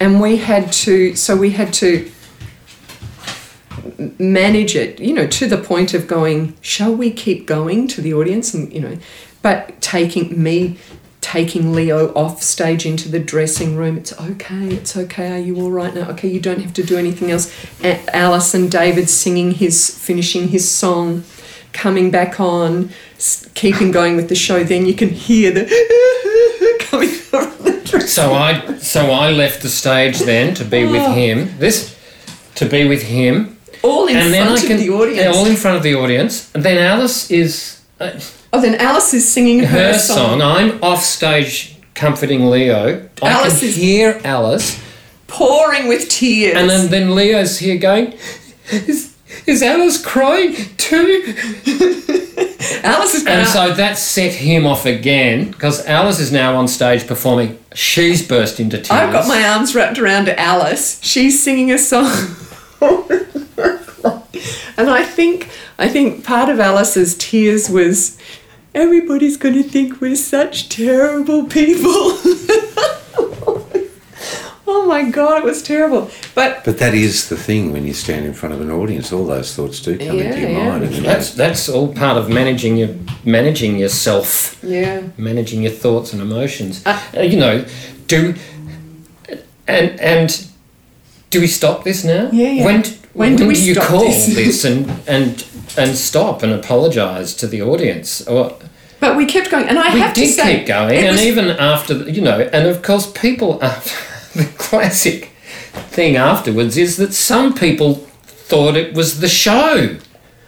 and 0.00 0.20
we 0.20 0.36
had 0.36 0.72
to. 0.72 1.14
So 1.16 1.36
we 1.36 1.50
had 1.50 1.72
to 1.74 2.10
manage 4.18 4.74
it, 4.76 5.00
you 5.00 5.12
know, 5.12 5.26
to 5.26 5.46
the 5.46 5.58
point 5.58 5.94
of 5.94 6.06
going, 6.06 6.56
shall 6.60 6.94
we 6.94 7.10
keep 7.10 7.46
going 7.46 7.88
to 7.88 8.00
the 8.00 8.14
audience? 8.14 8.54
And, 8.54 8.72
you 8.72 8.80
know, 8.80 8.98
but 9.42 9.80
taking 9.80 10.42
me, 10.42 10.78
taking 11.20 11.72
Leo 11.72 12.12
off 12.14 12.42
stage 12.42 12.86
into 12.86 13.08
the 13.08 13.18
dressing 13.18 13.76
room, 13.76 13.96
it's 13.98 14.12
okay, 14.20 14.68
it's 14.68 14.96
okay, 14.96 15.32
are 15.32 15.38
you 15.38 15.56
all 15.60 15.70
right 15.70 15.94
now? 15.94 16.08
Okay, 16.10 16.28
you 16.28 16.40
don't 16.40 16.60
have 16.60 16.72
to 16.74 16.82
do 16.82 16.96
anything 16.96 17.30
else. 17.30 17.52
Alice 17.82 18.54
and 18.54 18.70
David 18.70 19.08
singing 19.08 19.52
his, 19.52 19.90
finishing 19.96 20.48
his 20.48 20.68
song, 20.70 21.24
coming 21.72 22.10
back 22.10 22.38
on, 22.40 22.90
keeping 23.54 23.90
going 23.90 24.16
with 24.16 24.28
the 24.28 24.34
show, 24.34 24.64
then 24.64 24.86
you 24.86 24.94
can 24.94 25.08
hear 25.10 25.50
the 25.52 25.64
coming 26.80 27.08
from 27.08 27.50
the 27.64 27.80
dressing 27.84 28.08
So 28.08 28.34
I 28.34 28.76
so 28.78 29.10
I 29.10 29.30
left 29.30 29.62
the 29.62 29.68
stage 29.68 30.18
then 30.20 30.54
to 30.56 30.64
be 30.64 30.84
with 30.84 31.06
him. 31.14 31.56
This 31.58 31.96
to 32.56 32.66
be 32.66 32.86
with 32.86 33.02
him, 33.02 33.58
all 33.82 34.06
in 34.06 34.16
and 34.16 34.32
then 34.32 34.46
front 34.46 34.58
I 34.58 34.66
can 34.66 34.72
of 34.72 34.78
the 34.80 34.90
audience. 34.90 35.36
all 35.36 35.46
in 35.46 35.56
front 35.56 35.76
of 35.76 35.82
the 35.82 35.94
audience. 35.94 36.50
And 36.54 36.62
then 36.64 36.78
Alice 36.78 37.30
is 37.30 37.80
uh, 38.00 38.20
oh, 38.52 38.60
then 38.60 38.74
Alice 38.76 39.14
is 39.14 39.30
singing 39.30 39.60
her, 39.60 39.66
her 39.92 39.98
song. 39.98 40.40
I'm 40.42 40.82
off 40.82 41.02
stage 41.02 41.76
comforting 41.94 42.50
Leo. 42.50 43.08
I 43.22 43.28
Alice 43.30 43.60
can 43.60 43.68
is- 43.68 43.76
hear 43.76 44.20
Alice, 44.24 44.80
pouring 45.26 45.88
with 45.88 46.08
tears. 46.08 46.56
and 46.56 46.68
then, 46.68 46.90
then 46.90 47.14
Leo's 47.14 47.58
here 47.58 47.78
going. 47.78 48.14
Is, 48.70 49.14
is 49.46 49.62
Alice 49.62 50.02
crying 50.04 50.54
too? 50.76 51.34
Alice 52.84 53.14
is 53.14 53.26
And 53.26 53.46
so 53.48 53.72
that 53.74 53.98
set 53.98 54.32
him 54.34 54.66
off 54.66 54.86
again 54.86 55.50
because 55.50 55.84
Alice 55.86 56.20
is 56.20 56.30
now 56.30 56.54
on 56.56 56.68
stage 56.68 57.06
performing. 57.06 57.58
She's 57.74 58.26
burst 58.26 58.60
into 58.60 58.76
tears. 58.76 58.90
I've 58.90 59.12
got 59.12 59.26
my 59.26 59.42
arms 59.48 59.74
wrapped 59.74 59.98
around 59.98 60.28
Alice. 60.28 61.02
She's 61.02 61.42
singing 61.42 61.70
a 61.72 61.78
song. 61.78 62.10
and 64.76 64.90
I 64.90 65.02
think 65.04 65.48
I 65.78 65.88
think 65.88 66.24
part 66.24 66.48
of 66.48 66.60
Alice's 66.60 67.16
tears 67.16 67.68
was 67.70 68.18
everybody's 68.74 69.36
going 69.36 69.54
to 69.54 69.62
think 69.62 70.00
we're 70.00 70.16
such 70.16 70.68
terrible 70.68 71.44
people. 71.46 71.90
oh 74.66 74.84
my 74.86 75.10
god, 75.10 75.38
it 75.42 75.44
was 75.44 75.62
terrible. 75.62 76.10
But 76.34 76.64
But 76.64 76.78
that 76.78 76.94
is 76.94 77.28
the 77.28 77.36
thing 77.36 77.72
when 77.72 77.84
you 77.86 77.92
stand 77.94 78.24
in 78.26 78.32
front 78.34 78.54
of 78.54 78.60
an 78.60 78.70
audience. 78.70 79.12
All 79.12 79.26
those 79.26 79.54
thoughts 79.54 79.80
do 79.80 79.96
come 79.98 80.18
Yeah, 80.18 80.24
into 80.24 80.40
your 80.40 80.50
yeah. 80.50 80.68
mind. 80.68 80.84
And 80.84 81.04
That's 81.04 81.34
that's 81.34 81.68
all 81.68 81.92
part 81.94 82.16
of 82.16 82.28
managing 82.28 82.76
your 82.76 82.90
managing 83.24 83.76
yourself, 83.78 84.58
yeah, 84.62 85.02
managing 85.16 85.62
your 85.62 85.72
thoughts 85.72 86.12
and 86.12 86.22
emotions. 86.22 86.82
Uh, 86.86 86.98
Uh, 87.16 87.20
you 87.22 87.38
know, 87.38 87.64
do 88.06 88.34
and 89.68 90.00
and 90.00 90.46
do 91.30 91.40
we 91.40 91.46
stop 91.46 91.84
this 91.84 92.04
now? 92.04 92.28
Yeah, 92.32 92.50
yeah. 92.52 92.64
When 92.64 92.84
When 93.14 93.36
do 93.36 93.46
we 93.46 93.54
you 93.58 93.74
stop 93.74 93.86
call 93.88 94.04
this? 94.04 94.26
this 94.34 94.64
and 94.64 94.86
and 95.06 95.44
and 95.76 95.96
stop 95.96 96.42
and 96.42 96.52
apologise 96.52 97.34
to 97.34 97.46
the 97.46 97.62
audience. 97.62 98.26
Or 98.26 98.56
But 99.00 99.16
we 99.16 99.26
kept 99.26 99.50
going, 99.50 99.68
and 99.68 99.78
I 99.78 99.92
we 99.94 100.00
have 100.00 100.14
did 100.14 100.26
to 100.26 100.32
say, 100.32 100.58
keep 100.58 100.66
going, 100.66 100.98
and 100.98 101.12
was- 101.16 101.22
even 101.26 101.50
after 101.50 101.94
the- 101.94 102.10
you 102.10 102.20
know, 102.20 102.40
and 102.52 102.66
of 102.66 102.82
course, 102.82 103.06
people 103.12 103.58
after 103.62 103.92
the 104.38 104.44
classic 104.58 105.30
thing 105.90 106.16
afterwards 106.16 106.76
is 106.76 106.96
that 106.96 107.12
some 107.14 107.54
people 107.54 107.94
thought 108.24 108.76
it 108.76 108.94
was 108.94 109.20
the 109.20 109.28
show. 109.28 109.96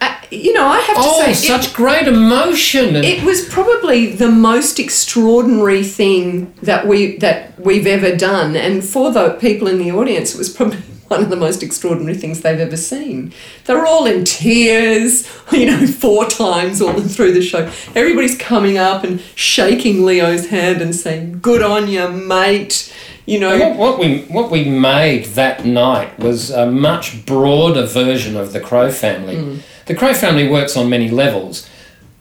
uh, 0.01 0.13
you 0.31 0.53
know, 0.53 0.65
I 0.67 0.79
have 0.79 0.95
to 0.97 1.01
Oh, 1.03 1.23
say, 1.25 1.31
it- 1.31 1.35
such 1.35 1.73
great 1.73 2.07
emotion! 2.07 2.95
And 2.95 3.05
It 3.05 3.23
was 3.23 3.45
probably 3.45 4.07
the 4.13 4.29
most 4.29 4.79
extraordinary 4.79 5.83
thing 5.83 6.53
that 6.61 6.87
we 6.87 7.17
that 7.17 7.59
we've 7.59 7.87
ever 7.87 8.15
done, 8.15 8.55
and 8.55 8.83
for 8.83 9.11
the 9.11 9.31
people 9.31 9.67
in 9.67 9.77
the 9.79 9.91
audience, 9.91 10.33
it 10.33 10.37
was 10.37 10.49
probably 10.49 10.79
one 11.07 11.21
of 11.21 11.29
the 11.29 11.35
most 11.35 11.61
extraordinary 11.61 12.17
things 12.17 12.41
they've 12.41 12.59
ever 12.59 12.77
seen. 12.77 13.33
They're 13.65 13.85
all 13.85 14.05
in 14.05 14.25
tears, 14.25 15.29
you 15.51 15.65
know, 15.67 15.85
four 15.85 16.25
times 16.25 16.81
all 16.81 16.93
through 17.01 17.33
the 17.33 17.41
show. 17.41 17.71
Everybody's 17.95 18.37
coming 18.37 18.77
up 18.77 19.03
and 19.03 19.21
shaking 19.35 20.05
Leo's 20.05 20.47
hand 20.47 20.81
and 20.81 20.95
saying, 20.95 21.39
"Good 21.41 21.61
on 21.61 21.87
you, 21.87 22.07
mate." 22.09 22.93
You 23.27 23.39
know, 23.39 23.57
what, 23.57 23.77
what 23.77 23.99
we 23.99 24.21
what 24.23 24.51
we 24.51 24.65
made 24.65 25.25
that 25.33 25.65
night 25.65 26.19
was 26.19 26.51
a 26.51 26.69
much 26.69 27.25
broader 27.25 27.85
version 27.85 28.35
of 28.37 28.53
the 28.53 28.59
Crow 28.59 28.91
family. 28.91 29.37
Hmm. 29.37 29.57
The 29.87 29.95
Crow 29.95 30.13
family 30.13 30.47
works 30.47 30.75
on 30.77 30.89
many 30.89 31.09
levels. 31.09 31.67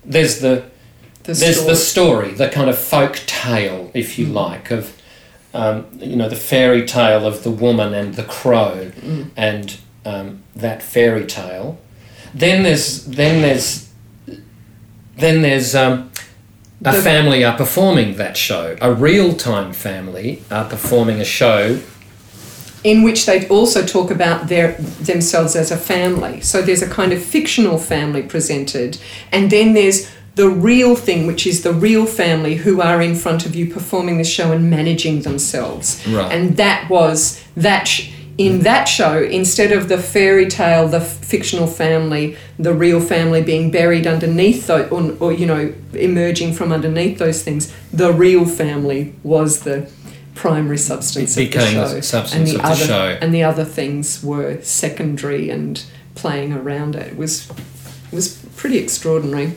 There's 0.04 0.40
the 0.40 0.64
the 1.24 1.32
there's 1.32 1.56
story. 1.56 1.70
the 1.70 1.76
story, 1.76 2.30
the 2.32 2.48
kind 2.48 2.68
of 2.68 2.78
folk 2.78 3.16
tale, 3.26 3.90
if 3.94 4.18
you 4.18 4.26
like, 4.26 4.70
of 4.70 4.94
um, 5.54 5.86
you 5.98 6.16
know 6.16 6.28
the 6.28 6.36
fairy 6.36 6.84
tale 6.84 7.26
of 7.26 7.42
the 7.44 7.50
woman 7.50 7.94
and 7.94 8.14
the 8.14 8.24
crow, 8.24 8.90
and 9.36 9.76
um, 10.04 10.42
that 10.54 10.82
fairy 10.82 11.24
tale. 11.26 11.78
Then 12.34 12.62
there's 12.64 13.04
then 13.06 13.40
there's 13.42 13.88
then 15.16 15.42
there's 15.42 15.74
um, 15.74 16.10
a 16.84 16.92
The- 16.92 17.02
family 17.02 17.44
are 17.44 17.56
performing 17.56 18.16
that 18.16 18.36
show. 18.36 18.76
A 18.80 18.92
real 18.92 19.34
time 19.34 19.72
family 19.72 20.42
are 20.50 20.64
performing 20.68 21.20
a 21.20 21.24
show. 21.24 21.78
in 22.82 23.02
which 23.02 23.24
they 23.24 23.48
also 23.48 23.82
talk 23.82 24.10
about 24.10 24.48
their 24.48 24.72
themselves 25.06 25.56
as 25.56 25.70
a 25.70 25.76
family. 25.76 26.40
So 26.42 26.60
there's 26.60 26.82
a 26.82 26.88
kind 26.88 27.12
of 27.14 27.22
fictional 27.22 27.78
family 27.78 28.22
presented, 28.22 28.98
and 29.32 29.50
then 29.50 29.72
there's 29.72 30.06
the 30.34 30.48
real 30.48 30.96
thing, 30.96 31.26
which 31.26 31.46
is 31.46 31.62
the 31.62 31.72
real 31.72 32.06
family 32.06 32.56
who 32.56 32.80
are 32.80 33.00
in 33.00 33.14
front 33.14 33.46
of 33.46 33.54
you 33.54 33.72
performing 33.72 34.18
the 34.18 34.24
show 34.24 34.52
and 34.52 34.68
managing 34.68 35.22
themselves. 35.22 36.04
Right. 36.06 36.32
And 36.32 36.56
that 36.56 36.88
was 36.90 37.42
that. 37.56 37.86
Sh- 37.88 38.10
in 38.36 38.60
that 38.60 38.86
show, 38.86 39.22
instead 39.22 39.70
of 39.70 39.88
the 39.88 39.96
fairy 39.96 40.48
tale, 40.48 40.88
the 40.88 40.98
f- 40.98 41.18
fictional 41.24 41.68
family, 41.68 42.36
the 42.58 42.74
real 42.74 43.00
family 43.00 43.42
being 43.42 43.70
buried 43.70 44.08
underneath, 44.08 44.66
those, 44.66 44.90
or, 44.90 45.16
or 45.20 45.32
you 45.32 45.46
know, 45.46 45.72
emerging 45.92 46.52
from 46.52 46.72
underneath 46.72 47.18
those 47.18 47.44
things, 47.44 47.72
the 47.92 48.12
real 48.12 48.44
family 48.44 49.14
was 49.22 49.60
the 49.60 49.88
primary 50.34 50.78
substance 50.78 51.36
of 51.36 51.52
the 51.52 51.60
show. 51.60 51.88
the 51.88 52.02
substance 52.02 52.50
and 52.50 52.60
of 52.60 52.62
the 52.62 52.68
other, 52.68 52.84
show. 52.84 53.18
And 53.20 53.32
the 53.32 53.44
other 53.44 53.64
things 53.64 54.22
were 54.22 54.60
secondary 54.62 55.48
and 55.50 55.84
playing 56.16 56.52
around 56.52 56.96
it. 56.96 57.12
It 57.12 57.16
was 57.16 57.48
it 57.50 58.12
was 58.12 58.44
pretty 58.56 58.78
extraordinary. 58.78 59.54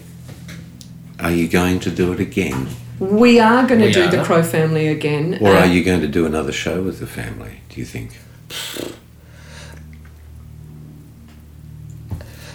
Are 1.20 1.32
you 1.32 1.48
going 1.48 1.80
to 1.82 1.92
do 1.92 2.14
it 2.14 2.20
again? 2.20 2.68
We 3.00 3.40
are 3.40 3.66
going 3.68 3.80
to 3.82 3.88
We 3.88 3.92
do 3.92 4.10
the. 4.10 4.24
Crow 4.24 4.44
family 4.44 4.88
again. 4.88 5.38
Or 5.42 5.52
uh, 5.52 5.62
are 5.62 5.66
you 5.66 5.84
going 5.84 6.02
to 6.02 6.08
do 6.08 6.26
another 6.26 6.52
show 6.52 6.82
with 6.82 7.00
the 7.00 7.08
family, 7.08 7.62
do 7.70 7.80
you 7.80 7.86
think? 7.86 8.18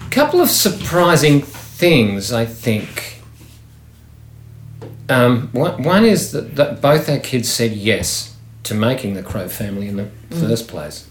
A 0.04 0.10
couple 0.10 0.40
of 0.40 0.48
surprising 0.48 1.42
things, 1.42 2.32
I 2.32 2.44
think. 2.44 3.20
Um, 5.08 5.48
one, 5.52 5.82
one 5.82 6.04
is 6.04 6.32
that, 6.32 6.56
that 6.56 6.80
both 6.80 7.08
our 7.08 7.18
kids 7.18 7.48
said 7.48 7.72
yes 7.72 8.36
to 8.64 8.74
making 8.74 9.14
the 9.14 9.22
Crow 9.22 9.48
family 9.48 9.88
in 9.88 9.96
the 9.96 10.10
first 10.30 10.68
place. 10.68 11.08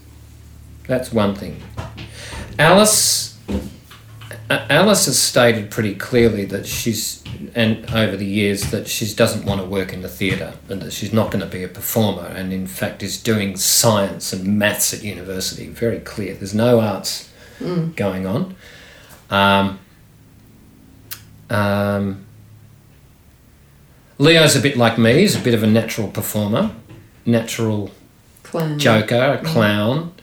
That's 0.86 1.12
one 1.12 1.34
thing. 1.34 1.62
Alice, 2.58 3.38
uh, 3.48 3.58
Alice 4.68 5.06
has 5.06 5.18
stated 5.18 5.70
pretty 5.70 5.94
clearly 5.94 6.44
that 6.46 6.66
she's, 6.66 7.22
and 7.54 7.88
over 7.90 8.16
the 8.16 8.26
years, 8.26 8.70
that 8.70 8.88
she 8.88 9.12
doesn't 9.14 9.44
want 9.44 9.60
to 9.60 9.66
work 9.66 9.92
in 9.92 10.02
the 10.02 10.08
theatre 10.08 10.54
and 10.68 10.82
that 10.82 10.92
she's 10.92 11.12
not 11.12 11.30
going 11.30 11.44
to 11.44 11.50
be 11.50 11.62
a 11.62 11.68
performer, 11.68 12.26
and 12.26 12.52
in 12.52 12.66
fact 12.66 13.02
is 13.02 13.22
doing 13.22 13.56
science 13.56 14.32
and 14.32 14.58
maths 14.58 14.92
at 14.92 15.02
university. 15.02 15.68
Very 15.68 16.00
clear. 16.00 16.34
There's 16.34 16.54
no 16.54 16.80
arts 16.80 17.30
going 17.94 18.26
on. 18.26 18.56
Um, 19.30 19.78
um, 21.48 22.26
Leo's 24.18 24.56
a 24.56 24.60
bit 24.60 24.76
like 24.76 24.98
me. 24.98 25.20
He's 25.20 25.36
a 25.36 25.40
bit 25.40 25.54
of 25.54 25.62
a 25.62 25.66
natural 25.66 26.08
performer, 26.08 26.72
natural 27.24 27.90
clown. 28.42 28.78
joker, 28.78 29.38
a 29.40 29.44
clown. 29.44 30.14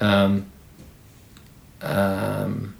Um, 0.00 0.46
um, 1.82 2.75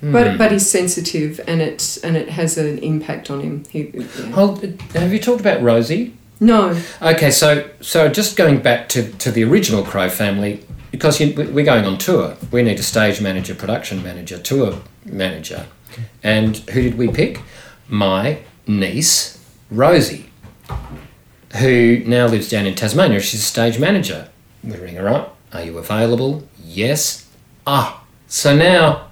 hmm. 0.00 0.12
But 0.12 0.38
but 0.38 0.52
he's 0.52 0.68
sensitive 0.70 1.40
and 1.46 1.60
it 1.62 1.98
and 2.02 2.16
it 2.16 2.28
has 2.30 2.56
an 2.58 2.78
impact 2.78 3.30
on 3.30 3.40
him. 3.40 3.64
He, 3.70 3.90
yeah. 3.94 4.04
Hold, 4.32 4.62
have 4.94 5.12
you 5.12 5.18
talked 5.18 5.40
about 5.40 5.62
Rosie? 5.62 6.14
No, 6.42 6.74
Okay, 7.02 7.30
so 7.30 7.68
so 7.82 8.08
just 8.08 8.34
going 8.36 8.60
back 8.62 8.88
to, 8.90 9.12
to 9.18 9.30
the 9.30 9.44
original 9.44 9.82
Crow 9.84 10.08
family, 10.08 10.64
because 10.90 11.20
you, 11.20 11.34
we- 11.34 11.48
we're 11.48 11.64
going 11.66 11.84
on 11.84 11.98
tour, 11.98 12.34
we 12.50 12.62
need 12.62 12.78
a 12.78 12.82
stage 12.82 13.20
manager, 13.20 13.54
production 13.54 14.02
manager, 14.02 14.38
tour 14.38 14.80
manager, 15.04 15.66
and 16.22 16.56
who 16.70 16.80
did 16.80 16.96
we 16.96 17.08
pick? 17.08 17.40
My 17.88 18.38
niece 18.66 19.38
Rosie, 19.70 20.30
who 21.58 22.02
now 22.06 22.26
lives 22.26 22.48
down 22.48 22.66
in 22.66 22.74
Tasmania. 22.74 23.20
She's 23.20 23.40
a 23.40 23.44
stage 23.44 23.78
manager. 23.78 24.28
We 24.64 24.76
ring 24.76 24.94
her 24.96 25.08
up. 25.08 25.36
Are 25.52 25.62
you 25.62 25.76
available? 25.78 26.48
Yes. 26.64 27.26
Ah, 27.66 28.02
so 28.28 28.56
now 28.56 29.09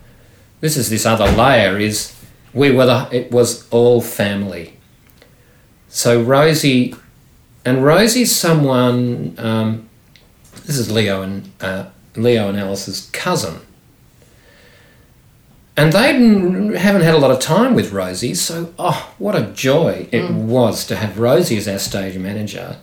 this 0.61 0.77
is 0.77 0.91
this 0.91 1.07
other 1.07 1.31
layer. 1.31 1.79
Is 1.79 2.15
we 2.53 2.71
were 2.71 2.87
the, 2.87 3.09
it 3.13 3.31
was 3.31 3.69
all 3.71 4.01
family. 4.01 4.75
So 5.89 6.23
Rosie 6.23 6.95
and 7.65 7.85
Rosie's 7.85 8.35
someone. 8.35 9.35
Um, 9.39 9.89
this 10.67 10.77
is 10.77 10.91
Leo 10.91 11.23
and 11.23 11.51
uh, 11.61 11.87
Leo 12.17 12.49
and 12.49 12.59
Alice's 12.59 13.09
cousin, 13.13 13.61
and 15.77 15.93
they 15.93 16.13
haven't 16.79 17.03
had 17.03 17.15
a 17.15 17.19
lot 17.19 17.31
of 17.31 17.39
time 17.41 17.75
with 17.75 17.93
Rosie. 17.93 18.35
So, 18.35 18.75
oh, 18.79 19.15
what 19.19 19.35
a 19.35 19.47
joy 19.53 20.09
it 20.13 20.31
was 20.31 20.87
to 20.87 20.97
have 20.97 21.19
Rosie 21.19 21.57
as 21.57 21.67
our 21.69 21.79
stage 21.79 22.19
manager. 22.19 22.79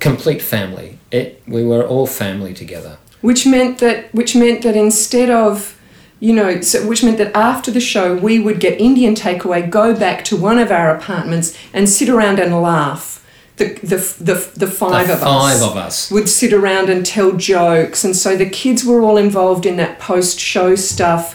Complete 0.00 0.40
family. 0.40 0.98
It 1.10 1.42
we 1.46 1.64
were 1.64 1.84
all 1.84 2.06
family 2.06 2.54
together. 2.54 2.98
which 3.20 3.46
meant 3.46 3.78
that 3.78 4.14
which 4.14 4.36
meant 4.36 4.62
that 4.62 4.76
instead 4.76 5.28
of 5.30 5.77
you 6.20 6.32
know 6.32 6.60
so 6.60 6.86
which 6.86 7.02
meant 7.04 7.18
that 7.18 7.34
after 7.36 7.70
the 7.70 7.80
show 7.80 8.14
we 8.16 8.38
would 8.38 8.58
get 8.60 8.78
indian 8.80 9.14
takeaway 9.14 9.68
go 9.68 9.94
back 9.94 10.24
to 10.24 10.36
one 10.36 10.58
of 10.58 10.70
our 10.70 10.94
apartments 10.94 11.56
and 11.72 11.88
sit 11.88 12.08
around 12.08 12.38
and 12.40 12.60
laugh 12.60 13.24
the 13.56 13.66
the 13.82 13.96
the, 14.22 14.34
the 14.56 14.66
five 14.66 15.06
the 15.08 15.12
of 15.14 15.20
five 15.20 15.56
us 15.56 15.62
of 15.62 15.76
us. 15.76 16.10
would 16.10 16.28
sit 16.28 16.52
around 16.52 16.88
and 16.90 17.04
tell 17.06 17.32
jokes 17.32 18.04
and 18.04 18.16
so 18.16 18.36
the 18.36 18.48
kids 18.48 18.84
were 18.84 19.00
all 19.02 19.16
involved 19.16 19.64
in 19.66 19.76
that 19.76 19.98
post 19.98 20.38
show 20.40 20.74
stuff 20.74 21.34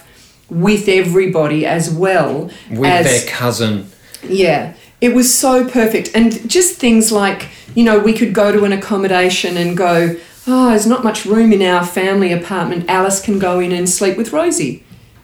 with 0.50 0.88
everybody 0.88 1.66
as 1.66 1.90
well 1.90 2.50
With 2.70 2.84
as 2.86 3.06
their 3.06 3.32
cousin. 3.32 3.88
yeah, 4.28 4.74
it 5.02 5.16
was 5.16 5.34
so 5.34 5.68
perfect. 5.68 6.12
And 6.14 6.48
just 6.50 6.78
things 6.80 7.12
like, 7.12 7.50
you 7.76 7.84
know, 7.84 7.98
we 8.00 8.14
could 8.14 8.34
go 8.34 8.52
to 8.52 8.64
an 8.64 8.72
accommodation 8.72 9.58
and 9.58 9.76
go, 9.76 10.16
oh, 10.48 10.70
there's 10.70 10.86
not 10.88 11.04
much 11.04 11.26
room 11.26 11.52
in 11.54 11.62
our 11.62 11.86
family 11.86 12.32
apartment. 12.32 12.90
Alice 12.90 13.22
can 13.22 13.40
go 13.40 13.60
in 13.60 13.72
and 13.72 13.90
sleep 13.90 14.18
with 14.18 14.34
Rosie 14.34 14.84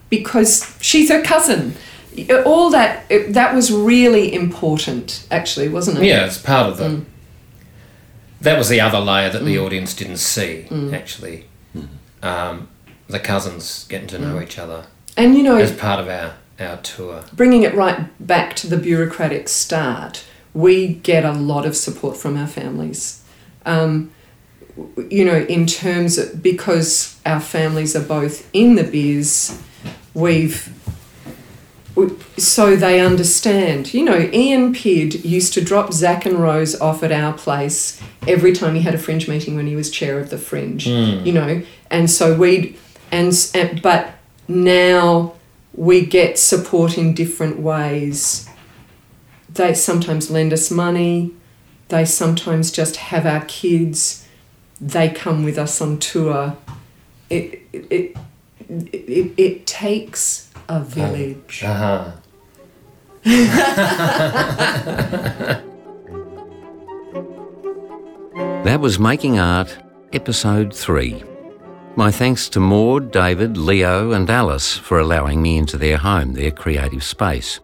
because 0.09 0.76
she's 0.82 1.09
her 1.09 1.22
cousin. 1.22 1.76
All 2.45 2.70
that, 2.72 3.05
it, 3.09 3.34
that 3.34 3.53
was 3.55 3.72
really 3.72 4.34
important, 4.34 5.26
actually, 5.32 5.70
wasn't 5.70 5.99
it? 5.99 6.05
Yeah, 6.05 6.26
it's 6.26 6.38
part 6.38 6.67
of 6.70 6.78
Mm. 6.78 6.80
the. 6.80 7.05
That 8.41 8.57
was 8.57 8.70
the 8.70 8.80
other 8.82 8.99
layer 8.99 9.30
that 9.30 9.43
the 9.43 9.59
audience 9.59 9.93
didn't 9.93 10.17
see, 10.17 10.65
Mm. 10.70 10.93
actually. 10.93 11.45
Um, 12.24 12.67
the 13.07 13.20
cousins 13.20 13.86
getting 13.89 14.07
to 14.07 14.17
Mm. 14.17 14.22
know 14.22 14.41
each 14.41 14.57
other 14.59 14.84
And, 15.17 15.36
you 15.36 15.43
know, 15.43 15.55
as 15.57 15.72
part 15.72 15.99
of 16.01 16.07
our, 16.09 16.34
our 16.59 16.78
tour. 16.78 17.24
bringing 17.34 17.63
it 17.63 17.74
right 17.76 17.99
back 18.26 18.55
to 18.57 18.67
the 18.67 18.78
bureaucratic 18.78 19.47
start, 19.49 20.24
we 20.53 20.88
get 20.88 21.24
a 21.26 21.32
lot 21.32 21.65
of 21.65 21.76
support 21.78 22.17
from 22.17 22.38
our 22.38 22.47
families. 22.47 23.22
Um, 23.65 23.82
w- 23.82 24.09
you 25.09 25.25
know, 25.25 25.38
in 25.38 25.65
terms 25.65 26.17
of, 26.17 26.41
because 26.41 27.19
our 27.25 27.39
families 27.39 27.95
are 27.95 28.03
both 28.03 28.49
in 28.53 28.75
the 28.75 28.84
biz, 28.84 29.61
we've 30.13 30.73
so 32.38 32.75
they 32.75 33.01
understand. 33.01 33.93
You 33.93 34.05
know, 34.05 34.30
Ian 34.32 34.73
Pidd 34.73 35.25
used 35.25 35.53
to 35.53 35.61
drop 35.61 35.91
Zach 35.91 36.25
and 36.25 36.39
Rose 36.39 36.80
off 36.80 37.03
at 37.03 37.11
our 37.11 37.34
place 37.34 38.01
every 38.27 38.53
time 38.53 38.75
he 38.75 38.82
had 38.82 38.95
a 38.95 38.97
fringe 38.97 39.27
meeting 39.27 39.55
when 39.55 39.67
he 39.67 39.75
was 39.75 39.89
chair 39.89 40.19
of 40.19 40.30
the 40.30 40.38
fringe. 40.38 40.86
Hmm. 40.86 41.25
You 41.25 41.34
know, 41.34 41.63
and 41.89 42.09
so 42.09 42.38
we'd 42.38 42.77
and, 43.11 43.34
and 43.53 43.82
but 43.82 44.13
now 44.47 45.34
we 45.73 46.05
get 46.05 46.39
support 46.39 46.97
in 46.97 47.13
different 47.13 47.59
ways. 47.59 48.47
They 49.49 49.73
sometimes 49.73 50.30
lend 50.30 50.53
us 50.53 50.69
money, 50.69 51.34
they 51.89 52.05
sometimes 52.05 52.71
just 52.71 52.97
have 52.97 53.25
our 53.25 53.43
kids, 53.45 54.27
they 54.82 55.09
come 55.09 55.43
with 55.43 55.57
us 55.57 55.82
on 55.82 55.99
tour. 55.99 56.55
It, 57.30 57.61
it, 57.73 58.17
it, 58.69 59.34
it, 59.38 59.65
takes 59.67 60.49
a 60.67 60.80
village. 60.80 61.63
Uh-huh. 61.63 62.11
That 68.63 68.82
was 68.82 68.99
Making 68.99 69.39
Art, 69.39 69.77
Episode 70.13 70.73
3. 70.73 71.23
My 71.95 72.11
thanks 72.11 72.49
to 72.49 72.59
Maud, 72.59 73.11
David, 73.11 73.57
Leo, 73.57 74.11
and 74.11 74.30
Alice 74.30 74.77
for 74.77 74.99
allowing 74.99 75.41
me 75.41 75.57
into 75.57 75.77
their 75.77 75.97
home, 75.97 76.34
their 76.34 76.51
creative 76.51 77.03
space. 77.03 77.59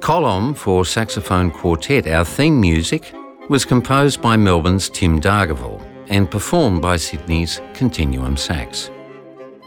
Column 0.00 0.54
for 0.54 0.84
Saxophone 0.84 1.50
Quartet, 1.50 2.06
our 2.06 2.24
theme 2.24 2.60
music, 2.60 3.12
was 3.48 3.64
composed 3.64 4.20
by 4.20 4.36
Melbourne's 4.36 4.88
Tim 4.88 5.20
Dargaville 5.20 5.85
and 6.08 6.30
performed 6.30 6.82
by 6.82 6.96
Sydney's 6.96 7.60
Continuum 7.74 8.36
Sax. 8.36 8.90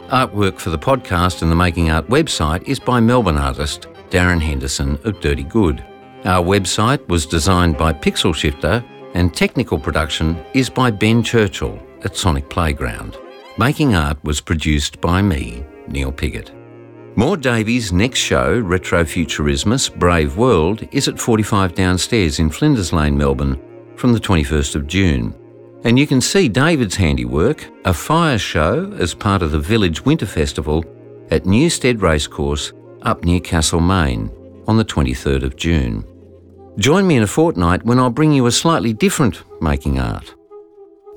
Artwork 0.08 0.58
for 0.58 0.70
the 0.70 0.78
podcast 0.78 1.42
and 1.42 1.50
the 1.50 1.56
Making 1.56 1.90
Art 1.90 2.08
website 2.08 2.62
is 2.64 2.80
by 2.80 3.00
Melbourne 3.00 3.36
artist 3.36 3.86
Darren 4.10 4.40
Henderson 4.40 4.98
of 5.04 5.20
Dirty 5.20 5.44
Good. 5.44 5.84
Our 6.24 6.44
website 6.44 7.06
was 7.08 7.26
designed 7.26 7.76
by 7.76 7.92
Pixel 7.92 8.34
Shifter 8.34 8.84
and 9.14 9.34
technical 9.34 9.78
production 9.78 10.44
is 10.54 10.68
by 10.68 10.90
Ben 10.90 11.22
Churchill 11.22 11.80
at 12.04 12.16
Sonic 12.16 12.48
Playground. 12.50 13.16
Making 13.58 13.94
Art 13.94 14.22
was 14.24 14.40
produced 14.40 15.00
by 15.00 15.22
me, 15.22 15.64
Neil 15.88 16.12
Piggott. 16.12 16.52
Maud 17.16 17.42
Davey's 17.42 17.92
next 17.92 18.20
show, 18.20 18.62
Retrofuturismus 18.62 19.94
Brave 19.98 20.36
World, 20.36 20.86
is 20.92 21.08
at 21.08 21.18
45 21.18 21.74
Downstairs 21.74 22.38
in 22.38 22.50
Flinders 22.50 22.92
Lane, 22.92 23.18
Melbourne, 23.18 23.60
from 23.96 24.12
the 24.12 24.20
21st 24.20 24.76
of 24.76 24.86
June. 24.86 25.34
And 25.82 25.98
you 25.98 26.06
can 26.06 26.20
see 26.20 26.48
David's 26.48 26.96
handiwork, 26.96 27.66
a 27.86 27.94
fire 27.94 28.38
show 28.38 28.92
as 28.98 29.14
part 29.14 29.40
of 29.40 29.50
the 29.50 29.58
Village 29.58 30.04
Winter 30.04 30.26
Festival 30.26 30.84
at 31.30 31.46
Newstead 31.46 32.02
Racecourse 32.02 32.72
up 33.02 33.24
near 33.24 33.40
Castlemaine 33.40 34.30
on 34.66 34.76
the 34.76 34.84
23rd 34.84 35.42
of 35.42 35.56
June. 35.56 36.04
Join 36.78 37.06
me 37.06 37.16
in 37.16 37.22
a 37.22 37.26
fortnight 37.26 37.82
when 37.84 37.98
I'll 37.98 38.10
bring 38.10 38.32
you 38.32 38.46
a 38.46 38.52
slightly 38.52 38.92
different 38.92 39.42
making 39.62 39.98
art. 39.98 40.34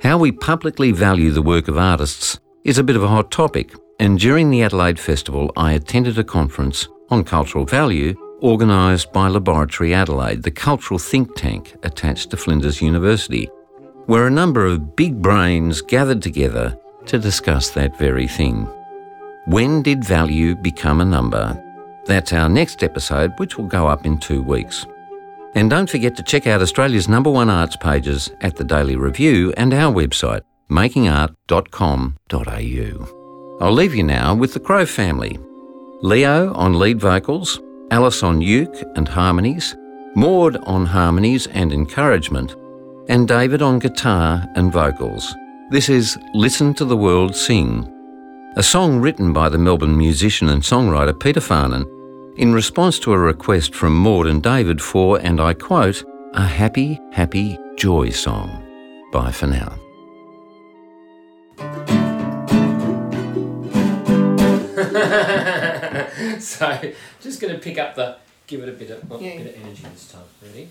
How 0.01 0.17
we 0.17 0.31
publicly 0.31 0.91
value 0.91 1.31
the 1.31 1.41
work 1.41 1.67
of 1.67 1.77
artists 1.77 2.39
is 2.63 2.77
a 2.77 2.83
bit 2.83 2.95
of 2.95 3.03
a 3.03 3.07
hot 3.07 3.31
topic, 3.31 3.73
and 3.99 4.17
during 4.17 4.49
the 4.49 4.63
Adelaide 4.63 4.99
Festival, 4.99 5.51
I 5.57 5.73
attended 5.73 6.17
a 6.17 6.23
conference 6.23 6.87
on 7.09 7.23
cultural 7.25 7.65
value 7.65 8.15
organised 8.41 9.13
by 9.13 9.27
Laboratory 9.27 9.93
Adelaide, 9.93 10.43
the 10.43 10.51
cultural 10.51 10.97
think 10.97 11.35
tank 11.35 11.75
attached 11.83 12.29
to 12.31 12.37
Flinders 12.37 12.81
University, 12.81 13.49
where 14.05 14.27
a 14.27 14.31
number 14.31 14.65
of 14.65 14.95
big 14.95 15.21
brains 15.21 15.81
gathered 15.81 16.21
together 16.21 16.77
to 17.05 17.19
discuss 17.19 17.69
that 17.71 17.97
very 17.97 18.27
thing. 18.27 18.67
When 19.45 19.81
did 19.81 20.03
value 20.03 20.55
become 20.55 21.01
a 21.01 21.05
number? 21.05 21.61
That's 22.05 22.33
our 22.33 22.49
next 22.49 22.83
episode, 22.83 23.33
which 23.37 23.57
will 23.57 23.67
go 23.67 23.87
up 23.87 24.05
in 24.05 24.17
two 24.17 24.41
weeks. 24.41 24.85
And 25.55 25.69
don't 25.69 25.89
forget 25.89 26.15
to 26.17 26.23
check 26.23 26.47
out 26.47 26.61
Australia's 26.61 27.07
number 27.07 27.29
one 27.29 27.49
arts 27.49 27.75
pages 27.75 28.31
at 28.41 28.55
the 28.55 28.63
Daily 28.63 28.95
Review 28.95 29.53
and 29.55 29.73
our 29.73 29.93
website, 29.93 30.41
makingart.com.au. 30.69 33.57
I'll 33.61 33.71
leave 33.71 33.95
you 33.95 34.03
now 34.03 34.35
with 34.35 34.53
the 34.53 34.59
Crow 34.59 34.85
family 34.85 35.39
Leo 36.01 36.53
on 36.53 36.79
lead 36.79 36.99
vocals, 36.99 37.61
Alice 37.91 38.23
on 38.23 38.41
uke 38.41 38.83
and 38.95 39.07
harmonies, 39.07 39.75
Maud 40.15 40.57
on 40.65 40.85
harmonies 40.85 41.47
and 41.47 41.71
encouragement, 41.71 42.55
and 43.09 43.27
David 43.27 43.61
on 43.61 43.79
guitar 43.79 44.47
and 44.55 44.71
vocals. 44.71 45.33
This 45.69 45.89
is 45.89 46.17
Listen 46.33 46.73
to 46.75 46.85
the 46.85 46.97
World 46.97 47.35
Sing, 47.35 47.89
a 48.55 48.63
song 48.63 48.99
written 48.99 49.33
by 49.33 49.49
the 49.49 49.57
Melbourne 49.57 49.97
musician 49.97 50.49
and 50.49 50.61
songwriter 50.61 51.17
Peter 51.19 51.39
Farnan 51.39 51.85
in 52.37 52.53
response 52.53 52.99
to 52.99 53.13
a 53.13 53.17
request 53.17 53.75
from 53.75 53.95
Maud 53.95 54.27
and 54.27 54.41
David 54.41 54.81
for, 54.81 55.19
and 55.19 55.39
I 55.39 55.53
quote, 55.53 56.03
a 56.33 56.45
happy, 56.45 56.99
happy 57.11 57.57
joy 57.77 58.09
song. 58.09 58.59
Bye 59.11 59.31
for 59.31 59.47
now. 59.47 59.77
so, 66.39 66.79
just 67.21 67.39
going 67.41 67.53
to 67.53 67.59
pick 67.59 67.77
up 67.77 67.95
the, 67.95 68.17
give 68.47 68.61
it 68.61 68.69
a 68.69 68.71
bit 68.73 68.89
of, 68.89 69.11
oh, 69.11 69.19
Yeah. 69.19 69.37
bit 69.37 69.55
of 69.55 69.61
energy 69.63 69.83
this 69.93 70.11
time. 70.11 70.23
Ready? 70.41 70.69